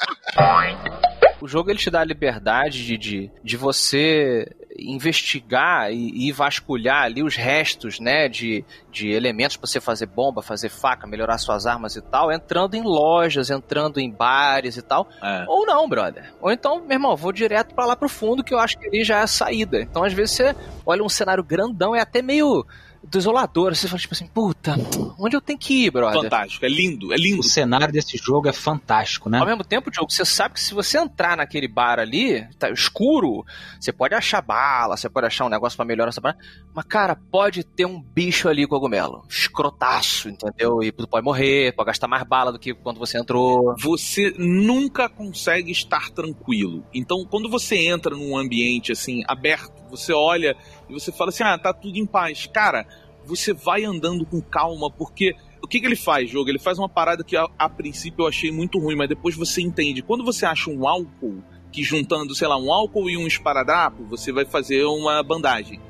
O 1.41 1.49
jogo 1.49 1.71
ele 1.71 1.79
te 1.79 1.91
dá 1.91 2.01
a 2.01 2.05
liberdade 2.05 2.85
de, 2.85 2.97
de, 2.97 3.31
de 3.43 3.57
você 3.57 4.47
investigar 4.79 5.93
e, 5.93 6.29
e 6.29 6.33
vasculhar 6.33 7.03
ali 7.03 7.23
os 7.23 7.35
restos, 7.35 7.99
né, 7.99 8.29
de, 8.29 8.65
de 8.91 9.11
elementos 9.11 9.57
para 9.57 9.67
você 9.67 9.81
fazer 9.81 10.07
bomba, 10.07 10.41
fazer 10.41 10.69
faca, 10.69 11.07
melhorar 11.07 11.39
suas 11.39 11.67
armas 11.67 11.97
e 11.97 12.01
tal, 12.01 12.31
entrando 12.31 12.75
em 12.75 12.83
lojas, 12.83 13.51
entrando 13.51 13.99
em 13.99 14.11
bares 14.11 14.77
e 14.77 14.83
tal. 14.83 15.09
É. 15.23 15.45
Ou 15.49 15.67
não, 15.67 15.89
brother. 15.89 16.33
Ou 16.41 16.51
então, 16.51 16.81
meu 16.81 16.93
irmão, 16.93 17.17
vou 17.17 17.33
direto 17.33 17.75
pra 17.75 17.87
lá 17.87 17.97
pro 17.97 18.09
fundo 18.09 18.45
que 18.45 18.55
eu 18.55 18.59
acho 18.59 18.79
que 18.79 18.87
ali 18.87 19.05
já 19.05 19.19
é 19.19 19.23
a 19.23 19.27
saída. 19.27 19.81
Então, 19.81 20.05
às 20.05 20.13
vezes 20.13 20.37
você 20.37 20.55
olha 20.87 21.03
um 21.03 21.09
cenário 21.09 21.43
grandão, 21.43 21.95
é 21.95 22.01
até 22.01 22.23
meio 22.23 22.65
desolador. 23.03 23.75
Você 23.75 23.89
fala 23.89 24.01
tipo 24.01 24.15
assim, 24.15 24.27
puta, 24.27 24.77
onde 25.19 25.37
eu 25.37 25.41
tenho 25.41 25.59
que 25.59 25.87
ir, 25.87 25.91
brother? 25.91 26.23
Fantástico, 26.23 26.65
é 26.65 26.69
lindo, 26.69 27.13
é 27.13 27.17
lindo. 27.17 27.41
O 27.41 27.43
cenário 27.43 27.93
desse 27.93 28.17
jogo 28.17 28.49
é 28.49 28.53
fantástico, 28.53 29.29
né? 29.29 29.39
Ao 29.39 29.47
mesmo 29.47 29.65
tempo, 29.65 29.91
Diogo, 29.91 30.11
você 30.11 30.25
sabe 30.25 30.55
que 30.55 30.61
se 30.61 30.75
você 30.75 30.99
entrar 30.99 31.37
naquele 31.37 31.69
bar 31.69 31.99
ali, 31.99 32.47
tá 32.59 32.71
escuro, 32.71 33.45
você 33.81 33.93
pode 33.93 34.15
achar 34.15 34.41
bala, 34.41 34.97
você 34.97 35.09
pode 35.09 35.27
achar 35.27 35.47
um 35.47 35.49
negócio 35.49 35.77
pra 35.77 35.85
melhorar 35.85 36.09
essa 36.09 36.21
parada, 36.21 36.39
mas, 36.75 36.85
cara, 36.85 37.17
pode 37.17 37.65
ter 37.65 37.87
um 37.87 38.01
bicho 38.01 38.49
ali, 38.49 38.67
cogumelo. 38.67 39.25
Escrotaço, 39.29 40.29
entendeu? 40.29 40.83
E 40.83 40.93
tu 40.93 41.07
pode 41.09 41.25
morrer, 41.25 41.73
pode 41.75 41.87
gastar 41.87 42.09
mais 42.09 42.23
bala 42.25 42.53
do 42.53 42.59
que 42.59 42.75
quando 42.75 42.99
você 42.99 43.19
entrou. 43.19 43.75
Você 43.79 44.35
nunca 44.39 45.09
consegue 45.09 45.71
estar 45.71 46.11
tranquilo. 46.11 46.85
Então, 46.95 47.25
quando 47.25 47.49
você 47.49 47.77
entra 47.77 48.15
num 48.15 48.37
ambiente 48.37 48.93
assim 48.93 49.23
aberto, 49.27 49.88
você 49.89 50.13
olha 50.13 50.57
e 50.89 50.93
você 50.93 51.11
fala 51.11 51.31
assim: 51.31 51.43
"Ah, 51.43 51.59
tá 51.59 51.73
tudo 51.73 51.97
em 51.99 52.07
paz". 52.07 52.47
Cara, 52.47 52.87
você 53.25 53.53
vai 53.53 53.85
andando 53.85 54.25
com 54.25 54.41
calma 54.41 54.91
porque 54.91 55.35
o 55.63 55.67
que, 55.67 55.81
que 55.81 55.87
ele 55.87 55.97
faz, 55.97 56.31
jogo? 56.31 56.49
Ele 56.49 56.59
faz 56.59 56.79
uma 56.79 56.89
parada 56.89 57.25
que 57.25 57.37
a, 57.37 57.47
a 57.59 57.69
princípio 57.69 58.23
eu 58.23 58.29
achei 58.29 58.51
muito 58.51 58.79
ruim, 58.79 58.97
mas 58.97 59.09
depois 59.09 59.37
você 59.37 59.61
entende. 59.61 60.03
Quando 60.03 60.25
você 60.25 60.47
acha 60.47 60.71
um 60.71 60.87
álcool 60.87 61.43
que 61.71 61.83
juntando, 61.83 62.35
sei 62.35 62.49
lá, 62.49 62.57
um 62.57 62.73
álcool 62.73 63.11
e 63.11 63.17
um 63.17 63.27
esparadrapo, 63.27 64.05
você 64.05 64.33
vai 64.33 64.45
fazer 64.45 64.85
uma 64.85 65.23
bandagem. 65.23 65.81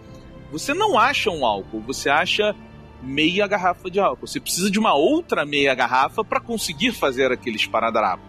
Você 0.50 0.72
não 0.74 0.98
acha 0.98 1.30
um 1.30 1.44
álcool, 1.44 1.80
você 1.80 2.08
acha 2.08 2.56
meia 3.02 3.46
garrafa 3.46 3.90
de 3.90 4.00
álcool. 4.00 4.26
Você 4.26 4.40
precisa 4.40 4.70
de 4.70 4.78
uma 4.78 4.94
outra 4.94 5.44
meia 5.44 5.74
garrafa 5.74 6.24
para 6.24 6.40
conseguir 6.40 6.92
fazer 6.92 7.30
aquele 7.30 7.56
esparadrapo. 7.56 8.22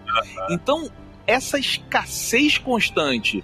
Então, 0.51 0.89
essa 1.25 1.57
escassez 1.57 2.57
constante, 2.57 3.43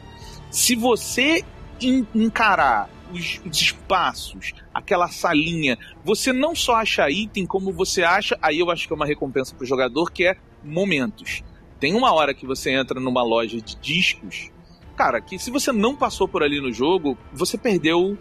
se 0.52 0.76
você 0.76 1.44
encarar 1.82 2.90
os, 3.12 3.40
os 3.46 3.62
espaços, 3.62 4.54
aquela 4.74 5.08
salinha, 5.08 5.78
você 6.04 6.34
não 6.34 6.56
só 6.56 6.76
acha 6.76 7.10
item, 7.10 7.46
como 7.46 7.72
você 7.72 8.04
acha, 8.04 8.38
aí 8.42 8.60
eu 8.60 8.72
acho 8.72 8.88
que 8.88 8.94
é 8.94 8.96
uma 8.96 9.06
recompensa 9.06 9.56
pro 9.56 9.66
jogador, 9.66 10.12
que 10.12 10.26
é 10.26 10.36
momentos. 10.64 11.44
Tem 11.80 11.94
uma 11.94 12.14
hora 12.14 12.34
que 12.34 12.46
você 12.46 12.72
entra 12.72 13.00
numa 13.00 13.22
loja 13.24 13.62
de 13.62 13.76
discos, 13.76 14.50
cara, 14.96 15.22
que 15.22 15.38
se 15.38 15.52
você 15.52 15.72
não 15.72 15.96
passou 15.96 16.28
por 16.28 16.42
ali 16.42 16.60
no 16.60 16.72
jogo, 16.72 17.18
você 17.32 17.58
perdeu 17.58 18.18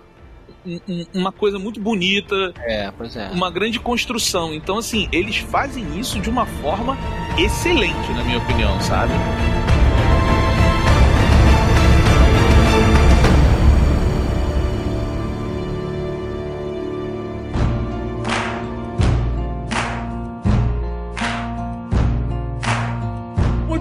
um- 0.66 0.80
um- 0.88 1.06
uma 1.14 1.32
coisa 1.32 1.58
muito 1.58 1.80
bonita, 1.80 2.52
É, 2.58 2.90
pois 2.90 3.16
é. 3.16 3.30
uma 3.30 3.50
grande 3.50 3.78
construção. 3.80 4.52
Então, 4.52 4.78
assim, 4.78 5.08
eles 5.12 5.36
fazem 5.36 5.98
isso 5.98 6.20
de 6.20 6.28
uma 6.28 6.44
forma 6.46 6.96
excelente, 7.38 8.10
na 8.12 8.22
minha 8.24 8.38
opinião, 8.38 8.78
sabe? 8.82 9.12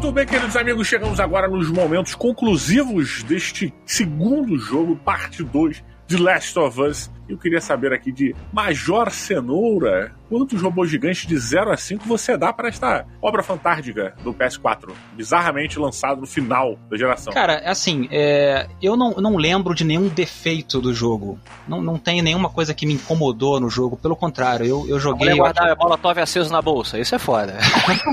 Muito 0.03 0.15
bem, 0.15 0.25
queridos 0.25 0.57
amigos, 0.57 0.85
chegamos 0.85 1.17
agora 1.17 1.47
nos 1.47 1.71
momentos 1.71 2.13
conclusivos 2.13 3.23
deste 3.23 3.73
segundo 3.85 4.57
jogo, 4.57 4.97
parte 4.97 5.41
2 5.41 5.81
de 6.05 6.17
Last 6.17 6.59
of 6.59 6.81
Us. 6.81 7.09
Eu 7.33 7.37
queria 7.39 7.59
saber 7.59 7.91
aqui 7.91 8.11
de 8.11 8.35
Major 8.51 9.09
Cenoura, 9.09 10.13
quantos 10.29 10.61
robôs 10.61 10.89
gigantes 10.89 11.25
de 11.25 11.37
0 11.37 11.71
a 11.71 11.77
5 11.77 12.07
você 12.07 12.37
dá 12.37 12.53
para 12.53 12.69
esta 12.69 13.05
obra 13.21 13.41
fantástica 13.41 14.15
do 14.23 14.33
PS4, 14.33 14.91
bizarramente 15.15 15.79
lançado 15.79 16.21
no 16.21 16.27
final 16.27 16.77
da 16.89 16.97
geração? 16.97 17.33
Cara, 17.33 17.61
assim, 17.65 18.07
é, 18.11 18.67
eu 18.81 18.95
não, 18.95 19.11
não 19.15 19.35
lembro 19.35 19.73
de 19.73 19.83
nenhum 19.83 20.07
defeito 20.07 20.79
do 20.79 20.93
jogo. 20.93 21.39
Não, 21.67 21.81
não 21.81 21.97
tem 21.97 22.21
nenhuma 22.21 22.49
coisa 22.49 22.73
que 22.73 22.85
me 22.85 22.93
incomodou 22.93 23.59
no 23.59 23.69
jogo. 23.69 23.97
Pelo 23.97 24.15
contrário, 24.15 24.65
eu, 24.65 24.85
eu 24.87 24.99
joguei 24.99 25.35
guardar 25.35 25.71
a 25.71 25.75
molotov 25.75 26.19
aceso 26.19 26.51
na 26.51 26.61
bolsa, 26.61 26.99
isso 26.99 27.15
é 27.15 27.19
foda. 27.19 27.57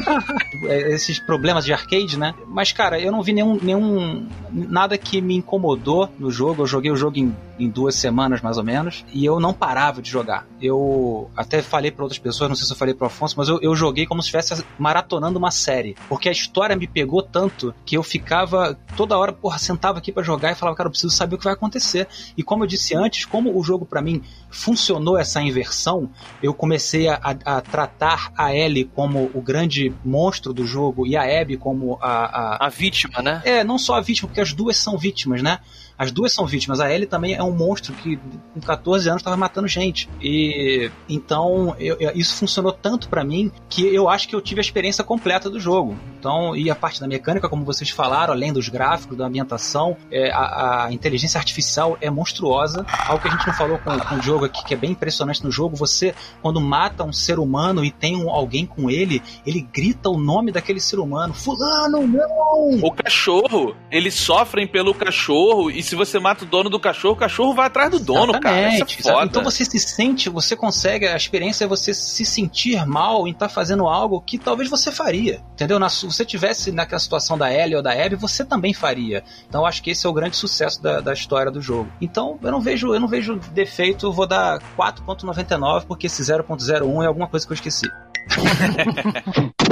é, 0.65 0.95
esses 0.95 1.19
problemas 1.19 1.65
de 1.65 1.75
arcade, 1.75 2.19
né? 2.19 2.35
Mas, 2.47 2.73
cara, 2.73 2.99
eu 2.99 3.13
não 3.13 3.23
vi 3.23 3.35
nenhum, 3.35 3.59
nenhum 3.61 4.27
nada 4.51 4.97
que 4.97 5.21
me 5.21 5.37
incomodou 5.37 6.09
no 6.19 6.31
jogo. 6.31 6.63
Eu 6.63 6.67
joguei 6.67 6.91
o 6.91 6.97
jogo 6.97 7.19
em, 7.19 7.37
em 7.59 7.69
duas 7.69 7.95
semanas, 7.95 8.41
mais 8.41 8.57
ou 8.57 8.65
menos, 8.65 9.05
e 9.13 9.25
eu 9.25 9.39
não 9.41 9.53
parava 9.53 10.01
de 10.03 10.11
jogar. 10.11 10.47
Eu 10.61 11.31
até 11.37 11.63
falei 11.63 11.91
para 11.91 12.05
outras 12.05 12.19
pessoas, 12.19 12.49
não 12.49 12.57
sei 12.57 12.67
se 12.67 12.73
eu 12.73 12.77
falei 12.77 12.95
pro 12.95 13.07
Afonso, 13.07 13.35
mas 13.37 13.49
eu, 13.49 13.59
eu 13.63 13.75
joguei 13.75 14.07
como 14.07 14.23
se 14.23 14.27
estivesse 14.35 14.65
maratonando 14.79 15.39
uma 15.39 15.51
série. 15.51 15.97
Porque 16.09 16.29
a 16.29 16.33
história 16.33 16.77
me 16.77 16.87
pegou 16.87 17.23
tanto 17.23 17.75
que 17.85 17.97
eu 17.97 18.03
ficava 18.03 18.79
toda 18.97 19.17
hora, 19.19 19.33
porra, 19.33 19.59
sentava 19.59 19.99
aqui 19.99 20.13
para 20.13 20.23
jogar 20.23 20.53
e 20.53 20.55
falava, 20.55 20.77
cara, 20.77 20.87
eu 20.89 20.91
preciso 20.91 21.15
saber 21.15 21.35
o 21.35 21.39
que 21.39 21.45
vai 21.45 21.53
acontecer. 21.55 22.09
E 22.37 22.43
como 22.43 22.65
eu 22.65 22.69
disse 22.69 22.95
antes, 22.95 23.25
como 23.25 23.57
o 23.59 23.63
jogo 23.63 23.85
para 23.87 24.01
mim 24.03 24.23
funcionou 24.51 25.17
essa 25.19 25.41
inversão, 25.41 26.11
eu 26.43 26.53
comecei 26.53 27.09
a, 27.09 27.15
a- 27.23 27.57
a 27.57 27.61
tratar 27.61 28.33
a 28.37 28.55
Ellie 28.55 28.85
como 28.85 29.31
o 29.35 29.41
grande 29.41 29.93
monstro 30.05 30.53
do 30.53 30.67
jogo 30.67 31.07
e 31.07 31.17
a 31.17 31.23
Abby 31.41 31.57
como 31.57 31.99
a, 32.01 32.57
a, 32.57 32.67
A 32.67 32.69
vítima, 32.69 33.23
né? 33.23 33.41
é, 33.45 33.65
não 33.65 33.79
só 33.79 33.95
a 33.95 34.01
vítima, 34.01 34.29
porque 34.29 34.41
as 34.41 34.53
duas 34.53 34.77
são 34.77 34.99
vítimas, 34.99 35.43
né? 35.43 35.59
As 36.01 36.11
duas 36.11 36.33
são 36.33 36.47
vítimas. 36.47 36.81
A 36.81 36.91
Ellie 36.91 37.07
também 37.07 37.35
é 37.35 37.43
um 37.43 37.53
monstro 37.53 37.93
que 37.93 38.19
com 38.55 38.61
14 38.61 39.07
anos 39.11 39.21
estava 39.21 39.37
matando 39.37 39.69
gente. 39.69 40.09
E 40.19 40.91
então 41.07 41.77
eu- 41.79 41.97
eu- 42.01 42.13
isso 42.15 42.37
funcionou 42.37 42.73
tanto 42.73 43.07
pra 43.11 43.23
mim 43.23 43.53
que 43.69 43.83
eu 43.95 44.09
acho 44.09 44.27
que 44.27 44.35
eu 44.35 44.41
tive 44.41 44.61
a 44.61 44.63
experiência 44.63 45.05
completa 45.05 45.51
do 45.51 45.61
jogo. 45.61 45.95
Então, 46.19 46.57
e 46.57 46.71
a 46.71 46.75
parte 46.75 47.01
da 47.01 47.07
mecânica, 47.07 47.49
como 47.51 47.65
vocês 47.67 47.91
falaram, 47.91 48.33
além 48.33 48.51
dos 48.51 48.69
gráficos, 48.71 49.17
da 49.17 49.27
ambientação, 49.27 49.95
é, 50.11 50.31
a, 50.33 50.87
a 50.87 50.93
inteligência 50.93 51.37
artificial 51.37 51.99
é 52.01 52.09
monstruosa. 52.11 52.87
Algo 53.07 53.21
que 53.23 53.29
a 53.29 53.31
gente 53.33 53.47
não 53.47 53.55
falou 53.55 53.79
com, 53.79 53.99
com 53.99 54.15
o 54.17 54.23
jogo 54.23 54.47
aqui, 54.47 54.65
que 54.65 54.73
é 54.73 54.77
bem 54.79 54.93
impressionante 54.93 55.45
no 55.45 55.51
jogo, 55.51 55.77
você, 55.77 56.15
quando 56.41 56.61
mata 56.63 57.05
um 57.05 57.13
ser 57.13 57.39
humano 57.39 57.85
e 57.85 57.91
tem 57.91 58.17
um- 58.17 58.31
alguém 58.31 58.65
com 58.65 58.91
ele, 58.91 59.23
ele 59.47 59.61
grita 59.61 60.09
o 60.09 60.17
nome 60.19 60.51
daquele 60.51 60.81
ser 60.81 60.99
humano. 60.99 61.35
Fulano, 61.35 62.07
não! 62.07 62.81
O 62.83 62.91
cachorro, 62.93 63.75
eles 63.91 64.15
sofrem 64.15 64.67
pelo 64.67 64.95
cachorro, 64.95 65.71
e 65.71 65.83
se 65.91 65.97
você 65.97 66.21
mata 66.21 66.45
o 66.45 66.47
dono 66.47 66.71
do 66.71 66.79
cachorro, 66.79 67.15
o 67.15 67.17
cachorro 67.17 67.53
vai 67.53 67.67
atrás 67.67 67.91
do 67.91 67.99
dono, 67.99 68.39
cara. 68.39 68.69
Isso 68.69 68.75
é 68.75 68.77
Exatamente, 68.77 69.03
foda. 69.03 69.27
Então 69.27 69.43
você 69.43 69.65
se 69.65 69.79
sente, 69.81 70.31
você 70.31 70.55
consegue, 70.55 71.09
a 71.09 71.17
experiência 71.17 71.65
é 71.65 71.67
você 71.67 71.93
se 71.93 72.25
sentir 72.25 72.87
mal 72.87 73.27
em 73.27 73.33
estar 73.33 73.49
fazendo 73.49 73.89
algo 73.89 74.21
que 74.21 74.39
talvez 74.39 74.71
você 74.71 74.93
faria, 74.93 75.43
entendeu? 75.53 75.81
Na, 75.81 75.89
se 75.89 76.07
você 76.07 76.25
tivesse 76.25 76.71
naquela 76.71 77.01
situação 77.01 77.37
da 77.37 77.53
Ellie 77.53 77.75
ou 77.75 77.83
da 77.83 77.93
Abby, 77.93 78.15
você 78.15 78.45
também 78.45 78.73
faria. 78.73 79.25
Então 79.49 79.63
eu 79.63 79.67
acho 79.67 79.83
que 79.83 79.91
esse 79.91 80.07
é 80.07 80.09
o 80.09 80.13
grande 80.13 80.37
sucesso 80.37 80.81
da, 80.81 81.01
da 81.01 81.13
história 81.13 81.51
do 81.51 81.61
jogo. 81.61 81.91
Então 82.01 82.39
eu 82.41 82.53
não 82.53 82.61
vejo, 82.61 82.95
eu 82.95 83.01
não 83.01 83.09
vejo 83.09 83.41
defeito, 83.53 84.07
eu 84.07 84.13
vou 84.13 84.29
dar 84.29 84.61
4.99 84.79 85.87
porque 85.89 86.07
esse 86.07 86.23
0.01 86.23 87.03
é 87.03 87.07
alguma 87.07 87.27
coisa 87.27 87.45
que 87.45 87.53
eu 87.53 87.57
esqueci. 87.57 87.91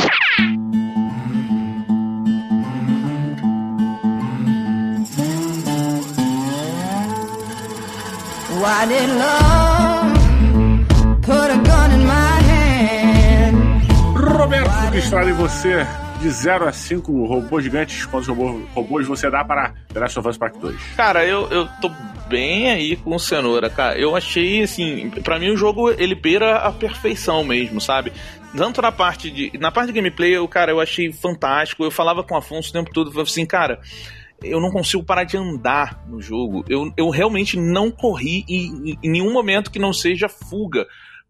why 8.60 8.86
did 8.86 9.08
love 9.10 10.12
put 11.22 11.50
a 11.50 11.58
gun 11.68 11.90
in 11.92 12.04
my 12.06 12.42
hand? 12.50 13.56
Roberto, 14.16 14.90
que 14.92 14.98
estrada 14.98 15.30
em 15.30 15.34
você? 15.34 15.86
de 16.18 16.30
0 16.30 16.66
a 16.66 16.72
5 16.72 17.26
robôs 17.26 17.62
gigantes, 17.62 18.04
quantos 18.06 18.28
robôs, 18.28 18.64
robôs 18.74 19.06
você 19.06 19.30
dá 19.30 19.44
para 19.44 19.72
The 19.92 20.00
Last 20.00 20.18
of 20.18 20.28
Us 20.28 20.36
Part 20.36 20.58
2? 20.58 20.76
Cara, 20.96 21.24
eu, 21.24 21.48
eu 21.48 21.68
tô 21.80 21.90
bem 22.28 22.70
aí 22.70 22.96
com 22.96 23.14
o 23.14 23.18
cenoura, 23.18 23.70
cara. 23.70 23.98
Eu 23.98 24.16
achei, 24.16 24.62
assim, 24.62 25.10
para 25.22 25.38
mim 25.38 25.50
o 25.50 25.56
jogo 25.56 25.90
ele 25.90 26.14
beira 26.14 26.56
a 26.56 26.72
perfeição 26.72 27.44
mesmo, 27.44 27.80
sabe? 27.80 28.12
Tanto 28.56 28.82
na 28.82 28.90
parte 28.90 29.30
de. 29.30 29.52
Na 29.58 29.70
parte 29.70 29.88
de 29.88 29.92
gameplay, 29.92 30.36
eu, 30.36 30.48
cara, 30.48 30.72
eu 30.72 30.80
achei 30.80 31.12
fantástico. 31.12 31.84
Eu 31.84 31.90
falava 31.90 32.24
com 32.24 32.34
o 32.34 32.38
Afonso 32.38 32.70
o 32.70 32.72
tempo 32.72 32.90
todo, 32.92 33.12
falava 33.12 33.28
assim, 33.28 33.46
cara. 33.46 33.80
Eu 34.42 34.60
não 34.60 34.70
consigo 34.70 35.02
parar 35.02 35.24
de 35.24 35.36
andar 35.36 36.04
no 36.06 36.20
jogo. 36.20 36.64
Eu, 36.68 36.92
eu 36.96 37.10
realmente 37.10 37.58
não 37.58 37.90
corri 37.90 38.44
em, 38.48 38.98
em 39.02 39.10
nenhum 39.10 39.32
momento 39.32 39.70
que 39.70 39.78
não 39.78 39.92
seja 39.92 40.28
fuga. 40.28 40.86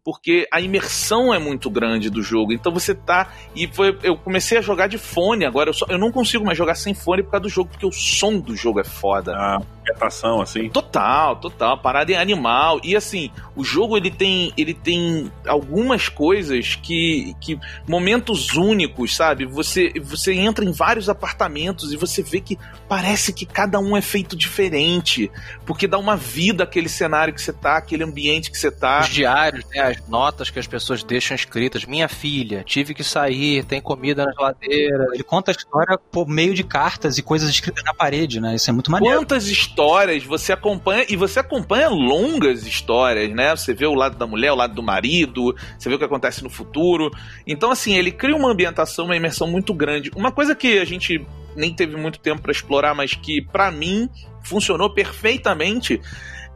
Porque 0.09 0.47
a 0.51 0.59
imersão 0.59 1.31
é 1.31 1.37
muito 1.37 1.69
grande 1.69 2.09
do 2.09 2.23
jogo. 2.23 2.51
Então 2.51 2.73
você 2.73 2.95
tá. 2.95 3.31
E 3.55 3.67
foi, 3.67 3.95
eu 4.01 4.17
comecei 4.17 4.57
a 4.57 4.61
jogar 4.61 4.87
de 4.87 4.97
fone 4.97 5.45
agora. 5.45 5.69
Eu, 5.69 5.73
só, 5.73 5.85
eu 5.87 5.99
não 5.99 6.11
consigo 6.11 6.43
mais 6.43 6.57
jogar 6.57 6.73
sem 6.73 6.95
fone 6.95 7.21
por 7.21 7.29
causa 7.29 7.43
do 7.43 7.49
jogo, 7.49 7.69
porque 7.69 7.85
o 7.85 7.91
som 7.91 8.39
do 8.39 8.55
jogo 8.55 8.79
é 8.79 8.83
foda. 8.83 9.35
A 9.35 9.57
ambientação, 9.57 10.41
assim. 10.41 10.67
Total, 10.69 11.35
total. 11.35 11.73
A 11.73 11.77
parada 11.77 12.11
é 12.11 12.17
animal. 12.17 12.79
E 12.83 12.95
assim, 12.95 13.29
o 13.55 13.63
jogo 13.63 13.95
ele 13.97 14.09
tem, 14.09 14.51
ele 14.57 14.73
tem 14.73 15.31
algumas 15.45 16.09
coisas 16.09 16.73
que, 16.73 17.35
que. 17.39 17.59
momentos 17.87 18.55
únicos, 18.55 19.15
sabe? 19.15 19.45
Você, 19.45 19.93
você 20.01 20.33
entra 20.33 20.65
em 20.65 20.71
vários 20.71 21.07
apartamentos 21.07 21.93
e 21.93 21.97
você 21.97 22.23
vê 22.23 22.41
que 22.41 22.57
parece 22.87 23.31
que 23.31 23.45
cada 23.45 23.77
um 23.79 23.95
é 23.95 24.01
feito 24.01 24.35
diferente. 24.35 25.29
Porque 25.67 25.87
dá 25.87 25.99
uma 25.99 26.17
vida 26.17 26.63
àquele 26.63 26.89
cenário 26.89 27.31
que 27.31 27.41
você 27.41 27.53
tá, 27.53 27.77
aquele 27.77 28.03
ambiente 28.03 28.49
que 28.49 28.57
você 28.57 28.71
tá. 28.71 29.01
Os 29.01 29.09
diários, 29.09 29.63
né, 29.69 29.81
as 29.81 29.98
notas 30.07 30.49
que 30.49 30.59
as 30.59 30.67
pessoas 30.67 31.03
deixam 31.03 31.35
escritas. 31.35 31.85
Minha 31.85 32.07
filha, 32.07 32.63
tive 32.63 32.93
que 32.93 33.03
sair, 33.03 33.63
tem 33.63 33.81
comida 33.81 34.25
na 34.25 34.31
geladeira. 34.31 35.07
Ele 35.13 35.23
conta 35.23 35.51
a 35.51 35.53
história 35.53 35.97
por 36.11 36.27
meio 36.27 36.53
de 36.53 36.63
cartas 36.63 37.17
e 37.17 37.21
coisas 37.21 37.49
escritas 37.49 37.83
na 37.83 37.93
parede, 37.93 38.39
né? 38.39 38.55
Isso 38.55 38.69
é 38.69 38.73
muito 38.73 38.91
maneiro. 38.91 39.17
Quantas 39.17 39.47
histórias 39.47 40.23
você 40.23 40.53
acompanha, 40.53 41.05
e 41.09 41.15
você 41.15 41.39
acompanha 41.39 41.89
longas 41.89 42.65
histórias, 42.65 43.29
né? 43.33 43.55
Você 43.55 43.73
vê 43.73 43.85
o 43.85 43.93
lado 43.93 44.17
da 44.17 44.27
mulher, 44.27 44.51
o 44.51 44.55
lado 44.55 44.73
do 44.73 44.83
marido, 44.83 45.55
você 45.77 45.89
vê 45.89 45.95
o 45.95 45.99
que 45.99 46.05
acontece 46.05 46.43
no 46.43 46.49
futuro. 46.49 47.11
Então, 47.45 47.71
assim, 47.71 47.95
ele 47.95 48.11
cria 48.11 48.35
uma 48.35 48.51
ambientação, 48.51 49.05
uma 49.05 49.15
imersão 49.15 49.47
muito 49.47 49.73
grande. 49.73 50.11
Uma 50.15 50.31
coisa 50.31 50.55
que 50.55 50.79
a 50.79 50.85
gente 50.85 51.25
nem 51.55 51.73
teve 51.73 51.95
muito 51.97 52.19
tempo 52.19 52.41
pra 52.41 52.51
explorar, 52.51 52.93
mas 52.93 53.13
que 53.13 53.41
pra 53.41 53.71
mim 53.71 54.09
funcionou 54.43 54.93
perfeitamente. 54.93 56.01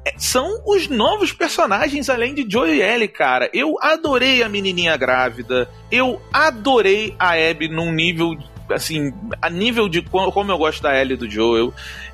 É- 0.06 0.14
São 0.18 0.62
os 0.66 0.88
novos 0.88 1.32
personagens 1.32 2.10
além 2.10 2.34
de 2.34 2.46
Joe 2.50 2.70
e 2.70 2.82
Ellie, 2.82 3.08
cara. 3.08 3.50
Eu 3.54 3.76
adorei 3.82 4.44
a 4.44 4.50
menininha 4.50 4.96
grávida. 4.98 5.70
Eu 5.92 6.22
adorei 6.32 7.16
a 7.20 7.32
Abby 7.34 7.68
num 7.68 7.92
nível 7.92 8.36
assim, 8.72 9.14
a 9.42 9.50
nível 9.50 9.90
de 9.90 10.02
co- 10.02 10.32
como 10.32 10.50
eu 10.52 10.58
gosto 10.58 10.82
da 10.82 10.98
Ellie 11.00 11.18
do 11.18 11.30
Joe, 11.30 11.60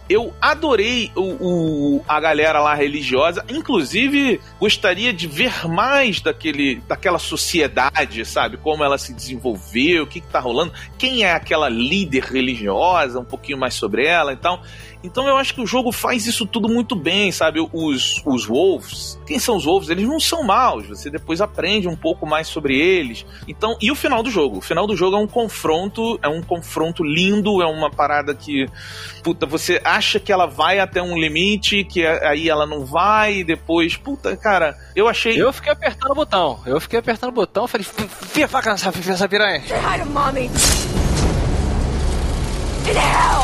eu, 0.10 0.34
adorei 0.42 1.12
o, 1.16 1.22
o- 1.22 2.06
a 2.08 2.20
galera 2.20 2.60
lá 2.60 2.74
religiosa. 2.74 3.46
Inclusive, 3.48 4.42
gostaria 4.60 5.14
de 5.14 5.28
ver 5.28 5.68
mais 5.70 6.20
daquele, 6.20 6.82
daquela 6.88 7.20
sociedade, 7.20 8.26
sabe? 8.26 8.58
Como 8.58 8.84
ela 8.84 8.98
se 8.98 9.14
desenvolveu, 9.14 10.04
o 10.04 10.08
que, 10.08 10.20
que 10.20 10.28
tá 10.28 10.40
rolando, 10.40 10.74
quem 10.98 11.24
é 11.24 11.32
aquela 11.34 11.70
líder 11.70 12.24
religiosa, 12.24 13.20
um 13.20 13.26
pouquinho 13.26 13.60
mais 13.60 13.76
sobre 13.76 14.06
ela. 14.06 14.34
Então, 14.34 14.60
então 15.04 15.28
eu 15.28 15.38
acho 15.38 15.54
que 15.54 15.62
o 15.62 15.68
jogo 15.68 15.92
faz 15.92 16.28
isso 16.28 16.46
tudo 16.46 16.68
muito 16.68 16.96
bem, 16.96 17.32
sabe? 17.32 17.60
Os, 17.72 18.22
os 18.26 18.46
Wolves, 18.46 19.20
quem 19.26 19.40
são 19.40 19.56
os 19.56 19.64
Wolves? 19.64 19.90
Eles 19.90 20.06
não 20.06 20.20
são 20.20 20.44
maus, 20.44 20.88
você 20.88 21.10
depois 21.10 21.40
aprende 21.40 21.88
um 21.88 21.96
pouco 21.96 22.26
mais 22.26 22.48
sobre 22.48 22.78
eles. 22.78 23.26
Então, 23.48 23.78
e 23.82 23.92
o 23.92 23.96
final 23.96 24.22
do 24.22 24.30
jogo? 24.30 24.58
O 24.58 24.62
final 24.62 24.86
do 24.86 24.96
jogo 24.96 25.16
é 25.16 25.20
um 25.20 25.28
confronto, 25.28 26.20
é 26.22 26.28
um 26.28 26.42
confronto 26.42 27.04
lindo, 27.04 27.62
é 27.62 27.66
uma 27.66 27.90
parada 27.90 28.36
que, 28.36 28.68
puta, 29.24 29.46
você 29.46 29.82
acha 29.86 30.20
que 30.20 30.32
ela 30.32 30.46
vai 30.46 30.80
até 30.80 31.02
um 31.02 31.18
limite, 31.18 31.84
que 31.86 32.06
aí 32.06 32.50
ela 32.50 32.66
não 32.66 32.86
vai, 32.86 33.38
e 33.38 33.44
depois, 33.44 33.96
puta, 33.96 34.36
cara, 34.36 34.78
eu 34.96 35.08
achei. 35.08 35.42
Eu 35.42 35.54
fiquei 35.54 35.72
apertando 35.72 36.12
o 36.12 36.16
botão. 36.16 36.60
Eu 36.66 36.80
fiquei 36.82 37.00
apertando 37.00 37.30
o 37.30 37.34
botão, 37.34 37.68
falei, 37.68 37.88
fia 38.34 38.46
a 38.46 38.48
faca 38.50 38.72
nessa, 38.72 39.30
piranha. 39.30 39.62
Hi 39.62 40.00
to 40.00 40.06
mommy. 40.10 40.50
In 42.86 42.98
hell. 42.98 43.39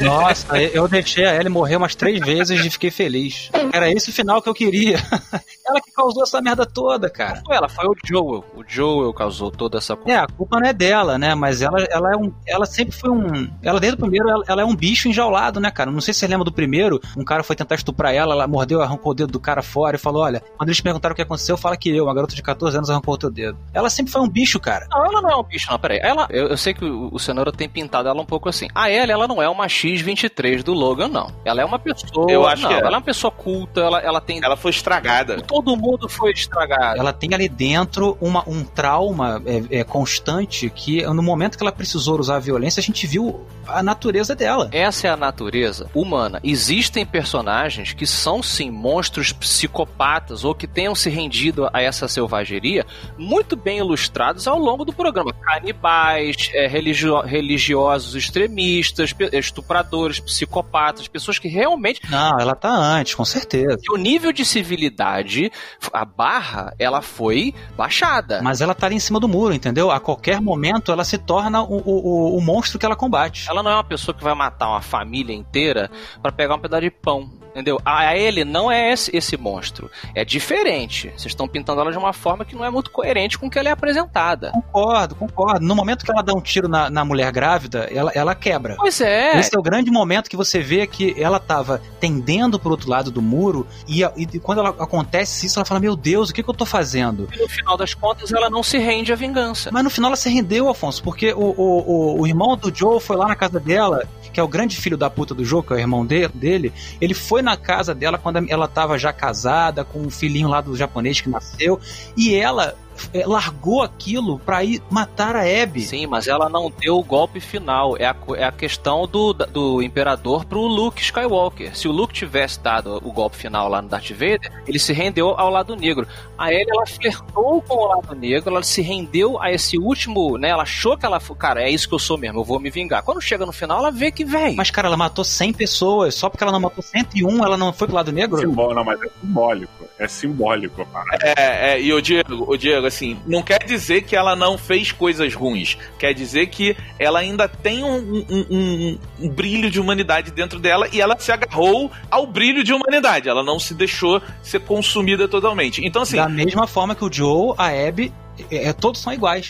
Nossa, 0.00 0.58
eu 0.58 0.86
deixei 0.88 1.24
a 1.24 1.34
Ellie 1.34 1.48
morrer 1.48 1.76
umas 1.76 1.94
três 1.94 2.20
vezes 2.20 2.64
e 2.64 2.70
fiquei 2.70 2.90
feliz. 2.90 3.50
Era 3.72 3.90
esse 3.90 4.10
o 4.10 4.12
final 4.12 4.40
que 4.40 4.48
eu 4.48 4.54
queria. 4.54 4.98
Ela 5.66 5.80
que 5.80 5.90
causou 5.90 6.22
essa 6.22 6.40
merda 6.40 6.64
toda, 6.64 7.10
cara. 7.10 7.42
Foi 7.44 7.56
ela, 7.56 7.68
foi 7.68 7.86
o 7.86 7.94
Joel. 8.04 8.44
O 8.54 8.62
Joel 8.66 9.12
causou 9.12 9.50
toda 9.50 9.78
essa 9.78 9.98
É, 10.06 10.14
a 10.14 10.26
culpa 10.28 10.60
não 10.60 10.68
é 10.68 10.72
dela, 10.72 11.18
né? 11.18 11.34
Mas 11.34 11.60
ela, 11.60 11.82
ela, 11.90 12.12
é 12.12 12.16
um, 12.16 12.32
ela 12.46 12.64
sempre 12.66 12.96
foi 12.96 13.10
um. 13.10 13.50
Ela 13.62 13.80
desde 13.80 13.96
o 13.96 14.00
primeiro, 14.00 14.28
ela, 14.28 14.44
ela 14.46 14.62
é 14.62 14.64
um 14.64 14.76
bicho 14.76 15.08
enjaulado, 15.08 15.58
né, 15.58 15.68
cara? 15.72 15.90
Não 15.90 16.00
sei 16.00 16.14
se 16.14 16.20
você 16.20 16.28
lembra 16.28 16.44
do 16.44 16.52
primeiro. 16.52 17.00
Um 17.16 17.24
cara 17.24 17.42
foi 17.42 17.56
tentar 17.56 17.74
estuprar 17.74 18.14
ela, 18.14 18.34
ela 18.34 18.46
mordeu, 18.46 18.80
arrancou 18.80 19.10
o 19.10 19.14
dedo 19.14 19.32
do 19.32 19.40
cara 19.40 19.60
fora 19.60 19.96
e 19.96 19.98
falou: 19.98 20.22
Olha, 20.22 20.40
quando 20.56 20.68
eles 20.68 20.80
perguntaram 20.80 21.12
o 21.12 21.16
que 21.16 21.22
aconteceu, 21.22 21.56
fala 21.56 21.76
que 21.76 21.90
eu, 21.90 22.04
uma 22.04 22.14
garota 22.14 22.36
de 22.36 22.42
14 22.42 22.76
anos, 22.76 22.88
arrancou 22.88 23.14
o 23.14 23.18
teu 23.18 23.30
dedo. 23.30 23.58
Ela 23.74 23.90
sempre 23.90 24.12
foi 24.12 24.20
um 24.20 24.28
bicho, 24.28 24.60
cara. 24.60 24.86
Não, 24.88 25.04
ela 25.04 25.20
não 25.20 25.30
é 25.30 25.36
um 25.36 25.42
bicho, 25.42 25.68
não, 25.68 25.78
peraí. 25.80 25.98
Ela, 26.00 26.28
eu, 26.30 26.46
eu 26.46 26.56
sei 26.56 26.74
que 26.74 26.84
o, 26.84 27.08
o 27.12 27.18
Cenoura 27.18 27.50
tem 27.50 27.68
pintado 27.68 28.08
ela 28.08 28.20
um 28.22 28.26
pouco 28.26 28.48
assim. 28.48 28.68
A 28.72 28.88
Ellie, 28.88 29.10
ela 29.10 29.26
não 29.26 29.42
é 29.42 29.48
uma 29.56 29.68
X-23 29.68 30.62
do 30.62 30.72
Logan, 30.74 31.08
não. 31.08 31.32
Ela 31.44 31.62
é 31.62 31.64
uma 31.64 31.78
pessoa. 31.78 32.30
Eu 32.30 32.46
acho 32.46 32.62
não, 32.62 32.68
que 32.68 32.74
é. 32.74 32.78
Ela 32.78 32.88
é 32.88 32.98
uma 32.98 33.02
pessoa 33.02 33.30
culta, 33.30 33.80
ela, 33.80 33.98
ela 34.00 34.20
tem. 34.20 34.40
Ela 34.42 34.56
foi 34.56 34.70
estragada. 34.70 35.40
Todo 35.40 35.76
mundo 35.76 36.08
foi 36.08 36.32
estragado. 36.32 37.00
Ela 37.00 37.12
tem 37.12 37.34
ali 37.34 37.48
dentro 37.48 38.16
uma, 38.20 38.48
um 38.48 38.62
trauma 38.62 39.42
é, 39.46 39.80
é, 39.80 39.84
constante 39.84 40.70
que 40.70 41.02
no 41.06 41.22
momento 41.22 41.56
que 41.56 41.62
ela 41.62 41.72
precisou 41.72 42.20
usar 42.20 42.36
a 42.36 42.40
violência, 42.40 42.80
a 42.80 42.82
gente 42.82 43.06
viu 43.06 43.44
a 43.66 43.82
natureza 43.82 44.34
dela. 44.34 44.68
Essa 44.72 45.08
é 45.08 45.10
a 45.10 45.16
natureza 45.16 45.90
humana. 45.94 46.40
Existem 46.44 47.04
personagens 47.04 47.92
que 47.92 48.06
são 48.06 48.42
sim 48.42 48.70
monstros 48.70 49.32
psicopatas 49.32 50.44
ou 50.44 50.54
que 50.54 50.66
tenham 50.66 50.94
se 50.94 51.08
rendido 51.10 51.68
a 51.72 51.80
essa 51.82 52.06
selvageria, 52.06 52.84
muito 53.18 53.56
bem 53.56 53.78
ilustrados 53.78 54.46
ao 54.46 54.58
longo 54.58 54.84
do 54.84 54.92
programa. 54.92 55.32
Canibais, 55.32 56.50
é, 56.52 56.66
religio- 56.66 57.20
religiosos 57.22 58.14
extremistas, 58.14 59.14
estupradores, 59.46 60.20
psicopatas, 60.20 61.08
pessoas 61.08 61.38
que 61.38 61.48
realmente 61.48 62.00
Não, 62.10 62.38
ela 62.38 62.54
tá 62.54 62.70
antes, 62.70 63.14
com 63.14 63.24
certeza. 63.24 63.78
E 63.82 63.92
o 63.92 63.96
nível 63.96 64.32
de 64.32 64.44
civilidade, 64.44 65.50
a 65.92 66.04
barra, 66.04 66.72
ela 66.78 67.02
foi 67.02 67.54
baixada. 67.76 68.40
Mas 68.42 68.60
ela 68.60 68.74
tá 68.74 68.86
ali 68.86 68.96
em 68.96 69.00
cima 69.00 69.18
do 69.20 69.28
muro, 69.28 69.54
entendeu? 69.54 69.90
A 69.90 69.98
qualquer 70.00 70.40
momento 70.40 70.92
ela 70.92 71.04
se 71.04 71.18
torna 71.18 71.62
o, 71.62 71.76
o, 71.84 72.36
o- 72.38 72.40
monstro 72.40 72.78
que 72.78 72.86
ela 72.86 72.94
combate. 72.96 73.46
Ela 73.48 73.62
não 73.62 73.70
é 73.70 73.74
uma 73.74 73.84
pessoa 73.84 74.14
que 74.14 74.22
vai 74.22 74.34
matar 74.34 74.68
uma 74.68 74.82
família 74.82 75.34
inteira 75.34 75.90
pra 76.22 76.30
pegar 76.30 76.54
um 76.54 76.58
pedaço 76.60 76.82
de 76.82 76.90
pão. 76.90 77.30
Entendeu? 77.56 77.80
A 77.86 78.14
ele 78.14 78.44
não 78.44 78.70
é 78.70 78.92
esse, 78.92 79.16
esse 79.16 79.34
monstro. 79.34 79.90
É 80.14 80.26
diferente. 80.26 81.08
Vocês 81.16 81.26
estão 81.32 81.48
pintando 81.48 81.80
ela 81.80 81.90
de 81.90 81.96
uma 81.96 82.12
forma 82.12 82.44
que 82.44 82.54
não 82.54 82.62
é 82.62 82.68
muito 82.70 82.90
coerente 82.90 83.38
com 83.38 83.46
o 83.46 83.50
que 83.50 83.58
ela 83.58 83.70
é 83.70 83.72
apresentada. 83.72 84.50
Concordo, 84.50 85.14
concordo. 85.14 85.64
No 85.64 85.74
momento 85.74 86.04
que 86.04 86.10
ela 86.12 86.22
dá 86.22 86.34
um 86.34 86.40
tiro 86.42 86.68
na, 86.68 86.90
na 86.90 87.02
mulher 87.02 87.32
grávida, 87.32 87.88
ela, 87.90 88.12
ela 88.14 88.34
quebra. 88.34 88.74
Pois 88.76 89.00
é. 89.00 89.35
Esse 89.40 89.56
é 89.56 89.58
o 89.58 89.62
grande 89.62 89.90
momento 89.90 90.28
que 90.28 90.36
você 90.36 90.60
vê 90.60 90.86
que 90.86 91.14
ela 91.20 91.38
tava 91.38 91.80
tendendo 92.00 92.58
pro 92.58 92.70
outro 92.70 92.88
lado 92.90 93.10
do 93.10 93.20
muro 93.22 93.66
e, 93.88 94.02
e 94.16 94.38
quando 94.38 94.58
ela 94.58 94.70
acontece 94.70 95.46
isso, 95.46 95.58
ela 95.58 95.64
fala: 95.66 95.80
Meu 95.80 95.96
Deus, 95.96 96.30
o 96.30 96.34
que, 96.34 96.42
que 96.42 96.48
eu 96.50 96.54
tô 96.54 96.64
fazendo? 96.66 97.28
E 97.34 97.38
no 97.42 97.48
final 97.48 97.76
das 97.76 97.94
contas, 97.94 98.32
ela 98.32 98.48
não 98.50 98.62
se 98.62 98.78
rende 98.78 99.12
à 99.12 99.16
vingança. 99.16 99.70
Mas 99.72 99.84
no 99.84 99.90
final 99.90 100.08
ela 100.08 100.16
se 100.16 100.28
rendeu, 100.28 100.68
Afonso, 100.68 101.02
porque 101.02 101.32
o, 101.32 101.38
o, 101.38 102.16
o, 102.16 102.20
o 102.20 102.26
irmão 102.26 102.56
do 102.56 102.74
Joe 102.74 103.00
foi 103.00 103.16
lá 103.16 103.26
na 103.28 103.34
casa 103.34 103.58
dela, 103.60 104.04
que 104.32 104.40
é 104.40 104.42
o 104.42 104.48
grande 104.48 104.76
filho 104.76 104.96
da 104.96 105.08
puta 105.10 105.34
do 105.34 105.44
Joe, 105.44 105.62
que 105.62 105.72
é 105.72 105.76
o 105.76 105.78
irmão 105.78 106.04
de- 106.04 106.28
dele. 106.28 106.72
Ele 107.00 107.14
foi 107.14 107.42
na 107.42 107.56
casa 107.56 107.94
dela 107.94 108.18
quando 108.18 108.44
ela 108.48 108.68
tava 108.68 108.98
já 108.98 109.12
casada, 109.12 109.84
com 109.84 110.00
um 110.00 110.10
filhinho 110.10 110.48
lá 110.48 110.60
do 110.60 110.76
japonês 110.76 111.20
que 111.20 111.28
nasceu, 111.28 111.80
e 112.16 112.34
ela 112.34 112.74
é, 113.12 113.26
largou 113.26 113.82
aquilo 113.82 114.38
pra 114.38 114.62
ir 114.64 114.82
matar 114.90 115.36
a 115.36 115.40
Abby. 115.62 115.82
Sim, 115.82 116.06
mas 116.06 116.26
ela 116.26 116.48
não 116.48 116.70
deu 116.70 116.98
o 116.98 117.04
golpe 117.04 117.40
final. 117.40 117.96
É 117.96 118.06
a, 118.06 118.16
é 118.36 118.44
a 118.44 118.52
questão 118.52 119.06
do, 119.06 119.32
do 119.32 119.82
imperador 119.82 120.44
pro 120.44 120.60
Luke 120.60 121.00
Skywalker. 121.02 121.76
Se 121.76 121.88
o 121.88 121.92
Luke 121.92 122.14
tivesse 122.14 122.60
dado 122.60 123.00
o 123.04 123.12
golpe 123.12 123.36
final 123.36 123.68
lá 123.68 123.80
no 123.82 123.88
Darth 123.88 124.10
Vader, 124.10 124.52
ele 124.66 124.78
se 124.78 124.92
rendeu 124.92 125.30
ao 125.38 125.50
lado 125.50 125.76
negro. 125.76 126.06
A 126.38 126.52
ele 126.52 126.70
ela 126.70 126.86
flertou 126.86 127.62
com 127.62 127.74
o 127.74 127.86
lado 127.88 128.14
negro, 128.14 128.50
ela 128.50 128.62
se 128.62 128.82
rendeu 128.82 129.40
a 129.40 129.50
esse 129.52 129.78
último, 129.78 130.36
né? 130.38 130.50
Ela 130.50 130.62
achou 130.62 130.96
que 130.96 131.06
ela, 131.06 131.20
cara, 131.38 131.62
é 131.62 131.70
isso 131.70 131.88
que 131.88 131.94
eu 131.94 131.98
sou 131.98 132.18
mesmo, 132.18 132.40
eu 132.40 132.44
vou 132.44 132.58
me 132.60 132.70
vingar. 132.70 133.02
Quando 133.02 133.20
chega 133.20 133.46
no 133.46 133.52
final, 133.52 133.78
ela 133.78 133.90
vê 133.90 134.10
que 134.10 134.24
vem. 134.24 134.54
Mas, 134.56 134.70
cara, 134.70 134.88
ela 134.88 134.96
matou 134.96 135.24
100 135.24 135.52
pessoas. 135.52 136.14
Só 136.14 136.28
porque 136.28 136.42
ela 136.44 136.52
não 136.52 136.60
matou 136.60 136.82
101, 136.82 137.44
ela 137.44 137.56
não 137.56 137.72
foi 137.72 137.86
pro 137.86 137.96
lado 137.96 138.12
negro? 138.12 138.38
Simbó- 138.38 138.74
não, 138.74 138.84
mas 138.84 139.00
é 139.02 139.06
simbólico. 139.20 139.72
É 139.98 140.08
simbólico 140.08 140.82
a 140.82 140.86
parada. 140.86 141.18
É, 141.22 141.72
é, 141.72 141.80
e 141.80 141.92
o 141.92 142.00
Diego, 142.00 142.44
o 142.46 142.56
Diego, 142.56 142.85
assim, 142.86 143.18
não 143.26 143.42
quer 143.42 143.62
dizer 143.64 144.02
que 144.02 144.14
ela 144.16 144.34
não 144.36 144.56
fez 144.58 144.92
coisas 144.92 145.34
ruins. 145.34 145.76
Quer 145.98 146.12
dizer 146.14 146.46
que 146.46 146.76
ela 146.98 147.18
ainda 147.18 147.48
tem 147.48 147.82
um, 147.84 147.96
um- 148.28 148.46
um- 148.50 148.98
um 149.20 149.28
brilho 149.28 149.70
de 149.70 149.80
humanidade 149.80 150.30
dentro 150.30 150.58
dela 150.58 150.88
e 150.92 151.00
ela 151.00 151.18
se 151.18 151.30
agarrou 151.32 151.90
ao 152.10 152.26
brilho 152.26 152.62
de 152.64 152.72
humanidade. 152.72 153.28
Ela 153.28 153.42
não 153.42 153.58
se 153.58 153.74
deixou 153.74 154.20
ser 154.42 154.60
consumida 154.60 155.26
totalmente. 155.28 155.84
Então, 155.84 156.02
assim. 156.02 156.16
Da 156.16 156.28
mesma 156.28 156.66
forma 156.66 156.94
que 156.94 157.04
o 157.04 157.12
Joe, 157.12 157.54
a 157.58 157.66
Abby, 157.68 158.12
é, 158.50 158.68
é- 158.68 158.72
todos 158.72 159.00
são 159.00 159.12
iguais. 159.12 159.48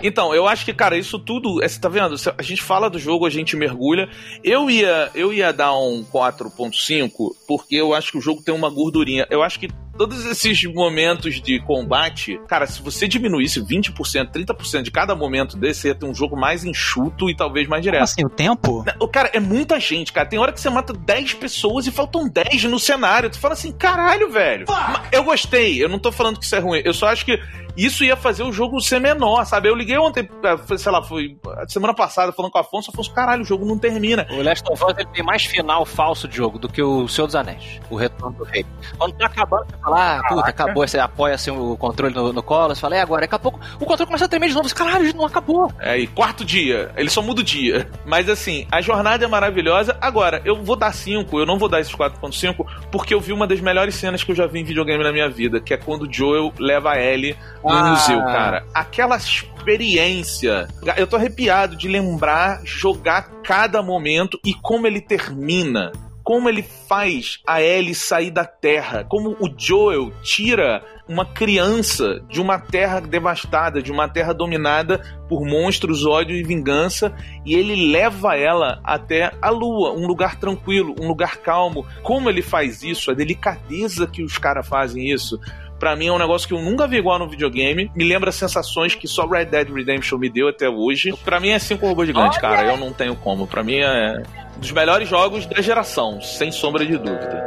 Então, 0.00 0.32
eu 0.32 0.46
acho 0.46 0.64
que, 0.64 0.72
cara, 0.72 0.96
isso 0.96 1.18
tudo, 1.18 1.60
é, 1.62 1.66
você 1.66 1.80
tá 1.80 1.88
vendo? 1.88 2.14
A 2.36 2.42
gente 2.42 2.62
fala 2.62 2.88
do 2.88 3.00
jogo, 3.00 3.26
a 3.26 3.30
gente 3.30 3.56
mergulha. 3.56 4.08
Eu 4.44 4.70
ia, 4.70 5.10
eu 5.12 5.32
ia 5.32 5.52
dar 5.52 5.74
um 5.76 6.04
4.5, 6.04 7.34
porque 7.48 7.74
eu 7.76 7.92
acho 7.94 8.12
que 8.12 8.18
o 8.18 8.20
jogo 8.20 8.40
tem 8.42 8.54
uma 8.54 8.70
gordurinha. 8.70 9.26
Eu 9.28 9.42
acho 9.42 9.58
que 9.58 9.68
todos 9.98 10.24
esses 10.24 10.62
momentos 10.64 11.40
de 11.42 11.60
combate, 11.60 12.40
cara, 12.46 12.66
se 12.66 12.80
você 12.80 13.08
diminuísse 13.08 13.60
20%, 13.60 14.30
30% 14.30 14.82
de 14.82 14.90
cada 14.92 15.14
momento 15.16 15.56
desse, 15.56 15.80
você 15.80 15.88
ia 15.88 15.94
ter 15.94 16.06
um 16.06 16.14
jogo 16.14 16.36
mais 16.36 16.64
enxuto 16.64 17.28
e 17.28 17.36
talvez 17.36 17.66
mais 17.66 17.82
direto. 17.82 17.98
Como 17.98 18.04
assim, 18.04 18.24
o 18.24 18.30
tempo? 18.30 18.84
O 19.00 19.08
cara, 19.08 19.30
é 19.34 19.40
muita 19.40 19.80
gente, 19.80 20.12
cara. 20.12 20.28
Tem 20.28 20.38
hora 20.38 20.52
que 20.52 20.60
você 20.60 20.70
mata 20.70 20.92
10 20.92 21.34
pessoas 21.34 21.86
e 21.86 21.90
faltam 21.90 22.28
10 22.28 22.64
no 22.64 22.78
cenário. 22.78 23.28
Tu 23.28 23.38
fala 23.38 23.54
assim, 23.54 23.72
caralho, 23.72 24.30
velho. 24.30 24.66
Eu 25.10 25.24
gostei, 25.24 25.82
eu 25.82 25.88
não 25.88 25.98
tô 25.98 26.12
falando 26.12 26.38
que 26.38 26.44
isso 26.44 26.54
é 26.54 26.60
ruim. 26.60 26.80
Eu 26.84 26.94
só 26.94 27.08
acho 27.08 27.24
que 27.24 27.40
isso 27.84 28.04
ia 28.04 28.16
fazer 28.16 28.42
o 28.42 28.52
jogo 28.52 28.80
ser 28.80 29.00
menor, 29.00 29.44
sabe? 29.44 29.68
Eu 29.68 29.74
liguei 29.74 29.96
ontem, 29.96 30.28
sei 30.76 30.92
lá, 30.92 31.02
foi 31.02 31.38
semana 31.68 31.94
passada 31.94 32.32
falando 32.32 32.50
com 32.50 32.58
o 32.58 32.60
Afonso, 32.60 32.90
Afonso, 32.90 33.12
caralho, 33.12 33.42
o 33.42 33.44
jogo 33.44 33.64
não 33.64 33.78
termina. 33.78 34.26
O 34.30 34.42
Last 34.42 34.64
of 34.70 34.84
Us 34.84 34.94
ele 34.98 35.08
tem 35.12 35.24
mais 35.24 35.44
final 35.44 35.86
falso 35.86 36.26
de 36.26 36.36
jogo 36.36 36.58
do 36.58 36.68
que 36.68 36.82
o 36.82 37.06
Senhor 37.06 37.26
dos 37.26 37.36
Anéis, 37.36 37.80
o 37.88 37.96
Retorno 37.96 38.36
do 38.36 38.44
Rei. 38.44 38.66
Quando 38.96 39.14
tá 39.14 39.26
acabando, 39.26 39.66
você 39.70 39.76
fala, 39.82 40.18
ah, 40.18 40.28
puta, 40.28 40.48
acabou, 40.48 40.86
você 40.86 40.98
apoia 40.98 41.34
assim, 41.34 41.50
o 41.50 41.76
controle 41.76 42.14
no, 42.14 42.32
no 42.32 42.42
colo, 42.42 42.74
você 42.74 42.80
fala, 42.80 42.96
é 42.96 43.00
agora, 43.00 43.22
daqui 43.22 43.34
a 43.34 43.38
pouco 43.38 43.60
o 43.80 43.84
controle 43.84 44.06
começa 44.06 44.24
a 44.24 44.28
tremer 44.28 44.48
de 44.48 44.54
novo, 44.54 44.68
você, 44.68 44.74
caralho, 44.74 45.14
não 45.14 45.26
acabou. 45.26 45.72
É, 45.78 45.96
e 45.96 46.06
quarto 46.06 46.44
dia, 46.44 46.90
ele 46.96 47.10
só 47.10 47.22
muda 47.22 47.40
o 47.40 47.44
dia. 47.44 47.88
Mas 48.04 48.28
assim, 48.28 48.66
a 48.72 48.80
jornada 48.80 49.24
é 49.24 49.28
maravilhosa. 49.28 49.96
Agora, 50.00 50.42
eu 50.44 50.62
vou 50.62 50.76
dar 50.76 50.92
5, 50.92 51.38
eu 51.38 51.46
não 51.46 51.58
vou 51.58 51.68
dar 51.68 51.80
esses 51.80 51.94
4.5, 51.94 52.66
porque 52.90 53.14
eu 53.14 53.20
vi 53.20 53.32
uma 53.32 53.46
das 53.46 53.60
melhores 53.60 53.94
cenas 53.94 54.24
que 54.24 54.32
eu 54.32 54.36
já 54.36 54.46
vi 54.46 54.60
em 54.60 54.64
videogame 54.64 55.04
na 55.04 55.12
minha 55.12 55.28
vida, 55.28 55.60
que 55.60 55.72
é 55.72 55.76
quando 55.76 56.02
o 56.02 56.12
Joel 56.12 56.52
leva 56.58 56.92
a 56.92 57.00
Ellie 57.00 57.36
no 57.68 57.74
Ah. 57.74 57.90
museu, 57.90 58.20
cara. 58.22 58.64
Aquela 58.74 59.16
experiência. 59.16 60.68
Eu 60.96 61.06
tô 61.06 61.16
arrepiado 61.16 61.76
de 61.76 61.88
lembrar 61.88 62.60
jogar 62.64 63.30
cada 63.42 63.82
momento 63.82 64.38
e 64.44 64.54
como 64.54 64.86
ele 64.86 65.00
termina. 65.00 65.92
Como 66.24 66.46
ele 66.46 66.62
faz 66.62 67.38
a 67.46 67.62
Ellie 67.62 67.94
sair 67.94 68.30
da 68.30 68.44
Terra. 68.44 69.02
Como 69.08 69.30
o 69.40 69.48
Joel 69.56 70.12
tira 70.22 70.82
uma 71.08 71.24
criança 71.24 72.20
de 72.28 72.38
uma 72.38 72.58
terra 72.58 73.00
devastada, 73.00 73.80
de 73.80 73.90
uma 73.90 74.06
terra 74.06 74.34
dominada 74.34 75.00
por 75.26 75.42
monstros, 75.46 76.04
ódio 76.04 76.36
e 76.36 76.42
vingança, 76.42 77.14
e 77.46 77.54
ele 77.54 77.90
leva 77.90 78.36
ela 78.36 78.78
até 78.84 79.32
a 79.40 79.48
lua, 79.48 79.92
um 79.92 80.06
lugar 80.06 80.36
tranquilo, 80.36 80.94
um 81.00 81.08
lugar 81.08 81.38
calmo. 81.38 81.86
Como 82.02 82.28
ele 82.28 82.42
faz 82.42 82.82
isso, 82.82 83.10
a 83.10 83.14
delicadeza 83.14 84.06
que 84.06 84.22
os 84.22 84.36
caras 84.36 84.68
fazem 84.68 85.10
isso. 85.10 85.40
Pra 85.78 85.94
mim 85.94 86.06
é 86.08 86.12
um 86.12 86.18
negócio 86.18 86.48
que 86.48 86.54
eu 86.54 86.60
nunca 86.60 86.86
vi 86.86 86.96
igual 86.96 87.18
no 87.18 87.28
videogame. 87.28 87.90
Me 87.94 88.04
lembra 88.04 88.32
sensações 88.32 88.94
que 88.94 89.06
só 89.06 89.26
Red 89.26 89.46
Dead 89.46 89.68
Redemption 89.70 90.18
me 90.18 90.28
deu 90.28 90.48
até 90.48 90.68
hoje. 90.68 91.12
Pra 91.24 91.38
mim 91.38 91.50
é 91.50 91.58
cinco 91.58 91.86
robôs 91.86 92.06
gigantes, 92.06 92.38
cara. 92.38 92.64
Eu 92.64 92.76
não 92.76 92.92
tenho 92.92 93.14
como. 93.16 93.46
Pra 93.46 93.62
mim 93.62 93.76
é 93.76 94.22
um 94.56 94.60
dos 94.60 94.72
melhores 94.72 95.08
jogos 95.08 95.46
da 95.46 95.62
geração, 95.62 96.20
sem 96.20 96.50
sombra 96.50 96.84
de 96.84 96.96
dúvida. 96.96 97.46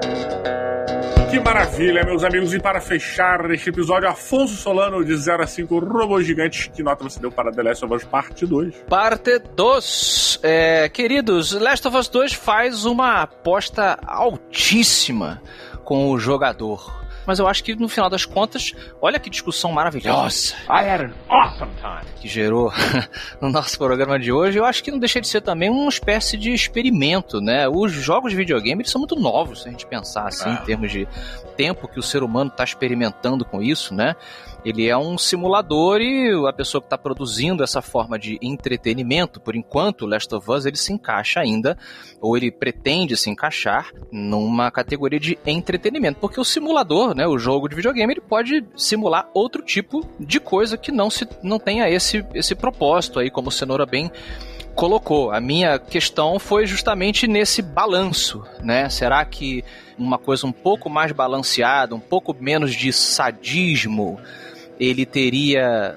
Que 1.29 1.39
maravilha, 1.39 2.03
meus 2.03 2.25
amigos. 2.25 2.53
E 2.53 2.59
para 2.59 2.81
fechar 2.81 3.49
este 3.51 3.69
episódio, 3.69 4.09
Afonso 4.09 4.53
Solano 4.55 5.03
de 5.03 5.15
0 5.15 5.43
a 5.43 5.47
5 5.47 5.79
Robôs 5.79 6.25
Gigantes. 6.25 6.67
Que 6.67 6.83
nota 6.83 7.05
você 7.05 7.21
deu 7.21 7.31
para 7.31 7.51
The 7.53 7.63
Last 7.63 7.85
of 7.85 7.93
Us 7.93 8.03
Parte 8.03 8.45
2? 8.45 8.83
Parte 8.89 9.39
2. 9.39 10.39
É, 10.43 10.89
queridos, 10.89 11.53
Last 11.53 11.87
of 11.87 11.95
Us 11.95 12.09
2 12.09 12.33
faz 12.33 12.83
uma 12.83 13.21
aposta 13.21 13.97
altíssima 14.05 15.41
com 15.85 16.11
o 16.11 16.19
jogador. 16.19 17.00
Mas 17.25 17.39
eu 17.39 17.47
acho 17.47 17.63
que 17.63 17.75
no 17.75 17.87
final 17.87 18.09
das 18.09 18.25
contas, 18.25 18.73
olha 19.01 19.19
que 19.19 19.29
discussão 19.29 19.71
maravilhosa 19.71 20.53
I 20.69 20.89
had 20.89 21.01
an 21.01 21.11
awesome 21.29 21.71
time. 21.81 22.11
que 22.19 22.27
gerou 22.27 22.71
no 23.41 23.49
nosso 23.49 23.77
programa 23.77 24.19
de 24.19 24.31
hoje. 24.31 24.57
Eu 24.57 24.65
acho 24.65 24.83
que 24.83 24.91
não 24.91 24.99
deixa 24.99 25.19
de 25.21 25.27
ser 25.27 25.41
também 25.41 25.69
uma 25.69 25.89
espécie 25.89 26.37
de 26.37 26.51
experimento, 26.51 27.39
né? 27.41 27.67
Os 27.67 27.91
jogos 27.91 28.31
de 28.31 28.37
videogame 28.37 28.83
são 28.85 28.99
muito 28.99 29.15
novos, 29.15 29.61
se 29.63 29.67
a 29.67 29.71
gente 29.71 29.85
pensar 29.85 30.27
assim, 30.27 30.49
Ah. 30.49 30.59
em 30.61 30.65
termos 30.65 30.91
de 30.91 31.07
tempo 31.55 31.87
que 31.87 31.99
o 31.99 32.03
ser 32.03 32.23
humano 32.23 32.49
está 32.49 32.63
experimentando 32.63 33.45
com 33.45 33.61
isso, 33.61 33.93
né? 33.93 34.15
Ele 34.63 34.87
é 34.87 34.95
um 34.95 35.17
simulador 35.17 36.01
e 36.01 36.31
a 36.47 36.53
pessoa 36.53 36.81
que 36.81 36.85
está 36.85 36.97
produzindo 36.97 37.63
essa 37.63 37.81
forma 37.81 38.19
de 38.19 38.37
entretenimento, 38.41 39.39
por 39.39 39.55
enquanto, 39.55 40.05
Last 40.05 40.33
of 40.35 40.51
Us 40.51 40.65
ele 40.65 40.77
se 40.77 40.93
encaixa 40.93 41.39
ainda, 41.39 41.77
ou 42.21 42.37
ele 42.37 42.51
pretende 42.51 43.17
se 43.17 43.29
encaixar 43.29 43.91
numa 44.11 44.69
categoria 44.69 45.19
de 45.19 45.37
entretenimento, 45.45 46.19
porque 46.19 46.39
o 46.39 46.45
simulador, 46.45 47.15
né, 47.15 47.27
o 47.27 47.39
jogo 47.39 47.67
de 47.67 47.75
videogame, 47.75 48.13
ele 48.13 48.21
pode 48.21 48.63
simular 48.75 49.29
outro 49.33 49.63
tipo 49.63 50.07
de 50.19 50.39
coisa 50.39 50.77
que 50.77 50.91
não 50.91 51.09
se 51.09 51.27
não 51.41 51.57
tenha 51.57 51.89
esse 51.89 52.23
esse 52.33 52.53
propósito 52.53 53.19
aí, 53.19 53.31
como 53.31 53.49
o 53.49 53.51
Cenoura 53.51 53.85
bem 53.85 54.11
colocou. 54.75 55.31
A 55.31 55.39
minha 55.39 55.77
questão 55.79 56.39
foi 56.39 56.65
justamente 56.65 57.27
nesse 57.27 57.61
balanço, 57.61 58.43
né? 58.61 58.89
Será 58.89 59.23
que 59.25 59.63
uma 59.97 60.17
coisa 60.17 60.47
um 60.47 60.51
pouco 60.51 60.89
mais 60.89 61.11
balanceada, 61.11 61.95
um 61.95 61.99
pouco 61.99 62.35
menos 62.39 62.73
de 62.73 62.91
sadismo, 62.91 64.19
ele 64.81 65.05
teria 65.05 65.95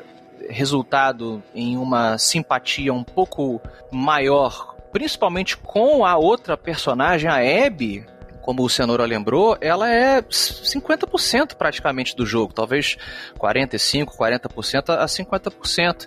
resultado 0.50 1.42
em 1.54 1.78
uma 1.78 2.18
simpatia 2.18 2.92
um 2.92 3.02
pouco 3.02 3.58
maior, 3.90 4.76
principalmente 4.92 5.56
com 5.56 6.04
a 6.04 6.18
outra 6.18 6.54
personagem, 6.54 7.30
a 7.30 7.36
Abby, 7.66 8.04
como 8.42 8.62
o 8.62 8.68
Cenoura 8.68 9.06
lembrou, 9.06 9.56
ela 9.58 9.90
é 9.90 10.20
50% 10.20 11.54
praticamente 11.54 12.14
do 12.14 12.26
jogo, 12.26 12.52
talvez 12.52 12.98
45, 13.38 14.14
40% 14.18 14.90
a 14.90 15.06
50%. 15.06 16.06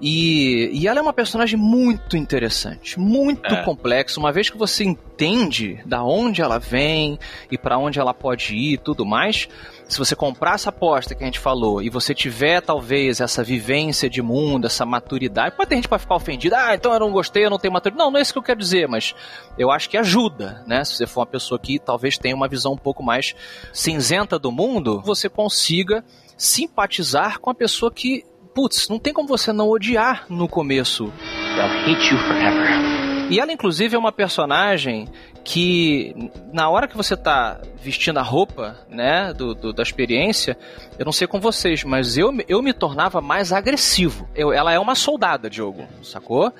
E, 0.00 0.68
e 0.74 0.86
ela 0.86 0.98
é 0.98 1.02
uma 1.02 1.12
personagem 1.12 1.58
muito 1.58 2.16
interessante, 2.16 2.98
muito 2.98 3.54
É. 3.54 3.62
complexa. 3.62 4.20
Uma 4.20 4.30
vez 4.32 4.50
que 4.50 4.58
você 4.58 4.84
entende 4.84 5.80
da 5.86 6.02
onde 6.04 6.42
ela 6.42 6.58
vem 6.58 7.18
e 7.50 7.56
para 7.56 7.78
onde 7.78 7.98
ela 7.98 8.12
pode 8.12 8.54
ir 8.54 8.74
e 8.74 8.78
tudo 8.78 9.06
mais, 9.06 9.48
se 9.88 9.98
você 9.98 10.16
comprar 10.16 10.54
essa 10.54 10.70
aposta 10.70 11.14
que 11.14 11.22
a 11.22 11.26
gente 11.26 11.38
falou 11.38 11.80
e 11.80 11.88
você 11.88 12.14
tiver 12.14 12.60
talvez 12.60 13.20
essa 13.20 13.42
vivência 13.42 14.10
de 14.10 14.20
mundo, 14.20 14.66
essa 14.66 14.84
maturidade, 14.84 15.54
pode 15.54 15.68
ter 15.68 15.76
gente 15.76 15.88
vai 15.88 15.98
ficar 15.98 16.16
ofendida, 16.16 16.58
ah, 16.58 16.74
então 16.74 16.92
eu 16.92 16.98
não 16.98 17.12
gostei, 17.12 17.44
eu 17.44 17.50
não 17.50 17.58
tenho 17.58 17.72
maturidade. 17.72 18.04
Não, 18.04 18.10
não 18.10 18.18
é 18.18 18.22
isso 18.22 18.32
que 18.32 18.38
eu 18.38 18.42
quero 18.42 18.58
dizer, 18.58 18.88
mas 18.88 19.14
eu 19.56 19.70
acho 19.70 19.88
que 19.88 19.96
ajuda, 19.96 20.64
né? 20.66 20.84
Se 20.84 20.96
você 20.96 21.06
for 21.06 21.20
uma 21.20 21.26
pessoa 21.26 21.58
que 21.58 21.78
talvez 21.78 22.18
tenha 22.18 22.34
uma 22.34 22.48
visão 22.48 22.72
um 22.72 22.78
pouco 22.78 23.02
mais 23.02 23.34
cinzenta 23.72 24.38
do 24.38 24.50
mundo, 24.50 25.00
você 25.02 25.28
consiga 25.28 26.04
simpatizar 26.36 27.38
com 27.38 27.50
a 27.50 27.54
pessoa 27.54 27.90
que, 27.90 28.24
putz, 28.54 28.88
não 28.88 28.98
tem 28.98 29.12
como 29.12 29.28
você 29.28 29.52
não 29.52 29.68
odiar 29.68 30.26
no 30.28 30.48
começo. 30.48 31.12
They'll 31.54 31.94
hate 31.94 32.12
you 32.12 32.18
forever. 32.18 32.96
E 33.30 33.40
ela, 33.40 33.52
inclusive, 33.52 33.96
é 33.96 33.98
uma 33.98 34.12
personagem 34.12 35.08
que, 35.48 36.12
na 36.52 36.68
hora 36.68 36.88
que 36.88 36.96
você 36.96 37.16
tá 37.16 37.60
vestindo 37.80 38.18
a 38.18 38.22
roupa, 38.22 38.76
né, 38.90 39.32
do, 39.32 39.54
do- 39.54 39.72
da 39.72 39.80
experiência, 39.80 40.58
eu 40.98 41.04
não 41.04 41.12
sei 41.12 41.28
com 41.28 41.38
vocês, 41.38 41.84
mas 41.84 42.18
eu, 42.18 42.32
me- 42.32 42.44
eu 42.48 42.60
me 42.60 42.72
tornava 42.72 43.20
mais 43.20 43.52
agressivo. 43.52 44.28
Eu- 44.34 44.52
ela 44.52 44.72
é 44.72 44.78
uma 44.80 44.96
soldada, 44.96 45.48
Diogo, 45.48 45.84
sacou? 46.02 46.52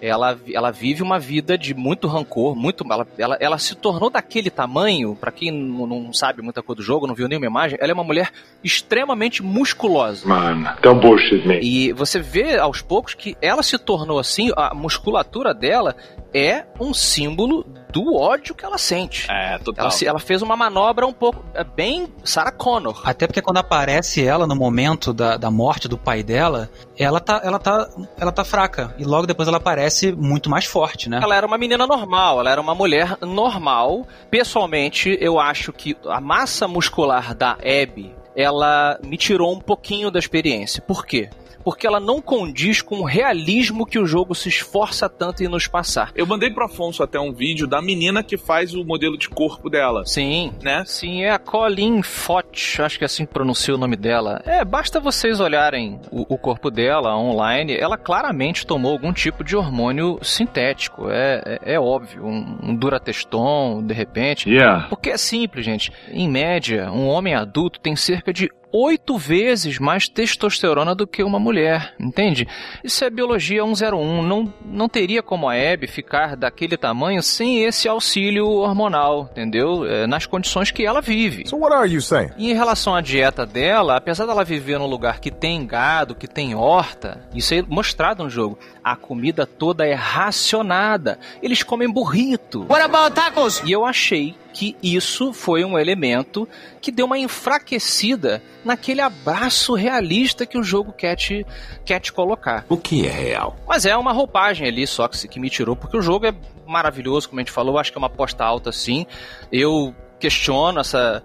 Ela, 0.00 0.36
ela 0.52 0.72
vive 0.72 1.00
uma 1.04 1.20
vida 1.20 1.56
de 1.56 1.72
muito 1.72 2.08
rancor, 2.08 2.56
muito. 2.56 2.84
Ela, 2.90 3.06
ela, 3.16 3.36
ela 3.38 3.58
se 3.58 3.76
tornou 3.76 4.10
daquele 4.10 4.50
tamanho, 4.50 5.14
pra 5.14 5.30
quem 5.30 5.52
não, 5.52 5.86
não 5.86 6.12
sabe 6.12 6.42
muita 6.42 6.60
coisa 6.60 6.78
do 6.78 6.82
jogo, 6.84 7.06
não 7.06 7.14
viu 7.14 7.28
nenhuma 7.28 7.46
imagem, 7.46 7.78
ela 7.80 7.92
é 7.92 7.94
uma 7.94 8.02
mulher 8.02 8.32
extremamente 8.64 9.44
musculosa. 9.44 10.26
Man, 10.26 10.74
don't 10.82 11.00
bullshit 11.00 11.46
me. 11.46 11.60
E 11.62 11.92
você 11.92 12.18
vê 12.18 12.58
aos 12.58 12.82
poucos 12.82 13.14
que 13.14 13.36
ela 13.40 13.62
se 13.62 13.78
tornou 13.78 14.18
assim, 14.18 14.50
a 14.56 14.74
musculatura 14.74 15.54
dela 15.54 15.94
é 16.34 16.64
um 16.80 16.92
símbolo 16.92 17.64
do 17.92 18.14
ódio 18.16 18.54
que 18.54 18.64
ela 18.64 18.78
sente. 18.78 19.30
É, 19.30 19.58
total. 19.58 19.84
Ela, 19.84 19.90
se- 19.90 20.06
ela 20.06 20.18
fez 20.18 20.42
uma 20.42 20.56
manobra 20.56 21.06
um 21.06 21.12
pouco 21.12 21.44
é 21.54 21.62
bem 21.62 22.08
Sarah 22.24 22.50
Connor. 22.52 23.00
Até 23.04 23.26
porque 23.26 23.42
quando 23.42 23.58
aparece 23.58 24.24
ela 24.24 24.46
no 24.46 24.56
momento 24.56 25.12
da, 25.12 25.36
da 25.36 25.50
morte 25.50 25.86
do 25.88 25.98
pai 25.98 26.22
dela, 26.22 26.70
ela 26.98 27.20
tá, 27.20 27.40
ela, 27.44 27.58
tá, 27.58 27.88
ela 28.18 28.32
tá 28.32 28.44
fraca. 28.44 28.94
E 28.98 29.04
logo 29.04 29.26
depois 29.26 29.46
ela 29.48 29.58
aparece 29.58 30.10
muito 30.12 30.48
mais 30.48 30.64
forte, 30.64 31.08
né? 31.08 31.20
Ela 31.22 31.36
era 31.36 31.46
uma 31.46 31.58
menina 31.58 31.86
normal, 31.86 32.40
ela 32.40 32.50
era 32.50 32.60
uma 32.60 32.74
mulher 32.74 33.16
normal. 33.20 34.06
Pessoalmente, 34.30 35.16
eu 35.20 35.38
acho 35.38 35.72
que 35.72 35.96
a 36.06 36.20
massa 36.20 36.66
muscular 36.66 37.34
da 37.34 37.52
Abby, 37.52 38.14
ela 38.36 38.98
me 39.04 39.16
tirou 39.16 39.52
um 39.52 39.60
pouquinho 39.60 40.10
da 40.10 40.18
experiência. 40.18 40.82
Por 40.82 41.06
quê? 41.06 41.28
Porque 41.64 41.86
ela 41.86 42.00
não 42.00 42.20
condiz 42.20 42.82
com 42.82 43.00
o 43.00 43.04
realismo 43.04 43.86
que 43.86 43.98
o 43.98 44.06
jogo 44.06 44.34
se 44.34 44.48
esforça 44.48 45.08
tanto 45.08 45.42
em 45.42 45.48
nos 45.48 45.66
passar. 45.66 46.10
Eu 46.14 46.26
mandei 46.26 46.50
pro 46.50 46.64
Afonso 46.64 47.02
até 47.02 47.18
um 47.18 47.32
vídeo 47.32 47.66
da 47.66 47.80
menina 47.80 48.22
que 48.22 48.36
faz 48.36 48.74
o 48.74 48.84
modelo 48.84 49.16
de 49.16 49.28
corpo 49.28 49.70
dela, 49.70 50.04
Sim, 50.04 50.52
né? 50.62 50.82
Sim, 50.86 51.22
é 51.22 51.30
a 51.30 51.38
Colleen 51.38 52.02
Fott, 52.02 52.82
acho 52.82 52.98
que 52.98 53.04
é 53.04 53.06
assim 53.06 53.24
que 53.24 53.32
pronuncia 53.32 53.74
o 53.74 53.78
nome 53.78 53.96
dela. 53.96 54.42
É, 54.44 54.64
basta 54.64 54.98
vocês 54.98 55.40
olharem 55.40 56.00
o, 56.10 56.34
o 56.34 56.38
corpo 56.38 56.70
dela 56.70 57.16
online, 57.16 57.76
ela 57.76 57.96
claramente 57.96 58.66
tomou 58.66 58.92
algum 58.92 59.12
tipo 59.12 59.44
de 59.44 59.56
hormônio 59.56 60.18
sintético, 60.22 61.10
é, 61.10 61.60
é, 61.64 61.74
é 61.74 61.80
óbvio, 61.80 62.24
um, 62.26 62.58
um 62.62 62.74
durateston, 62.74 63.82
de 63.84 63.94
repente. 63.94 64.48
Yeah. 64.50 64.86
Porque 64.88 65.10
é 65.10 65.16
simples, 65.16 65.64
gente. 65.64 65.92
Em 66.08 66.28
média, 66.28 66.90
um 66.90 67.06
homem 67.08 67.34
adulto 67.34 67.80
tem 67.80 67.94
cerca 67.94 68.21
de 68.30 68.50
oito 68.72 69.18
vezes 69.18 69.78
mais 69.78 70.08
testosterona 70.08 70.94
do 70.94 71.06
que 71.06 71.22
uma 71.22 71.38
mulher, 71.38 71.94
entende? 72.00 72.48
Isso 72.82 73.04
é 73.04 73.10
biologia 73.10 73.62
101. 73.62 74.22
Não, 74.22 74.52
não 74.64 74.88
teria 74.88 75.22
como 75.22 75.48
a 75.48 75.54
Abby 75.54 75.86
ficar 75.86 76.36
daquele 76.36 76.76
tamanho 76.76 77.22
sem 77.22 77.64
esse 77.64 77.88
auxílio 77.88 78.46
hormonal, 78.46 79.28
entendeu? 79.30 79.84
É, 79.84 80.06
nas 80.06 80.26
condições 80.26 80.70
que 80.70 80.84
ela 80.84 81.00
vive. 81.00 81.46
So 81.46 81.58
what 81.58 81.74
are 81.74 81.90
you 81.90 82.00
saying? 82.00 82.30
E 82.38 82.50
em 82.50 82.54
relação 82.54 82.94
à 82.94 83.00
dieta 83.00 83.44
dela, 83.44 83.96
apesar 83.96 84.26
dela 84.26 84.44
viver 84.44 84.78
num 84.78 84.86
lugar 84.86 85.20
que 85.20 85.30
tem 85.30 85.66
gado, 85.66 86.14
que 86.14 86.26
tem 86.26 86.54
horta, 86.54 87.26
isso 87.34 87.54
é 87.54 87.62
mostrado 87.62 88.24
no 88.24 88.30
jogo, 88.30 88.58
a 88.82 88.96
comida 88.96 89.46
toda 89.46 89.86
é 89.86 89.94
racionada. 89.94 91.18
Eles 91.42 91.62
comem 91.62 91.90
burrito. 91.90 92.66
What 92.68 92.82
about 92.82 93.14
tacos? 93.14 93.62
E 93.64 93.72
eu 93.72 93.84
achei 93.84 94.34
que 94.52 94.76
isso 94.82 95.32
foi 95.32 95.64
um 95.64 95.78
elemento 95.78 96.48
que 96.80 96.92
deu 96.92 97.06
uma 97.06 97.18
enfraquecida 97.18 98.42
naquele 98.64 99.00
abraço 99.00 99.74
realista 99.74 100.46
que 100.46 100.58
o 100.58 100.62
jogo 100.62 100.92
quer 100.92 101.16
te, 101.16 101.46
quer 101.84 102.00
te 102.00 102.12
colocar. 102.12 102.64
O 102.68 102.76
que 102.76 103.06
é 103.06 103.10
real? 103.10 103.56
Mas 103.66 103.86
é 103.86 103.96
uma 103.96 104.12
roupagem 104.12 104.66
ali 104.68 104.86
só 104.86 105.08
que, 105.08 105.26
que 105.26 105.40
me 105.40 105.50
tirou, 105.50 105.74
porque 105.74 105.96
o 105.96 106.02
jogo 106.02 106.26
é 106.26 106.34
maravilhoso, 106.66 107.28
como 107.28 107.40
a 107.40 107.42
gente 107.42 107.52
falou, 107.52 107.78
acho 107.78 107.90
que 107.90 107.98
é 107.98 108.00
uma 108.00 108.06
aposta 108.06 108.44
alta 108.44 108.70
sim. 108.70 109.06
Eu 109.50 109.94
questiono 110.18 110.80
essa 110.80 111.22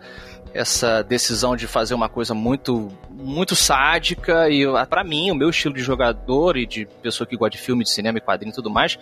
essa 0.53 1.03
decisão 1.03 1.55
de 1.55 1.67
fazer 1.67 1.93
uma 1.93 2.09
coisa 2.09 2.34
muito 2.34 2.88
muito 3.11 3.55
sádica 3.55 4.49
e 4.49 4.63
para 4.89 5.03
mim 5.03 5.30
o 5.30 5.36
meu 5.36 5.49
estilo 5.49 5.73
de 5.75 5.82
jogador 5.82 6.57
e 6.57 6.65
de 6.65 6.86
pessoa 7.01 7.28
que 7.28 7.36
gosta 7.36 7.51
de 7.51 7.57
filme, 7.57 7.84
de 7.84 7.91
cinema 7.91 8.17
e 8.17 8.21
quadrinho 8.21 8.51
e 8.51 8.55
tudo 8.55 8.69
mais, 8.69 8.97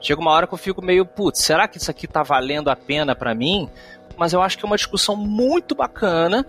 chega 0.00 0.20
uma 0.20 0.30
hora 0.30 0.46
que 0.46 0.54
eu 0.54 0.58
fico 0.58 0.82
meio, 0.82 1.04
putz, 1.04 1.42
será 1.42 1.66
que 1.66 1.78
isso 1.78 1.90
aqui 1.90 2.06
tá 2.06 2.22
valendo 2.22 2.68
a 2.68 2.76
pena 2.76 3.14
para 3.14 3.34
mim? 3.34 3.68
Mas 4.16 4.32
eu 4.32 4.40
acho 4.40 4.56
que 4.56 4.64
é 4.64 4.66
uma 4.66 4.76
discussão 4.76 5.14
muito 5.14 5.74
bacana 5.74 6.46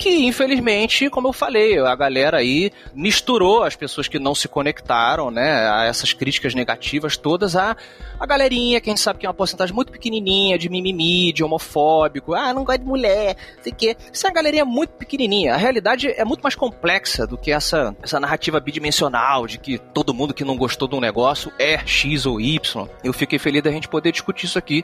que 0.00 0.08
infelizmente, 0.26 1.10
como 1.10 1.28
eu 1.28 1.32
falei, 1.32 1.78
a 1.78 1.94
galera 1.94 2.38
aí 2.38 2.72
misturou 2.94 3.62
as 3.62 3.76
pessoas 3.76 4.08
que 4.08 4.18
não 4.18 4.34
se 4.34 4.48
conectaram, 4.48 5.30
né, 5.30 5.70
a 5.70 5.84
essas 5.84 6.14
críticas 6.14 6.54
negativas 6.54 7.18
todas 7.18 7.54
a 7.54 7.76
a 8.18 8.24
galerinha 8.24 8.80
que 8.80 8.88
a 8.88 8.92
gente 8.92 9.02
sabe 9.02 9.18
que 9.18 9.26
é 9.26 9.28
uma 9.28 9.34
porcentagem 9.34 9.74
muito 9.74 9.92
pequenininha 9.92 10.58
de 10.58 10.70
mimimi, 10.70 11.34
de 11.34 11.44
homofóbico, 11.44 12.32
ah, 12.32 12.54
não 12.54 12.64
gosto 12.64 12.80
de 12.80 12.86
mulher, 12.86 13.36
sei 13.62 13.72
que. 13.72 13.96
Isso 14.10 14.26
é 14.26 14.30
uma 14.30 14.34
galerinha 14.34 14.64
muito 14.64 14.90
pequenininha. 14.90 15.54
A 15.54 15.58
realidade 15.58 16.08
é 16.08 16.24
muito 16.24 16.42
mais 16.42 16.54
complexa 16.54 17.26
do 17.26 17.36
que 17.36 17.52
essa 17.52 17.94
essa 18.02 18.18
narrativa 18.18 18.58
bidimensional 18.58 19.46
de 19.46 19.58
que 19.58 19.76
todo 19.78 20.14
mundo 20.14 20.32
que 20.32 20.44
não 20.44 20.56
gostou 20.56 20.88
de 20.88 20.94
um 20.94 21.00
negócio 21.00 21.52
é 21.58 21.78
X 21.86 22.24
ou 22.24 22.40
Y. 22.40 22.88
Eu 23.04 23.12
fiquei 23.12 23.38
feliz 23.38 23.62
da 23.62 23.70
gente 23.70 23.86
poder 23.86 24.12
discutir 24.12 24.46
isso 24.46 24.58
aqui 24.58 24.82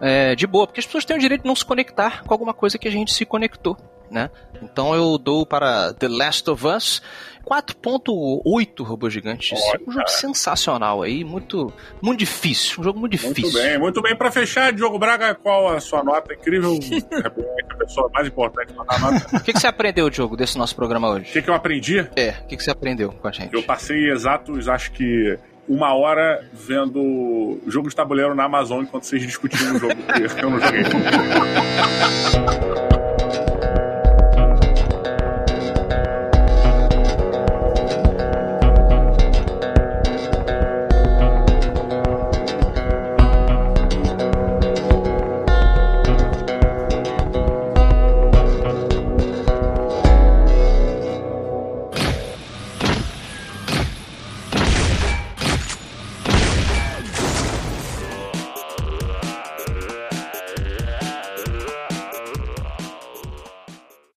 é, 0.00 0.34
de 0.34 0.46
boa, 0.46 0.66
porque 0.66 0.80
as 0.80 0.86
pessoas 0.86 1.04
têm 1.04 1.16
o 1.16 1.20
direito 1.20 1.42
de 1.42 1.48
não 1.48 1.56
se 1.56 1.64
conectar 1.64 2.22
com 2.24 2.34
alguma 2.34 2.54
coisa 2.54 2.78
que 2.78 2.88
a 2.88 2.90
gente 2.90 3.12
se 3.12 3.24
conectou, 3.24 3.76
né? 4.10 4.30
Então 4.62 4.94
eu 4.94 5.18
dou 5.18 5.44
para 5.44 5.92
The 5.94 6.08
Last 6.08 6.50
of 6.50 6.66
Us 6.66 7.02
4.8 7.44 8.82
robô 8.82 9.10
gigante. 9.10 9.54
É 9.54 9.58
um 9.86 9.92
jogo 9.92 10.08
sensacional 10.08 11.02
aí, 11.02 11.22
muito, 11.22 11.72
muito 12.00 12.18
difícil, 12.18 12.80
um 12.80 12.84
jogo 12.84 12.98
muito 12.98 13.12
difícil. 13.12 13.42
Muito 13.42 13.58
bem, 13.58 13.78
muito 13.78 14.02
bem. 14.02 14.16
Pra 14.16 14.30
fechar, 14.30 14.72
Diogo 14.72 14.98
Braga, 14.98 15.34
qual 15.34 15.68
a 15.68 15.80
sua 15.80 16.02
nota 16.02 16.32
incrível? 16.32 16.78
é 17.12 17.26
a 17.26 17.76
pessoa 17.76 18.10
mais 18.12 18.26
importante 18.26 18.72
pra 18.72 18.84
dar 18.84 18.98
nota. 18.98 19.36
O 19.36 19.40
que, 19.40 19.52
que 19.52 19.60
você 19.60 19.66
aprendeu, 19.66 20.08
Diogo, 20.08 20.36
desse 20.36 20.56
nosso 20.56 20.74
programa 20.74 21.10
hoje? 21.10 21.28
O 21.28 21.32
que, 21.32 21.42
que 21.42 21.50
eu 21.50 21.54
aprendi? 21.54 21.98
É, 22.16 22.34
o 22.42 22.46
que, 22.46 22.56
que 22.56 22.64
você 22.64 22.70
aprendeu 22.70 23.12
com 23.12 23.28
a 23.28 23.32
gente? 23.32 23.52
Eu 23.52 23.62
passei 23.62 24.10
exatos, 24.10 24.68
acho 24.68 24.92
que 24.92 25.38
uma 25.68 25.94
hora 25.94 26.44
vendo 26.52 27.58
jogo 27.66 27.88
de 27.88 27.96
tabuleiro 27.96 28.34
na 28.34 28.44
Amazon 28.44 28.82
enquanto 28.82 29.04
vocês 29.04 29.22
discutiam 29.22 29.76
o 29.76 29.78
jogo, 29.78 29.96
porque 29.96 30.44
eu 30.44 30.50
não 30.50 30.60
joguei. 30.60 30.82